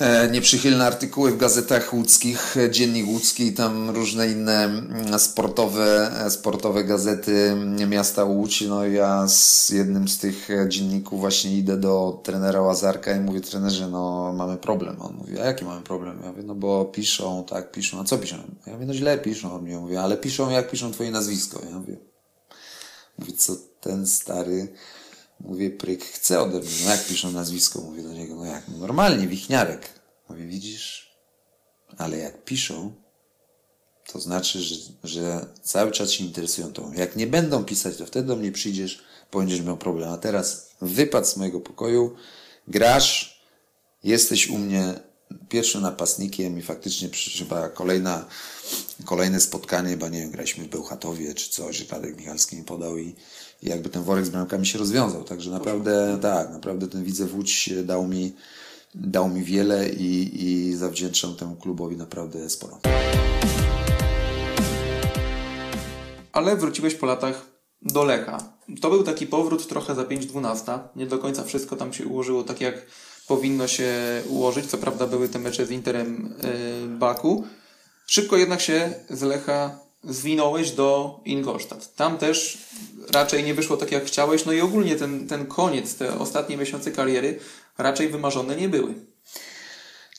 E, 0.00 0.28
nieprzychylne 0.30 0.86
artykuły 0.86 1.30
w 1.30 1.36
gazetach 1.36 1.94
łódzkich, 1.94 2.56
e, 2.56 2.70
Dziennik 2.70 3.06
Łódzki, 3.08 3.52
tam 3.52 3.90
różne 3.90 4.28
inne 4.28 4.64
mm, 4.64 5.18
sportowe, 5.18 6.10
e, 6.26 6.30
sportowe 6.30 6.84
gazety 6.84 7.56
miasta 7.88 8.24
Łódź. 8.24 8.60
No 8.60 8.86
ja 8.86 9.28
z 9.28 9.68
jednym 9.68 10.08
z 10.08 10.18
tych 10.18 10.48
dzienników 10.68 11.20
właśnie 11.20 11.58
idę 11.58 11.76
do 11.76 12.20
trenera 12.22 12.60
Łazarka 12.60 13.16
i 13.16 13.20
mówię, 13.20 13.40
trenerze, 13.40 13.88
no 13.88 14.32
mamy 14.32 14.56
problem. 14.56 14.96
On 15.00 15.14
mówi, 15.14 15.40
a 15.40 15.44
jaki 15.44 15.64
mamy 15.64 15.82
problem? 15.82 16.20
Ja 16.22 16.28
mówię, 16.30 16.42
no 16.42 16.54
bo 16.54 16.84
piszą, 16.84 17.44
tak, 17.44 17.72
piszą. 17.72 18.00
A 18.00 18.04
co 18.04 18.18
piszą? 18.18 18.36
Ja 18.66 18.72
mówię, 18.72 18.86
no 18.86 18.94
źle 18.94 19.18
piszą 19.18 19.54
o 19.54 19.58
mnie. 19.58 19.78
Mówię, 19.78 20.00
ale 20.00 20.16
piszą 20.16 20.50
jak 20.50 20.70
piszą 20.70 20.92
twoje 20.92 21.10
nazwisko. 21.10 21.60
Ja 21.70 21.78
mówię, 21.78 21.96
mówię 23.18 23.32
co 23.32 23.52
ten 23.80 24.06
stary 24.06 24.68
Mówię, 25.40 25.70
pryk 25.70 26.04
chce 26.04 26.40
ode 26.40 26.58
mnie. 26.60 26.70
No 26.84 26.90
jak 26.90 27.06
piszą 27.06 27.32
nazwisko? 27.32 27.80
Mówię 27.80 28.02
do 28.02 28.12
niego, 28.12 28.34
no 28.34 28.44
jak? 28.44 28.68
No 28.68 28.78
normalnie, 28.78 29.26
Wichniarek. 29.26 29.88
Mówię, 30.28 30.46
widzisz? 30.46 31.16
Ale 31.98 32.18
jak 32.18 32.44
piszą, 32.44 32.92
to 34.12 34.20
znaczy, 34.20 34.60
że, 34.60 34.74
że 35.04 35.46
cały 35.62 35.90
czas 35.90 36.10
się 36.10 36.24
interesują 36.24 36.72
tą. 36.72 36.92
Jak 36.92 37.16
nie 37.16 37.26
będą 37.26 37.64
pisać, 37.64 37.96
to 37.96 38.06
wtedy 38.06 38.28
do 38.28 38.36
mnie 38.36 38.52
przyjdziesz, 38.52 39.04
będziesz 39.32 39.60
miał 39.60 39.76
problem. 39.76 40.10
A 40.12 40.18
teraz 40.18 40.70
wypad 40.80 41.28
z 41.28 41.36
mojego 41.36 41.60
pokoju, 41.60 42.16
grasz, 42.68 43.42
jesteś 44.04 44.48
u 44.48 44.58
mnie 44.58 44.94
pierwszym 45.48 45.82
napastnikiem 45.82 46.58
i 46.58 46.62
faktycznie 46.62 47.08
chyba 47.38 47.68
kolejna, 47.68 48.26
kolejne 49.04 49.40
spotkanie, 49.40 49.96
bo 49.96 50.08
nie 50.08 50.20
wiem, 50.20 50.30
graliśmy 50.30 50.64
w 50.64 50.68
Bełchatowie 50.68 51.34
czy 51.34 51.50
coś, 51.50 51.88
Radek 51.88 52.16
Michalski 52.16 52.56
mi 52.56 52.64
podał 52.64 52.98
i, 52.98 53.14
jakby 53.62 53.88
ten 53.88 54.02
worek 54.02 54.26
z 54.26 54.30
bramkami 54.30 54.66
się 54.66 54.78
rozwiązał. 54.78 55.24
Także 55.24 55.50
naprawdę, 55.50 56.18
tak, 56.22 56.50
naprawdę 56.50 56.88
ten 56.88 57.04
Widzew 57.04 57.34
Łódź 57.34 57.70
dał 57.84 58.08
mi, 58.08 58.32
dał 58.94 59.28
mi 59.28 59.44
wiele 59.44 59.88
i, 59.88 60.42
i 60.44 60.74
zawdzięczam 60.74 61.36
temu 61.36 61.56
klubowi 61.56 61.96
naprawdę 61.96 62.50
sporo. 62.50 62.80
Ale 66.32 66.56
wróciłeś 66.56 66.94
po 66.94 67.06
latach 67.06 67.46
do 67.82 68.04
Lecha. 68.04 68.38
To 68.80 68.90
był 68.90 69.02
taki 69.02 69.26
powrót 69.26 69.66
trochę 69.66 69.94
za 69.94 70.02
5-12. 70.02 70.78
Nie 70.96 71.06
do 71.06 71.18
końca 71.18 71.44
wszystko 71.44 71.76
tam 71.76 71.92
się 71.92 72.06
ułożyło 72.06 72.44
tak, 72.44 72.60
jak 72.60 72.86
powinno 73.28 73.68
się 73.68 73.92
ułożyć. 74.28 74.66
Co 74.66 74.78
prawda 74.78 75.06
były 75.06 75.28
te 75.28 75.38
mecze 75.38 75.66
z 75.66 75.70
Interem 75.70 76.34
yy, 76.82 76.98
Baku. 76.98 77.44
Szybko 78.06 78.36
jednak 78.36 78.60
się 78.60 78.94
z 79.10 79.22
Lecha 79.22 79.87
zwinąłeś 80.04 80.70
do 80.70 81.20
Ingolstadt. 81.24 81.96
Tam 81.96 82.18
też 82.18 82.58
raczej 83.10 83.44
nie 83.44 83.54
wyszło 83.54 83.76
tak 83.76 83.92
jak 83.92 84.04
chciałeś, 84.04 84.44
no 84.44 84.52
i 84.52 84.60
ogólnie 84.60 84.96
ten, 84.96 85.28
ten 85.28 85.46
koniec, 85.46 85.94
te 85.94 86.18
ostatnie 86.18 86.56
miesiące 86.56 86.90
kariery 86.90 87.38
raczej 87.78 88.08
wymarzone 88.08 88.56
nie 88.56 88.68
były. 88.68 88.94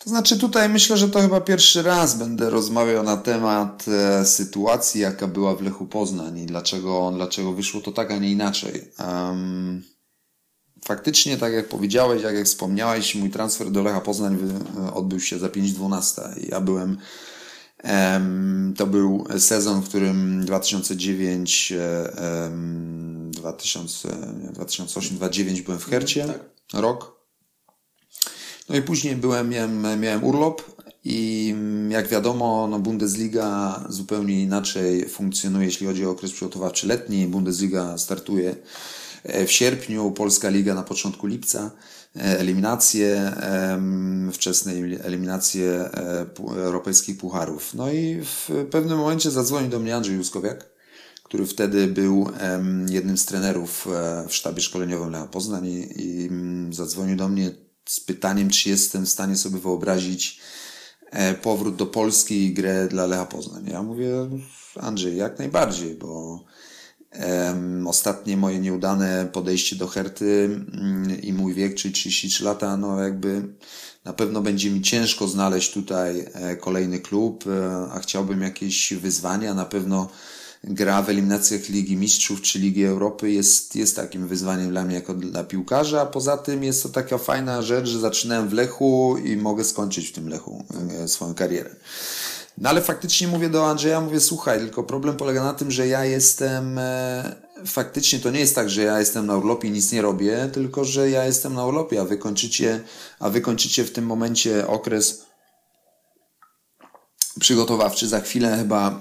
To 0.04 0.10
znaczy 0.10 0.38
tutaj 0.38 0.70
myślę, 0.70 0.98
że 0.98 1.10
to 1.10 1.20
chyba 1.20 1.42
pierwszy 1.42 1.82
raz 1.82 2.18
będę 2.18 2.50
rozmawiał 2.50 3.04
na 3.04 3.18
temat 3.18 3.86
e, 3.88 4.26
sytuacji, 4.26 5.02
jaka 5.02 5.28
była 5.28 5.56
w 5.56 5.62
Lechu 5.62 5.86
Poznań 5.86 6.40
i 6.40 6.46
dlaczego, 6.46 7.12
dlaczego 7.16 7.54
wyszło 7.54 7.82
to 7.82 7.92
tak, 7.92 8.12
a 8.12 8.18
nie 8.18 8.32
inaczej. 8.32 8.92
Um, 9.00 9.84
faktycznie, 10.86 11.38
tak 11.38 11.54
jak 11.54 11.70
powiedziałeś, 11.70 12.24
jak, 12.24 12.36
jak 12.36 12.46
wspomniałeś, 12.46 13.16
mój 13.16 13.30
transfer 13.30 13.72
do 13.72 13.84
Lecha 13.84 14.02
Poznań 14.02 14.38
odbył 14.94 15.20
się 15.20 15.40
za 15.40 15.48
5-12. 15.48 16.22
Ja 16.50 16.62
byłem 16.62 16.98
to 18.78 18.88
był 18.88 19.26
sezon, 19.38 19.82
w 19.82 19.90
którym 19.90 20.46
2009, 20.46 21.74
2008-2009 23.32 25.62
byłem 25.62 25.80
w 25.80 25.86
Hercie, 25.86 26.26
tak. 26.26 26.40
rok. 26.74 27.20
No 28.70 28.76
i 28.76 28.82
później 28.82 29.16
byłem, 29.16 29.50
miałem, 29.50 30.00
miałem 30.00 30.24
urlop 30.24 30.80
i 31.04 31.56
jak 31.90 32.08
wiadomo, 32.08 32.68
no 32.72 32.80
Bundesliga 32.80 33.80
zupełnie 33.90 34.42
inaczej 34.42 35.10
funkcjonuje, 35.10 35.66
jeśli 35.66 35.88
chodzi 35.88 36.06
o 36.06 36.12
okres 36.12 36.32
przygotowawczy 36.32 36.88
letni. 36.88 37.28
Bundesliga 37.28 37.98
startuje 37.98 38.56
e, 39.24 39.46
w 39.46 39.52
sierpniu, 39.52 40.12
Polska 40.12 40.50
Liga 40.50 40.74
na 40.74 40.84
początku 40.84 41.28
lipca. 41.28 41.72
E, 42.16 42.40
eliminacje, 42.40 43.32
wczesne 44.34 44.74
eliminacje 45.04 45.66
e, 45.68 46.26
europejskich 46.56 47.18
pucharów. 47.18 47.74
No 47.74 47.92
i 47.92 48.22
w 48.24 48.50
pewnym 48.72 48.98
momencie 48.98 49.32
zadzwonił 49.32 49.70
do 49.70 49.80
mnie 49.80 49.96
Andrzej 49.96 50.16
Juskowiak, 50.16 50.70
który 51.24 51.46
wtedy 51.46 51.88
był 51.88 52.30
jednym 52.90 53.18
z 53.18 53.26
trenerów 53.26 53.88
e, 53.88 54.26
w 54.28 54.36
sztabie 54.36 54.62
szkoleniowym 54.62 55.12
Lecha 55.12 55.28
Poznań 55.28 55.68
i, 55.68 56.02
i 56.02 56.28
mm, 56.28 56.74
zadzwonił 56.74 57.16
do 57.16 57.30
mnie 57.30 57.52
z 57.86 58.00
pytaniem, 58.00 58.50
czy 58.50 58.70
jestem 58.70 59.06
w 59.06 59.10
stanie 59.10 59.36
sobie 59.36 59.60
wyobrazić 59.60 60.42
powrót 61.42 61.76
do 61.76 61.86
Polski 61.86 62.46
i 62.46 62.54
grę 62.54 62.88
dla 62.88 63.06
Lecha 63.06 63.26
Poznań. 63.26 63.70
Ja 63.70 63.84
mówię, 63.84 64.30
Andrzej, 64.76 65.18
jak 65.18 65.40
najbardziej, 65.40 65.96
bo 65.96 66.44
Ostatnie 67.88 68.38
moje 68.38 68.60
nieudane 68.60 69.30
podejście 69.34 69.76
do 69.76 69.88
Herty 69.88 70.50
mm, 70.74 71.22
i 71.22 71.34
mój 71.34 71.54
wiek, 71.54 71.76
czyli 71.76 71.94
33 71.94 72.44
lata, 72.44 72.78
no 72.78 73.04
jakby 73.04 73.44
na 74.06 74.14
pewno 74.14 74.42
będzie 74.42 74.72
mi 74.72 74.82
ciężko 74.82 75.28
znaleźć 75.28 75.74
tutaj 75.74 76.26
e, 76.34 76.56
kolejny 76.56 77.00
klub, 77.00 77.46
e, 77.48 77.78
a 77.92 78.00
chciałbym 78.00 78.42
jakieś 78.42 78.94
wyzwania. 78.94 79.54
Na 79.54 79.66
pewno 79.66 80.10
gra 80.64 81.02
w 81.02 81.10
eliminacjach 81.10 81.70
Ligi 81.70 81.98
Mistrzów 81.98 82.42
czy 82.42 82.60
Ligi 82.60 82.86
Europy 82.86 83.32
jest, 83.32 83.76
jest 83.76 83.96
takim 83.96 84.28
wyzwaniem 84.28 84.70
dla 84.70 84.86
mnie 84.86 84.96
jako 84.96 85.14
dla 85.14 85.44
piłkarza, 85.44 86.06
poza 86.06 86.38
tym 86.38 86.64
jest 86.64 86.84
to 86.84 86.90
taka 86.90 87.18
fajna 87.18 87.62
rzecz, 87.62 87.88
że 87.88 88.00
zaczynałem 88.00 88.50
w 88.50 88.54
Lechu 88.54 89.18
i 89.26 89.38
mogę 89.38 89.64
skończyć 89.64 90.08
w 90.08 90.12
tym 90.12 90.30
Lechu 90.30 90.66
e, 91.04 91.08
swoją 91.08 91.34
karierę. 91.34 91.76
No 92.60 92.70
ale 92.70 92.82
faktycznie 92.82 93.28
mówię 93.28 93.50
do 93.50 93.68
Andrzeja, 93.68 94.02
mówię, 94.02 94.20
słuchaj, 94.20 94.60
tylko 94.60 94.84
problem 94.84 95.18
polega 95.18 95.44
na 95.44 95.54
tym, 95.54 95.72
że 95.72 95.88
ja 95.88 96.06
jestem, 96.06 96.78
e, 96.78 97.36
faktycznie 97.66 98.20
to 98.20 98.32
nie 98.32 98.40
jest 98.40 98.56
tak, 98.56 98.70
że 98.70 98.84
ja 98.84 99.00
jestem 99.00 99.26
na 99.26 99.38
urlopie 99.38 99.68
i 99.68 99.72
nic 99.72 99.92
nie 99.92 100.02
robię, 100.02 100.50
tylko 100.54 100.86
że 100.86 101.10
ja 101.10 101.26
jestem 101.26 101.54
na 101.54 101.66
urlopie, 101.66 102.02
a 102.02 102.06
wy 102.06 102.18
kończycie, 102.18 102.84
a 103.20 103.30
wy 103.30 103.42
kończycie 103.42 103.84
w 103.84 103.92
tym 103.92 104.06
momencie 104.06 104.68
okres 104.68 105.26
przygotowawczy. 107.40 108.08
Za 108.08 108.20
chwilę 108.22 108.58
chyba 108.58 109.00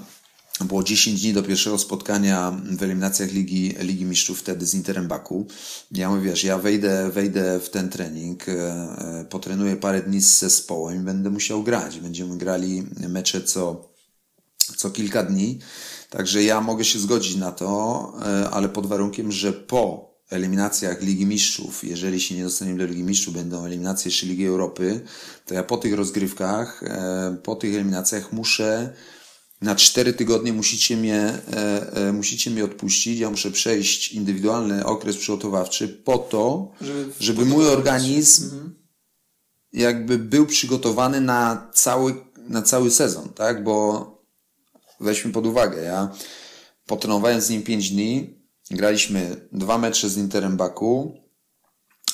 było 0.65 0.85
10 0.85 1.23
dni 1.23 1.33
do 1.33 1.43
pierwszego 1.43 1.79
spotkania 1.79 2.61
w 2.65 2.83
eliminacjach 2.83 3.33
Ligi, 3.33 3.75
Ligi 3.81 4.05
Mistrzów 4.05 4.39
wtedy 4.39 4.67
z 4.67 4.75
Interem 4.75 5.09
Baku. 5.09 5.47
Ja 5.91 6.11
mówię, 6.11 6.31
wiesz, 6.31 6.45
ja 6.45 6.59
wejdę, 6.59 7.11
wejdę 7.11 7.61
w 7.61 7.71
ten 7.71 7.89
trening, 7.89 8.49
e, 8.49 8.53
e, 8.53 9.27
potrenuję 9.31 9.77
parę 9.77 10.03
dni 10.03 10.21
z 10.21 10.39
zespołem 10.39 11.01
i 11.01 11.05
będę 11.05 11.31
musiał 11.31 11.63
grać. 11.63 12.01
Będziemy 12.01 12.39
grali 12.39 12.87
mecze 13.09 13.43
co, 13.43 13.89
co 14.77 14.91
kilka 14.91 15.23
dni. 15.23 15.59
Także 16.11 16.43
ja 16.43 16.61
mogę 16.61 16.85
się 16.85 16.99
zgodzić 16.99 17.37
na 17.37 17.53
to, 17.53 18.13
e, 18.27 18.51
ale 18.51 18.69
pod 18.69 18.87
warunkiem, 18.87 19.33
że 19.33 19.53
po 19.53 20.09
eliminacjach 20.31 21.03
Ligi 21.03 21.27
Mistrzów, 21.27 21.85
jeżeli 21.85 22.21
się 22.21 22.35
nie 22.35 22.45
dostaniemy 22.45 22.79
do 22.79 22.85
Ligi 22.85 23.03
Mistrzów, 23.03 23.35
będą 23.35 23.65
eliminacje 23.65 24.09
jeszcze 24.09 24.27
Ligi 24.27 24.47
Europy, 24.47 25.01
to 25.47 25.55
ja 25.55 25.63
po 25.63 25.77
tych 25.77 25.95
rozgrywkach, 25.95 26.85
po 27.43 27.57
tych 27.57 27.75
eliminacjach 27.75 28.33
muszę 28.33 28.93
na 29.61 29.75
cztery 29.75 30.13
tygodnie 30.13 30.53
musicie 30.53 30.97
mnie, 30.97 31.17
e, 31.53 31.93
e, 31.93 32.13
musicie 32.13 32.51
mnie 32.51 32.65
odpuścić. 32.65 33.19
Ja 33.19 33.31
muszę 33.31 33.51
przejść 33.51 34.13
indywidualny 34.13 34.87
okres 34.87 35.17
przygotowawczy 35.17 35.89
po 35.89 36.19
to, 36.19 36.73
żeby, 36.81 37.13
żeby 37.21 37.45
mój 37.45 37.69
organizm 37.69 38.45
mhm. 38.45 38.75
jakby 39.73 40.19
był 40.19 40.47
przygotowany 40.47 41.21
na 41.21 41.71
cały, 41.75 42.15
na 42.37 42.63
cały 42.63 42.91
sezon, 42.91 43.29
tak? 43.29 43.65
Bo 43.65 44.07
weźmy 45.01 45.33
pod 45.33 45.47
uwagę, 45.47 45.83
ja 45.83 46.13
potrenowałem 46.87 47.41
z 47.41 47.51
nim 47.51 47.63
5 47.63 47.91
dni, 47.91 48.39
graliśmy 48.71 49.49
dwa 49.53 49.79
mecze 49.79 50.09
z 50.09 50.17
Interem 50.17 50.57
Baku, 50.57 51.15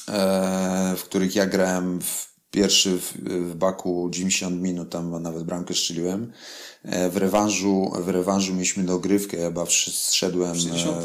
e, 0.08 0.94
w 0.96 1.02
których 1.02 1.34
ja 1.34 1.46
grałem 1.46 2.00
w 2.00 2.33
pierwszy 2.54 2.98
w, 2.98 3.12
w 3.50 3.54
Baku 3.54 4.08
90 4.10 4.62
minut, 4.62 4.90
tam 4.90 5.22
nawet 5.22 5.42
bramkę 5.42 5.74
strzeliłem. 5.74 6.32
E, 6.82 7.10
w 7.10 7.16
rewanżu, 7.16 7.92
w 8.00 8.08
rewanżu 8.08 8.54
mieliśmy 8.54 8.84
dogrywkę, 8.84 9.36
chyba 9.36 9.66
zszedłem... 9.66 10.54
60, 10.54 10.96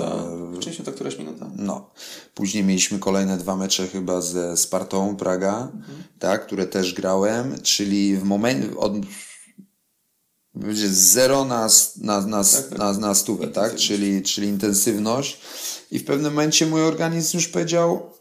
60 0.59 0.89
któraś 0.89 1.17
minuta. 1.17 1.51
No. 1.55 1.89
Później 2.33 2.63
mieliśmy 2.63 2.99
kolejne 2.99 3.37
dwa 3.37 3.55
mecze 3.55 3.87
chyba 3.87 4.21
ze 4.21 4.57
Spartą 4.57 5.15
Praga, 5.15 5.71
mhm. 5.75 6.03
tak, 6.19 6.45
które 6.45 6.67
też 6.67 6.93
grałem, 6.93 7.55
czyli 7.61 8.17
w 8.17 8.23
momencie 8.23 8.77
od 8.77 8.93
z 10.73 11.11
zero 11.11 11.45
na, 11.45 11.67
na, 12.01 12.21
na, 12.21 12.43
tak, 12.43 12.67
tak. 12.69 12.77
na, 12.77 12.93
na 12.93 13.15
stówę, 13.15 13.47
tak? 13.47 13.75
Czyli, 13.75 14.21
czyli 14.21 14.47
intensywność. 14.47 15.39
I 15.91 15.99
w 15.99 16.05
pewnym 16.05 16.33
momencie 16.33 16.65
mój 16.65 16.81
organizm 16.81 17.37
już 17.37 17.47
powiedział, 17.47 18.18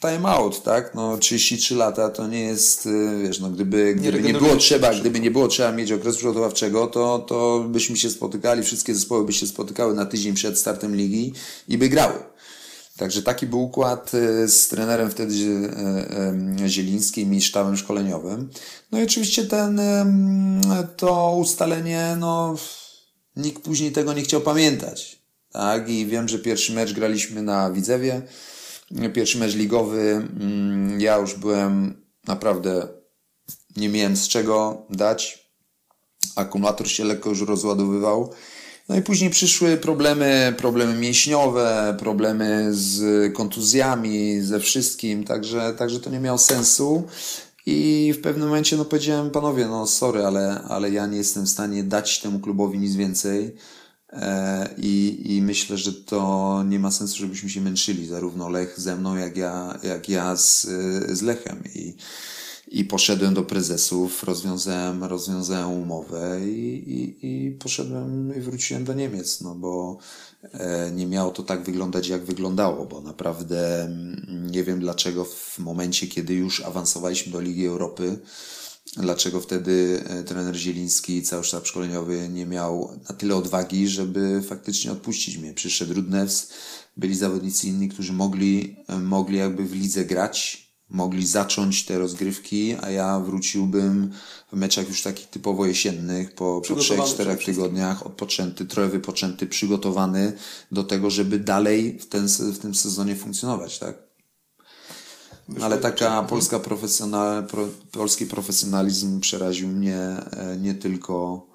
time 0.00 0.28
out, 0.28 0.62
tak? 0.62 0.94
No 0.94 1.18
33 1.18 1.74
lata 1.74 2.10
to 2.10 2.26
nie 2.26 2.40
jest, 2.40 2.86
y, 2.86 3.22
wiesz, 3.22 3.40
no 3.40 3.50
gdyby, 3.50 3.94
gdyby 3.94 4.22
nie, 4.22 4.32
nie 4.32 4.38
było 4.38 4.56
trzeba, 4.56 4.94
gdyby 4.94 5.20
nie 5.20 5.30
było 5.30 5.48
trzeba 5.48 5.72
mieć 5.72 5.92
okresu 5.92 6.16
przygotowawczego, 6.18 6.86
to, 6.86 7.18
to 7.18 7.66
byśmy 7.68 7.96
się 7.96 8.10
spotykali, 8.10 8.62
wszystkie 8.62 8.94
zespoły 8.94 9.24
by 9.24 9.32
się 9.32 9.46
spotykały 9.46 9.94
na 9.94 10.06
tydzień 10.06 10.34
przed 10.34 10.58
startem 10.58 10.96
ligi 10.96 11.32
i 11.68 11.78
by 11.78 11.88
grały. 11.88 12.18
Także 12.96 13.22
taki 13.22 13.46
był 13.46 13.62
układ 13.62 14.14
y, 14.14 14.48
z 14.48 14.68
trenerem 14.68 15.10
wtedy 15.10 15.34
y, 15.34 16.68
Zielińskim 16.68 17.34
i 17.34 17.42
sztabem 17.42 17.76
szkoleniowym. 17.76 18.50
No 18.92 19.00
i 19.00 19.02
oczywiście 19.02 19.44
ten, 19.44 19.80
to 20.96 21.36
ustalenie, 21.36 22.16
no, 22.18 22.56
nikt 23.36 23.62
później 23.62 23.92
tego 23.92 24.12
nie 24.12 24.22
chciał 24.22 24.40
pamiętać. 24.40 25.18
Tak? 25.52 25.88
I 25.88 26.06
wiem, 26.06 26.28
że 26.28 26.38
pierwszy 26.38 26.72
mecz 26.72 26.92
graliśmy 26.92 27.42
na 27.42 27.70
Widzewie, 27.70 28.22
Pierwszy 29.14 29.38
mecz 29.38 29.54
ligowy, 29.54 30.28
mm, 30.40 31.00
ja 31.00 31.18
już 31.18 31.34
byłem 31.34 32.02
naprawdę, 32.26 32.88
nie 33.76 33.88
miałem 33.88 34.16
z 34.16 34.28
czego 34.28 34.86
dać. 34.90 35.48
Akumulator 36.36 36.88
się 36.88 37.04
lekko 37.04 37.30
już 37.30 37.40
rozładowywał. 37.40 38.32
No 38.88 38.96
i 38.96 39.02
później 39.02 39.30
przyszły 39.30 39.76
problemy, 39.76 40.54
problemy 40.58 40.94
mięśniowe, 40.94 41.96
problemy 41.98 42.68
z 42.70 43.02
kontuzjami, 43.34 44.40
ze 44.40 44.60
wszystkim, 44.60 45.24
także, 45.24 45.74
także 45.78 46.00
to 46.00 46.10
nie 46.10 46.20
miało 46.20 46.38
sensu. 46.38 47.04
I 47.66 48.12
w 48.18 48.20
pewnym 48.20 48.48
momencie 48.48 48.76
no 48.76 48.84
powiedziałem, 48.84 49.30
panowie, 49.30 49.66
no 49.66 49.86
sorry, 49.86 50.24
ale, 50.24 50.62
ale 50.68 50.90
ja 50.90 51.06
nie 51.06 51.16
jestem 51.16 51.44
w 51.46 51.48
stanie 51.48 51.82
dać 51.84 52.20
temu 52.20 52.40
klubowi 52.40 52.78
nic 52.78 52.94
więcej. 52.94 53.54
E, 54.12 54.74
I, 54.78 55.22
I 55.36 55.42
myślę, 55.42 55.78
że 55.78 55.92
to 55.92 56.62
nie 56.68 56.78
ma 56.78 56.90
sensu, 56.90 57.16
żebyśmy 57.16 57.50
się 57.50 57.60
męczyli, 57.60 58.06
zarówno 58.06 58.48
Lech 58.48 58.80
ze 58.80 58.96
mną, 58.96 59.16
jak 59.16 59.36
ja, 59.36 59.78
jak 59.82 60.08
ja 60.08 60.36
z, 60.36 60.62
z 61.08 61.22
Lechem. 61.22 61.62
I, 61.74 61.94
i 62.70 62.84
poszedłem 62.84 63.34
do 63.34 63.42
prezesów, 63.42 64.24
rozwiązałem, 64.24 65.04
rozwiązałem 65.04 65.70
umowę 65.70 66.40
i, 66.46 66.90
i, 66.90 67.26
i 67.26 67.50
poszedłem 67.50 68.38
i 68.38 68.40
wróciłem 68.40 68.84
do 68.84 68.94
Niemiec, 68.94 69.40
no 69.40 69.54
bo 69.54 69.98
e, 70.52 70.90
nie 70.90 71.06
miało 71.06 71.30
to 71.30 71.42
tak 71.42 71.62
wyglądać, 71.62 72.08
jak 72.08 72.24
wyglądało, 72.24 72.84
bo 72.86 73.00
naprawdę 73.00 73.84
mm, 73.84 74.46
nie 74.50 74.64
wiem 74.64 74.80
dlaczego 74.80 75.24
w 75.24 75.58
momencie, 75.58 76.06
kiedy 76.06 76.34
już 76.34 76.60
awansowaliśmy 76.60 77.32
do 77.32 77.40
Ligi 77.40 77.66
Europy, 77.66 78.18
dlaczego 78.96 79.40
wtedy 79.40 80.04
e, 80.06 80.24
trener 80.24 80.56
Zieliński 80.56 81.16
i 81.16 81.22
cały 81.22 81.44
sztab 81.44 81.66
szkoleniowy 81.66 82.28
nie 82.28 82.46
miał 82.46 82.98
na 83.08 83.14
tyle 83.14 83.36
odwagi, 83.36 83.88
żeby 83.88 84.42
faktycznie 84.48 84.92
odpuścić 84.92 85.38
mnie. 85.38 85.54
Przyszedł 85.54 85.94
Rudnews, 85.94 86.48
byli 86.96 87.14
zawodnicy 87.14 87.68
inni, 87.68 87.88
którzy 87.88 88.12
mogli, 88.12 88.76
e, 88.88 88.98
mogli 88.98 89.38
jakby 89.38 89.64
w 89.64 89.72
lidze 89.72 90.04
grać, 90.04 90.68
mogli 90.90 91.26
zacząć 91.26 91.84
te 91.84 91.98
rozgrywki, 91.98 92.76
a 92.80 92.90
ja 92.90 93.20
wróciłbym 93.20 94.12
w 94.52 94.56
meczach 94.56 94.88
już 94.88 95.02
takich 95.02 95.26
typowo 95.26 95.66
jesiennych, 95.66 96.34
po, 96.34 96.62
po 96.68 96.74
3-4 96.74 97.44
tygodniach, 97.44 98.06
odpoczęty, 98.06 98.66
trochę 98.66 98.88
wypoczęty, 98.88 99.46
przygotowany 99.46 100.32
do 100.72 100.84
tego, 100.84 101.10
żeby 101.10 101.38
dalej 101.38 101.98
w, 101.98 102.06
ten, 102.06 102.28
w 102.28 102.58
tym 102.58 102.74
sezonie 102.74 103.16
funkcjonować, 103.16 103.78
tak? 103.78 104.07
Ale 105.62 105.78
taka 105.78 106.22
polska 106.22 106.58
profesjonal, 106.58 107.46
pro, 107.46 107.68
polski 107.92 108.26
profesjonalizm 108.26 109.20
przeraził 109.20 109.68
mnie 109.68 109.96
e, 109.96 110.56
nie 110.60 110.74
tylko, 110.74 111.46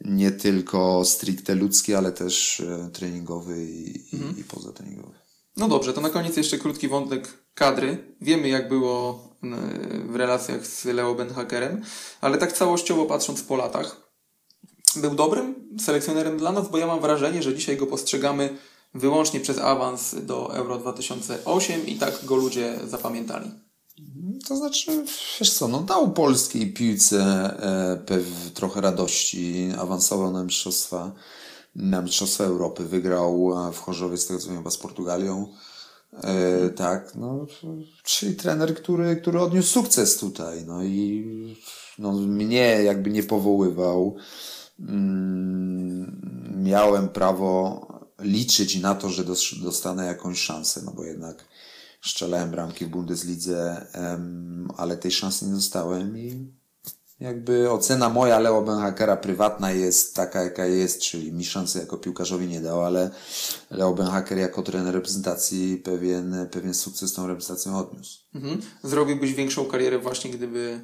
nie 0.00 0.30
tylko 0.30 1.04
stricte 1.04 1.54
ludzki, 1.54 1.94
ale 1.94 2.12
też 2.12 2.60
e, 2.60 2.90
treningowy 2.92 3.66
i, 3.66 4.04
mhm. 4.12 4.38
i 4.38 4.44
pozatreningowy. 4.44 5.14
No 5.56 5.68
dobrze, 5.68 5.92
to 5.92 6.00
na 6.00 6.10
koniec 6.10 6.36
jeszcze 6.36 6.58
krótki 6.58 6.88
wątek 6.88 7.28
kadry. 7.54 8.14
Wiemy, 8.20 8.48
jak 8.48 8.68
było 8.68 9.28
w 10.06 10.16
relacjach 10.16 10.66
z 10.66 10.84
Leo 10.84 11.14
Benhakerem, 11.14 11.82
ale 12.20 12.38
tak 12.38 12.52
całościowo 12.52 13.06
patrząc 13.06 13.42
po 13.42 13.56
latach, 13.56 14.04
był 14.96 15.14
dobrym 15.14 15.54
selekcjonerem 15.80 16.38
dla 16.38 16.52
nas, 16.52 16.70
bo 16.70 16.78
ja 16.78 16.86
mam 16.86 17.00
wrażenie, 17.00 17.42
że 17.42 17.54
dzisiaj 17.54 17.76
go 17.76 17.86
postrzegamy 17.86 18.58
wyłącznie 18.94 19.40
przez 19.40 19.58
awans 19.58 20.16
do 20.22 20.56
Euro 20.56 20.78
2008 20.78 21.86
i 21.86 21.94
tak 21.94 22.24
go 22.24 22.36
ludzie 22.36 22.78
zapamiętali. 22.86 23.50
To 24.48 24.56
znaczy, 24.56 25.04
wiesz 25.40 25.52
co, 25.52 25.68
no 25.68 25.80
dał 25.80 26.12
polskiej 26.12 26.72
piłce 26.72 27.20
e, 27.22 27.96
pew, 27.96 28.24
trochę 28.54 28.80
radości, 28.80 29.68
awansował 29.78 30.32
na 30.32 30.44
mistrzostwa, 30.44 31.12
na 31.76 32.02
mistrzostwa 32.02 32.44
Europy, 32.44 32.84
wygrał 32.84 33.52
w 33.72 33.78
Chorzowie 33.78 34.16
z 34.16 34.26
tego 34.26 34.40
co 34.40 34.50
wiem, 34.50 34.70
z 34.70 34.76
Portugalią. 34.76 35.48
E, 36.22 36.68
tak, 36.70 37.14
no, 37.14 37.46
czyli 38.04 38.36
trener, 38.36 38.74
który, 38.74 39.16
który 39.16 39.40
odniósł 39.40 39.68
sukces 39.68 40.16
tutaj, 40.16 40.64
no 40.66 40.84
i 40.84 41.24
no, 41.98 42.12
mnie 42.12 42.82
jakby 42.82 43.10
nie 43.10 43.22
powoływał. 43.22 44.16
Mm, 44.80 46.20
miałem 46.56 47.08
prawo 47.08 47.86
liczyć 48.18 48.76
na 48.76 48.94
to, 48.94 49.08
że 49.08 49.24
dostanę 49.62 50.06
jakąś 50.06 50.40
szansę, 50.40 50.80
no 50.84 50.92
bo 50.92 51.04
jednak 51.04 51.44
strzelałem 52.04 52.50
bramki 52.50 52.86
w 52.86 52.88
Bundeslidze, 52.88 53.86
ale 54.76 54.96
tej 54.96 55.10
szansy 55.10 55.46
nie 55.46 55.52
dostałem 55.52 56.18
i 56.18 56.52
jakby 57.20 57.70
ocena 57.70 58.08
moja 58.08 58.38
Leo 58.38 58.62
Benhakera 58.62 59.16
prywatna 59.16 59.72
jest 59.72 60.16
taka, 60.16 60.42
jaka 60.42 60.66
jest, 60.66 61.00
czyli 61.00 61.32
mi 61.32 61.44
szansy 61.44 61.78
jako 61.78 61.96
piłkarzowi 61.96 62.46
nie 62.46 62.60
dał, 62.60 62.84
ale 62.84 63.10
Leo 63.70 63.94
Benhaker 63.94 64.38
jako 64.38 64.62
trener 64.62 64.94
reprezentacji 64.94 65.76
pewien, 65.76 66.48
pewien 66.50 66.74
sukces 66.74 67.12
tą 67.12 67.26
reprezentacją 67.26 67.78
odniósł. 67.78 68.18
Mhm. 68.34 68.60
Zrobiłbyś 68.84 69.34
większą 69.34 69.64
karierę 69.64 69.98
właśnie, 69.98 70.30
gdyby 70.30 70.80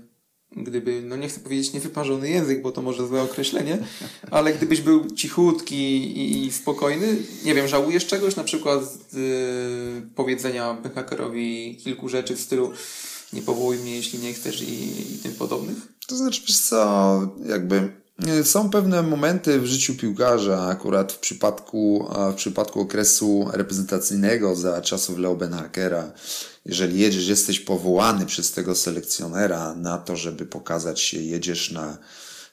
gdyby, 0.56 1.02
no 1.02 1.16
nie 1.16 1.28
chcę 1.28 1.40
powiedzieć 1.40 1.72
niewyparzony 1.72 2.30
język, 2.30 2.62
bo 2.62 2.72
to 2.72 2.82
może 2.82 3.06
złe 3.06 3.22
określenie, 3.22 3.78
ale 4.30 4.54
gdybyś 4.54 4.80
był 4.80 5.10
cichutki 5.10 6.46
i 6.46 6.52
spokojny, 6.52 7.16
nie 7.44 7.54
wiem, 7.54 7.68
żałujesz 7.68 8.06
czegoś, 8.06 8.36
na 8.36 8.44
przykład 8.44 8.82
yy, 9.12 10.02
powiedzenia 10.14 10.76
hakerowi 10.94 11.76
kilku 11.84 12.08
rzeczy 12.08 12.36
w 12.36 12.40
stylu 12.40 12.72
nie 13.32 13.42
powołuj 13.42 13.76
mnie, 13.76 13.96
jeśli 13.96 14.18
nie 14.18 14.32
chcesz 14.32 14.62
i, 14.62 15.14
i 15.14 15.18
tym 15.18 15.32
podobnych? 15.32 15.76
To 16.06 16.16
znaczy, 16.16 16.42
wiesz 16.48 16.60
co, 16.60 17.20
jakby 17.46 17.76
y, 17.76 17.99
są 18.44 18.70
pewne 18.70 19.02
momenty 19.02 19.60
w 19.60 19.66
życiu 19.66 19.94
piłkarza, 19.94 20.66
akurat 20.66 21.12
w 21.12 21.18
przypadku, 21.18 22.10
w 22.32 22.34
przypadku 22.34 22.80
okresu 22.80 23.48
reprezentacyjnego 23.52 24.56
za 24.56 24.82
czasów 24.82 25.18
Leo 25.18 25.36
Benhakera, 25.36 26.12
jeżeli 26.66 27.00
jedziesz, 27.00 27.28
jesteś 27.28 27.60
powołany 27.60 28.26
przez 28.26 28.52
tego 28.52 28.74
selekcjonera 28.74 29.74
na 29.74 29.98
to, 29.98 30.16
żeby 30.16 30.46
pokazać 30.46 31.00
się, 31.00 31.18
jedziesz 31.20 31.70
na, 31.70 31.98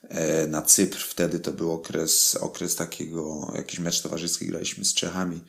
e, 0.10 0.48
na 0.48 0.62
Cypr, 0.62 0.98
wtedy 0.98 1.40
to 1.40 1.52
był 1.52 1.72
okres, 1.72 2.36
okres 2.36 2.76
takiego, 2.76 3.52
jakiś 3.56 3.80
mecz 3.80 4.02
towarzyski 4.02 4.48
graliśmy 4.48 4.86
z 4.86 4.94
Czechami, 4.94 5.42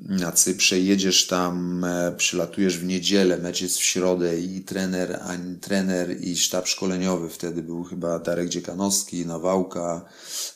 na 0.00 0.32
Cyprze, 0.32 0.80
jedziesz 0.80 1.26
tam, 1.26 1.84
e, 1.84 2.12
przylatujesz 2.16 2.78
w 2.78 2.84
niedzielę, 2.84 3.38
mecz 3.38 3.60
jest 3.60 3.78
w 3.78 3.84
środę 3.84 4.40
i 4.40 4.60
trener, 4.60 5.20
ani 5.22 5.56
trener 5.56 6.20
i 6.20 6.36
sztab 6.36 6.68
szkoleniowy, 6.68 7.28
wtedy 7.28 7.62
był 7.62 7.84
chyba 7.84 8.18
Darek 8.18 8.48
Dziekanowski, 8.48 9.26
Nawałka, 9.26 10.04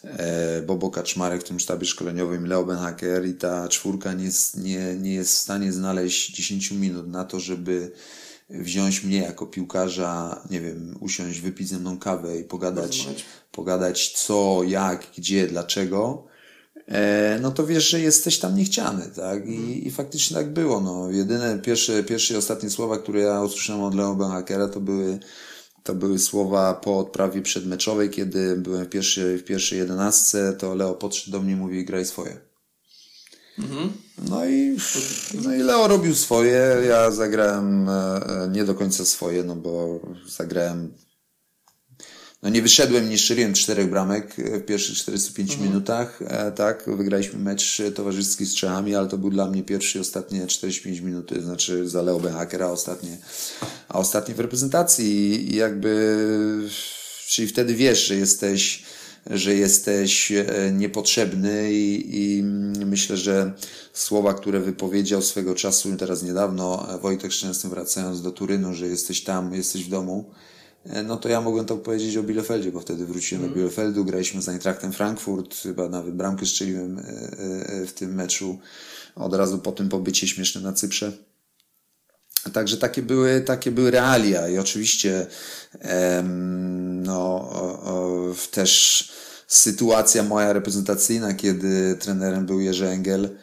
e, 0.04 0.62
Bobo 0.62 0.90
Kaczmarek 0.90 1.40
w 1.40 1.48
tym 1.48 1.60
sztabie 1.60 1.86
szkoleniowym, 1.86 2.46
Leo 2.46 2.64
Benhaker 2.64 3.26
i 3.26 3.34
ta 3.34 3.68
czwórka 3.68 4.12
nie 4.12 4.24
jest, 4.24 4.56
nie, 4.56 4.94
nie 4.94 5.14
jest 5.14 5.34
w 5.34 5.38
stanie 5.38 5.72
znaleźć 5.72 6.36
10 6.36 6.70
minut 6.70 7.08
na 7.08 7.24
to, 7.24 7.40
żeby 7.40 7.92
wziąć 8.50 9.04
mnie 9.04 9.18
jako 9.18 9.46
piłkarza, 9.46 10.42
nie 10.50 10.60
wiem, 10.60 10.96
usiąść, 11.00 11.40
wypić 11.40 11.68
ze 11.68 11.78
mną 11.78 11.98
kawę 11.98 12.38
i 12.38 12.44
pogadać, 12.44 13.08
pogadać 13.52 14.12
co, 14.12 14.62
jak, 14.64 15.06
gdzie, 15.16 15.46
dlaczego 15.46 16.29
no 17.40 17.50
to 17.50 17.66
wiesz, 17.66 17.88
że 17.88 18.00
jesteś 18.00 18.38
tam 18.38 18.56
niechciany, 18.56 19.10
tak? 19.16 19.46
I, 19.46 19.86
i 19.88 19.90
faktycznie 19.90 20.36
tak 20.36 20.52
było, 20.52 20.80
no. 20.80 21.10
Jedyne, 21.10 21.58
pierwsze, 21.58 22.04
pierwsze 22.04 22.34
i 22.34 22.36
ostatnie 22.36 22.70
słowa, 22.70 22.98
które 22.98 23.20
ja 23.20 23.42
usłyszałem 23.42 23.82
od 23.82 23.94
Leo 23.94 24.14
Benhakera, 24.14 24.68
to 24.68 24.80
były 24.80 25.18
To 25.82 25.94
były 25.94 26.18
słowa 26.18 26.74
po 26.74 26.98
odprawie 26.98 27.42
przedmeczowej, 27.42 28.10
kiedy 28.10 28.56
byłem 28.56 28.84
w 28.84 28.88
pierwszej, 28.88 29.38
w 29.38 29.44
pierwszej 29.44 29.78
jedenastce, 29.78 30.52
to 30.52 30.74
Leo 30.74 30.94
podszedł 30.94 31.30
do 31.30 31.40
mnie 31.40 31.52
i 31.52 31.56
mówi 31.56 31.84
graj 31.84 32.04
swoje. 32.04 32.36
Mhm. 33.58 33.92
No, 34.28 34.46
i, 34.46 34.76
no 35.44 35.54
i 35.54 35.58
Leo 35.58 35.88
robił 35.88 36.14
swoje, 36.14 36.76
ja 36.88 37.10
zagrałem 37.10 37.88
e, 37.88 37.92
e, 37.92 38.48
nie 38.52 38.64
do 38.64 38.74
końca 38.74 39.04
swoje, 39.04 39.44
no 39.44 39.56
bo 39.56 40.00
zagrałem 40.28 40.92
no 42.42 42.50
nie 42.50 42.62
wyszedłem, 42.62 43.10
nie 43.10 43.18
strzeliłem 43.18 43.52
czterech 43.52 43.90
bramek 43.90 44.34
w 44.36 44.64
pierwszych 44.64 44.96
45 44.96 45.50
mhm. 45.50 45.68
minutach, 45.68 46.22
e, 46.26 46.52
tak, 46.52 46.84
wygraliśmy 46.86 47.38
mecz 47.38 47.82
towarzyski 47.94 48.46
z 48.46 48.54
Czechami, 48.54 48.94
ale 48.94 49.08
to 49.08 49.18
był 49.18 49.30
dla 49.30 49.50
mnie 49.50 49.62
pierwszy 49.62 49.98
i 49.98 50.00
ostatnie 50.00 50.46
45 50.46 51.00
minut, 51.00 51.30
znaczy 51.42 51.88
za 51.88 52.02
Leo 52.02 52.20
Benhakera, 52.20 52.66
ostatnie, 52.66 53.18
a 53.88 53.98
ostatnie 53.98 54.34
w 54.34 54.40
reprezentacji 54.40 55.52
i 55.52 55.56
jakby, 55.56 56.68
czyli 57.28 57.48
wtedy 57.48 57.74
wiesz, 57.74 58.06
że 58.06 58.16
jesteś, 58.16 58.82
że 59.30 59.54
jesteś 59.54 60.32
e, 60.32 60.44
niepotrzebny 60.72 61.72
i, 61.72 62.06
i 62.20 62.42
myślę, 62.86 63.16
że 63.16 63.52
słowa, 63.92 64.34
które 64.34 64.60
wypowiedział 64.60 65.22
swego 65.22 65.54
czasu, 65.54 65.96
teraz 65.96 66.22
niedawno 66.22 66.86
Wojtek 67.02 67.32
Szczęsny 67.32 67.70
wracając 67.70 68.22
do 68.22 68.32
Turynu, 68.32 68.74
że 68.74 68.86
jesteś 68.86 69.24
tam, 69.24 69.54
jesteś 69.54 69.84
w 69.84 69.88
domu, 69.88 70.30
E, 70.30 70.59
no 71.04 71.16
to 71.16 71.28
ja 71.28 71.40
mogłem 71.40 71.66
to 71.66 71.76
powiedzieć 71.76 72.16
o 72.16 72.22
Bielefeldzie, 72.22 72.72
bo 72.72 72.80
wtedy 72.80 73.06
wróciłem 73.06 73.44
mm. 73.44 73.54
do 73.54 73.60
Bielefeldu, 73.60 74.04
graliśmy 74.04 74.42
z 74.42 74.48
Eintrachtem 74.48 74.92
Frankfurt, 74.92 75.56
chyba 75.62 75.88
nawet 75.88 76.14
bramkę 76.14 76.46
strzeliłem 76.46 76.98
e, 76.98 77.02
e, 77.02 77.86
w 77.86 77.92
tym 77.92 78.14
meczu 78.14 78.58
od 79.14 79.34
razu 79.34 79.58
po 79.58 79.72
tym 79.72 79.88
pobycie 79.88 80.28
śmiesznym 80.28 80.64
na 80.64 80.72
Cyprze. 80.72 81.12
Także 82.52 82.76
takie 82.76 83.02
były, 83.02 83.40
takie 83.40 83.70
były 83.70 83.90
realia 83.90 84.48
i 84.48 84.58
oczywiście 84.58 85.26
no, 87.02 87.16
o, 87.50 87.82
o, 87.82 88.34
też 88.50 89.12
sytuacja 89.46 90.22
moja 90.22 90.52
reprezentacyjna, 90.52 91.34
kiedy 91.34 91.96
trenerem 92.00 92.46
był 92.46 92.60
Jerzy 92.60 92.88
Engel 92.88 93.36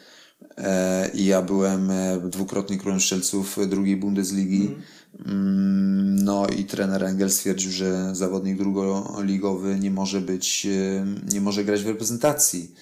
i 1.14 1.26
ja 1.26 1.42
byłem 1.42 1.92
dwukrotnie 2.24 2.78
królem 2.78 3.00
strzelców 3.00 3.58
drugiej 3.68 3.96
Bundesligi. 3.96 4.66
Mm, 4.66 4.82
no 6.24 6.46
i 6.46 6.64
trener 6.64 7.04
Engel 7.04 7.30
stwierdził, 7.30 7.70
że 7.70 8.14
zawodnik 8.14 8.58
drugoligowy 8.58 9.78
nie 9.78 9.90
może 9.90 10.20
być, 10.20 10.66
e, 10.66 11.06
nie 11.32 11.40
może 11.40 11.64
grać 11.64 11.82
w 11.82 11.86
reprezentacji. 11.86 12.74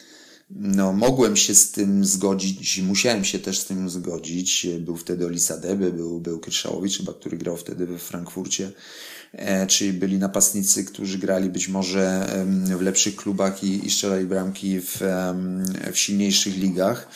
No, 0.51 0.93
mogłem 0.93 1.37
się 1.37 1.55
z 1.55 1.71
tym 1.71 2.05
zgodzić, 2.05 2.83
musiałem 2.83 3.25
się 3.25 3.39
też 3.39 3.59
z 3.59 3.65
tym 3.65 3.91
zgodzić. 3.91 4.67
Był 4.81 4.97
wtedy 4.97 5.27
Olisa 5.27 5.57
Debe, 5.57 5.91
był, 5.93 6.21
był 6.21 6.39
Kryszałowicz, 6.39 6.99
chyba, 6.99 7.13
który 7.13 7.37
grał 7.37 7.57
wtedy 7.57 7.87
we 7.87 7.99
Frankfurcie. 7.99 8.73
E, 9.33 9.67
czyli 9.67 9.93
byli 9.93 10.19
napastnicy, 10.19 10.85
którzy 10.85 11.19
grali 11.19 11.51
być 11.51 11.69
może 11.69 12.29
w 12.79 12.81
lepszych 12.81 13.17
klubach 13.17 13.65
i, 13.65 13.87
i 13.87 13.91
strzelali 13.91 14.27
bramki 14.27 14.81
w, 14.81 14.99
w 15.93 15.99
silniejszych 15.99 16.57
ligach. 16.57 17.09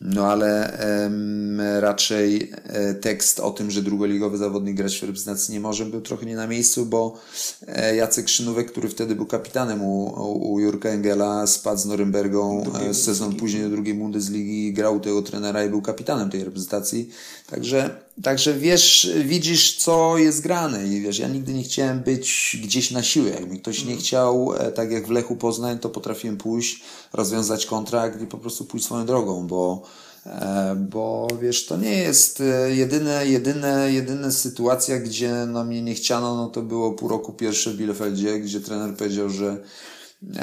No 0.00 0.26
ale 0.26 0.78
em, 0.78 1.60
raczej 1.80 2.52
e, 2.64 2.94
tekst 2.94 3.40
o 3.40 3.50
tym, 3.50 3.70
że 3.70 3.82
drugoligowy 3.82 4.38
zawodnik 4.38 4.76
grać 4.76 4.98
w 4.98 5.02
reprezentacji 5.02 5.54
nie 5.54 5.60
może, 5.60 5.86
był 5.86 6.00
trochę 6.00 6.26
nie 6.26 6.36
na 6.36 6.46
miejscu, 6.46 6.86
bo 6.86 7.20
e, 7.66 7.96
Jacek 7.96 8.28
Szynówek, 8.28 8.70
który 8.70 8.88
wtedy 8.88 9.14
był 9.14 9.26
kapitanem 9.26 9.82
u, 9.82 10.04
u 10.52 10.60
Jurka 10.60 10.88
Engela, 10.88 11.46
spadł 11.46 11.80
z 11.80 11.86
Norymbergą 11.86 12.64
e, 12.90 12.94
sezon 12.94 13.36
później 13.36 13.62
do 13.62 13.70
drugiej 13.70 13.94
Bundesligi, 13.94 14.72
grał 14.72 15.00
tego 15.00 15.22
trenera 15.22 15.64
i 15.64 15.68
był 15.68 15.82
kapitanem 15.82 16.30
tej 16.30 16.44
reprezentacji. 16.44 17.10
Także, 17.50 17.90
także 18.22 18.54
wiesz, 18.54 19.10
widzisz, 19.24 19.76
co 19.76 20.18
jest 20.18 20.42
grane 20.42 20.86
i 20.86 21.00
wiesz, 21.00 21.18
ja 21.18 21.28
nigdy 21.28 21.54
nie 21.54 21.62
chciałem 21.62 22.00
być 22.00 22.56
gdzieś 22.62 22.90
na 22.90 23.02
siłę. 23.02 23.30
Jak 23.30 23.50
mi 23.50 23.60
ktoś 23.60 23.78
nie 23.78 23.82
mhm. 23.82 24.00
chciał, 24.00 24.54
e, 24.58 24.72
tak 24.72 24.90
jak 24.90 25.06
w 25.06 25.10
Lechu 25.10 25.36
Poznań, 25.36 25.78
to 25.78 25.88
potrafiłem 25.88 26.36
pójść, 26.36 26.80
rozwiązać 27.12 27.66
kontrakt 27.66 28.22
i 28.22 28.26
po 28.26 28.38
prostu 28.38 28.64
pójść 28.64 28.86
swoją 28.86 29.06
drogą, 29.06 29.46
bo 29.46 29.82
e, 30.26 30.76
bo 30.90 31.28
wiesz, 31.42 31.66
to 31.66 31.76
nie 31.76 31.98
jest 31.98 32.40
e, 32.40 32.74
jedyne, 32.74 33.26
jedyne, 33.26 33.92
jedyna 33.92 34.32
sytuacja, 34.32 34.98
gdzie 34.98 35.32
no, 35.46 35.64
mnie 35.64 35.82
nie 35.82 35.94
chciano, 35.94 36.36
no 36.36 36.46
to 36.46 36.62
było 36.62 36.92
pół 36.92 37.08
roku 37.08 37.32
pierwsze 37.32 37.70
w 37.70 37.76
Bielefeldzie, 37.76 38.40
gdzie 38.40 38.60
trener 38.60 38.96
powiedział, 38.96 39.30
że 39.30 39.56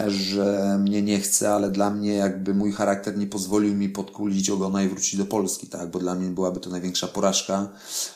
że 0.08 0.78
mnie 0.80 1.02
nie 1.02 1.20
chce, 1.20 1.54
ale 1.54 1.70
dla 1.70 1.90
mnie 1.90 2.14
jakby 2.14 2.54
mój 2.54 2.72
charakter 2.72 3.18
nie 3.18 3.28
pozwolił 3.28 3.76
mi 3.76 3.90
podkulić 3.90 4.50
ogona 4.50 4.84
i 4.84 4.88
wrócić 4.88 5.18
do 5.18 5.26
Polski, 5.26 5.68
tak, 5.68 5.90
bo 5.90 6.00
dla 6.00 6.16
mnie 6.16 6.30
byłaby 6.30 6.60
to 6.60 6.70
największa 6.70 7.08
porażka, 7.08 7.70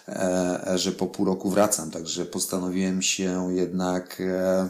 e, 0.08 0.74
że 0.76 0.92
po 0.92 1.08
pół 1.08 1.26
roku 1.26 1.50
wracam, 1.50 1.92
także 1.92 2.26
postanowiłem 2.26 3.02
się 3.02 3.56
jednak 3.56 4.22
e, 4.22 4.70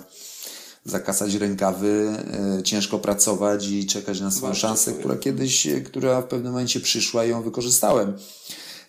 zakasać 0.85 1.33
rękawy, 1.33 2.17
e, 2.59 2.63
ciężko 2.63 2.99
pracować 2.99 3.67
i 3.67 3.85
czekać 3.85 4.21
na 4.21 4.31
swoją 4.31 4.53
szansę, 4.53 4.93
która 4.93 5.15
kiedyś, 5.15 5.67
która 5.85 6.21
w 6.21 6.27
pewnym 6.27 6.51
momencie 6.51 6.79
przyszła 6.79 7.25
i 7.25 7.29
ją 7.29 7.41
wykorzystałem. 7.41 8.13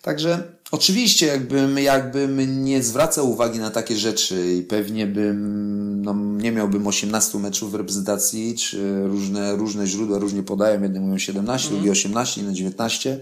Także 0.01 0.43
oczywiście 0.71 1.25
jakbym, 1.25 1.77
jakbym 1.77 2.63
nie 2.63 2.83
zwracał 2.83 3.31
uwagi 3.31 3.59
na 3.59 3.69
takie 3.69 3.95
rzeczy 3.95 4.53
i 4.53 4.61
pewnie 4.61 5.07
bym, 5.07 6.01
no, 6.01 6.13
nie 6.13 6.51
miałbym 6.51 6.87
18 6.87 7.37
meczów 7.37 7.71
w 7.71 7.75
reprezentacji, 7.75 8.55
czy 8.55 9.03
różne, 9.07 9.55
różne 9.55 9.87
źródła 9.87 10.19
różnie 10.19 10.43
podają, 10.43 10.81
jedni 10.81 10.99
mówią 10.99 11.17
17, 11.17 11.69
drugi 11.69 11.89
18, 11.89 12.41
inne 12.41 12.53
19, 12.53 13.19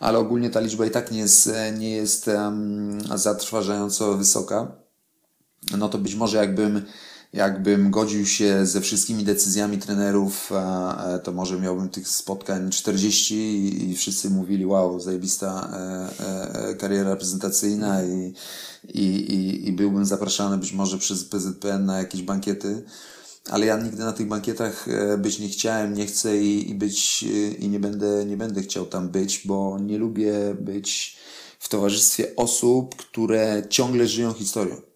ale 0.00 0.18
ogólnie 0.18 0.50
ta 0.50 0.60
liczba 0.60 0.86
i 0.86 0.90
tak 0.90 1.10
nie 1.10 1.18
jest, 1.18 1.50
nie 1.78 1.90
jest 1.90 2.28
um, 2.28 2.98
zatrważająco 3.14 4.14
wysoka. 4.14 4.72
No 5.78 5.88
to 5.88 5.98
być 5.98 6.14
może 6.14 6.36
jakbym 6.36 6.82
jakbym 7.32 7.90
godził 7.90 8.26
się 8.26 8.66
ze 8.66 8.80
wszystkimi 8.80 9.24
decyzjami 9.24 9.78
trenerów, 9.78 10.52
to 11.24 11.32
może 11.32 11.60
miałbym 11.60 11.88
tych 11.88 12.08
spotkań 12.08 12.70
40 12.70 13.34
i, 13.90 13.96
wszyscy 13.96 14.30
mówili, 14.30 14.66
wow, 14.66 15.00
zajebista 15.00 15.70
e, 15.72 16.24
e, 16.24 16.68
e, 16.68 16.74
kariera 16.74 17.10
reprezentacyjna 17.10 18.04
i, 18.04 18.34
i, 18.88 19.06
i, 19.06 19.68
i 19.68 19.72
byłbym 19.72 20.04
zapraszany 20.04 20.58
być 20.58 20.72
może 20.72 20.98
przez 20.98 21.24
PZPN 21.24 21.84
na 21.84 21.98
jakieś 21.98 22.22
bankiety. 22.22 22.82
Ale 23.50 23.66
ja 23.66 23.76
nigdy 23.76 24.04
na 24.04 24.12
tych 24.12 24.28
bankietach 24.28 24.86
być 25.18 25.38
nie 25.38 25.48
chciałem, 25.48 25.94
nie 25.94 26.06
chcę 26.06 26.38
i, 26.38 26.70
i 26.70 26.74
być 26.74 27.22
i 27.58 27.68
nie 27.68 27.80
będę, 27.80 28.24
nie 28.24 28.36
będę 28.36 28.62
chciał 28.62 28.86
tam 28.86 29.08
być, 29.08 29.42
bo 29.44 29.78
nie 29.78 29.98
lubię 29.98 30.32
być 30.60 31.16
w 31.58 31.68
towarzystwie 31.68 32.36
osób, 32.36 32.96
które 32.96 33.62
ciągle 33.68 34.06
żyją 34.06 34.32
historią. 34.32 34.89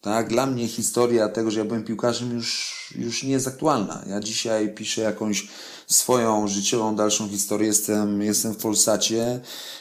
Tak? 0.00 0.28
Dla 0.28 0.46
mnie 0.46 0.68
historia 0.68 1.28
tego, 1.28 1.50
że 1.50 1.58
ja 1.58 1.64
byłem 1.64 1.84
piłkarzem 1.84 2.34
już, 2.34 2.76
już 2.98 3.22
nie 3.22 3.30
jest 3.30 3.48
aktualna. 3.48 4.04
Ja 4.06 4.20
dzisiaj 4.20 4.74
piszę 4.74 5.00
jakąś 5.02 5.48
swoją 5.86 6.48
życiową, 6.48 6.96
dalszą 6.96 7.28
historię. 7.28 7.66
Jestem, 7.66 8.22
jestem 8.22 8.54
w 8.54 8.56
Polsacie, 8.56 9.40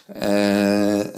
e, 0.10 0.14
e, 0.16 1.12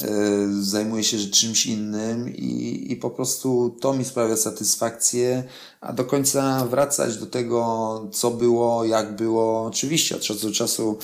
zajmuję 0.61 1.03
się 1.03 1.17
czymś 1.17 1.65
innym 1.65 2.35
i, 2.35 2.85
i 2.91 2.95
po 2.95 3.09
prostu 3.09 3.77
to 3.81 3.93
mi 3.93 4.05
sprawia 4.05 4.37
satysfakcję, 4.37 5.43
a 5.81 5.93
do 5.93 6.05
końca 6.05 6.65
wracać 6.65 7.17
do 7.17 7.25
tego, 7.25 8.09
co 8.13 8.31
było, 8.31 8.85
jak 8.85 9.15
było. 9.15 9.65
Oczywiście 9.65 10.15
od 10.15 10.21
czasu 10.21 10.47
do 10.47 10.53
czasu 10.53 10.97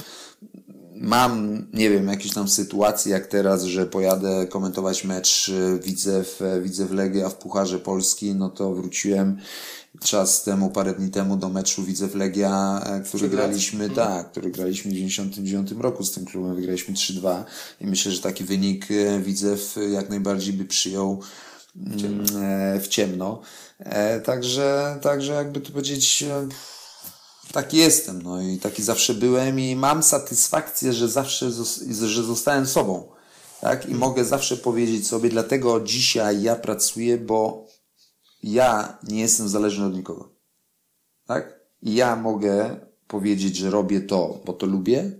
mam, 1.03 1.65
nie 1.73 1.89
wiem, 1.89 2.07
jakieś 2.07 2.33
tam 2.33 2.47
sytuacje 2.47 3.11
jak 3.11 3.27
teraz, 3.27 3.63
że 3.63 3.85
pojadę 3.85 4.47
komentować 4.47 5.03
mecz 5.03 5.51
widzę 5.83 6.23
w, 6.23 6.41
widzę 6.63 6.85
w 6.85 6.91
Legia 6.91 7.29
w 7.29 7.35
Pucharze 7.35 7.79
Polski, 7.79 8.35
no 8.35 8.49
to 8.49 8.73
wróciłem 8.73 9.37
czas 9.99 10.43
temu, 10.43 10.69
parę 10.69 10.93
dni 10.93 11.11
temu 11.11 11.37
do 11.37 11.49
meczu 11.49 11.83
widzę 11.83 12.07
w 12.07 12.15
Legia, 12.15 12.81
e, 12.85 13.01
który 13.01 13.29
graliśmy, 13.29 13.85
mhm. 13.85 14.07
tak, 14.07 14.31
który 14.31 14.51
graliśmy 14.51 14.91
w 14.91 14.93
99 14.93 15.71
roku 15.71 16.03
z 16.03 16.11
tym 16.11 16.25
klubem, 16.25 16.55
wygraliśmy 16.55 16.93
3-2 16.93 17.43
i 17.81 17.87
myślę, 17.87 18.11
że 18.11 18.21
taki 18.21 18.43
wynik 18.43 18.87
e, 18.91 19.19
widzę 19.19 19.55
jak 19.91 20.09
najbardziej 20.09 20.53
by 20.53 20.65
przyjął 20.65 21.21
mm, 21.75 22.25
e, 22.43 22.79
w 22.79 22.87
ciemno. 22.87 23.41
Także, 24.25 24.99
także 25.01 25.33
jakby 25.33 25.61
tu 25.61 25.71
powiedzieć, 25.71 26.23
taki 27.53 27.77
jestem, 27.77 28.21
no 28.21 28.41
i 28.41 28.57
taki 28.57 28.83
zawsze 28.83 29.13
byłem 29.13 29.59
i 29.59 29.75
mam 29.75 30.03
satysfakcję, 30.03 30.93
że 30.93 31.07
zawsze, 31.07 31.51
że 31.91 32.23
zostałem 32.23 32.67
sobą, 32.67 33.11
tak? 33.61 33.89
I 33.89 33.95
mogę 33.95 34.25
zawsze 34.25 34.57
powiedzieć 34.57 35.07
sobie, 35.07 35.29
dlatego 35.29 35.81
dzisiaj 35.81 36.41
ja 36.41 36.55
pracuję, 36.55 37.17
bo 37.17 37.67
ja 38.43 38.97
nie 39.03 39.19
jestem 39.19 39.49
zależny 39.49 39.85
od 39.85 39.95
nikogo, 39.95 40.29
tak? 41.25 41.59
I 41.81 41.95
ja 41.95 42.15
mogę 42.15 42.79
powiedzieć, 43.07 43.55
że 43.55 43.69
robię 43.69 44.01
to, 44.01 44.41
bo 44.45 44.53
to 44.53 44.65
lubię, 44.65 45.11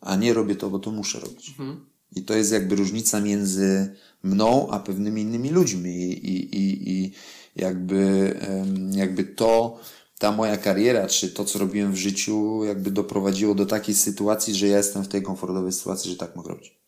a 0.00 0.16
nie 0.16 0.34
robię 0.34 0.56
to, 0.56 0.70
bo 0.70 0.78
to 0.78 0.90
muszę 0.90 1.20
robić. 1.20 1.48
Mhm. 1.48 1.86
I 2.16 2.22
to 2.22 2.34
jest 2.34 2.52
jakby 2.52 2.76
różnica 2.76 3.20
między 3.20 3.96
mną, 4.22 4.68
a 4.70 4.78
pewnymi 4.78 5.22
innymi 5.22 5.50
ludźmi 5.50 5.90
i, 5.90 6.26
i, 6.30 6.56
i, 6.56 6.90
i 6.90 7.12
jakby, 7.56 8.34
jakby 8.90 9.24
to, 9.24 9.78
ta 10.18 10.32
moja 10.32 10.56
kariera, 10.56 11.06
czy 11.06 11.28
to, 11.28 11.44
co 11.44 11.58
robiłem 11.58 11.92
w 11.92 11.96
życiu, 11.96 12.64
jakby 12.64 12.90
doprowadziło 12.90 13.54
do 13.54 13.66
takiej 13.66 13.94
sytuacji, 13.94 14.54
że 14.54 14.68
ja 14.68 14.76
jestem 14.76 15.04
w 15.04 15.08
tej 15.08 15.22
komfortowej 15.22 15.72
sytuacji, 15.72 16.10
że 16.10 16.16
tak 16.16 16.36
mogę 16.36 16.48
robić. 16.48 16.84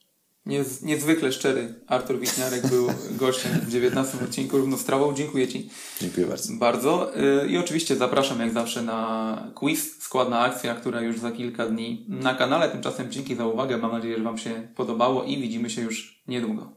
Niez, 0.46 0.82
niezwykle 0.82 1.32
szczery 1.32 1.74
Artur 1.86 2.20
Wiśniarek 2.20 2.66
był 2.66 2.86
gościem 3.20 3.52
w 3.52 3.70
19 3.70 4.18
odcinku 4.24 4.58
Równostrawą. 4.58 5.14
Dziękuję 5.14 5.48
Ci 5.48 5.70
Dziękuję 6.00 6.26
bardzo. 6.26 6.52
bardzo. 6.52 7.20
Y, 7.44 7.48
I 7.48 7.58
oczywiście 7.58 7.96
zapraszam 7.96 8.40
jak 8.40 8.52
zawsze 8.52 8.82
na 8.82 9.52
quiz, 9.54 10.02
składna 10.02 10.40
akcja, 10.40 10.74
która 10.74 11.00
już 11.00 11.18
za 11.18 11.30
kilka 11.30 11.66
dni 11.66 12.06
na 12.08 12.34
kanale. 12.34 12.68
Tymczasem 12.68 13.10
dzięki 13.12 13.36
za 13.36 13.46
uwagę. 13.46 13.78
Mam 13.78 13.92
nadzieję, 13.92 14.16
że 14.18 14.24
Wam 14.24 14.38
się 14.38 14.68
podobało 14.76 15.24
i 15.24 15.38
widzimy 15.38 15.70
się 15.70 15.82
już 15.82 16.22
niedługo. 16.28 16.72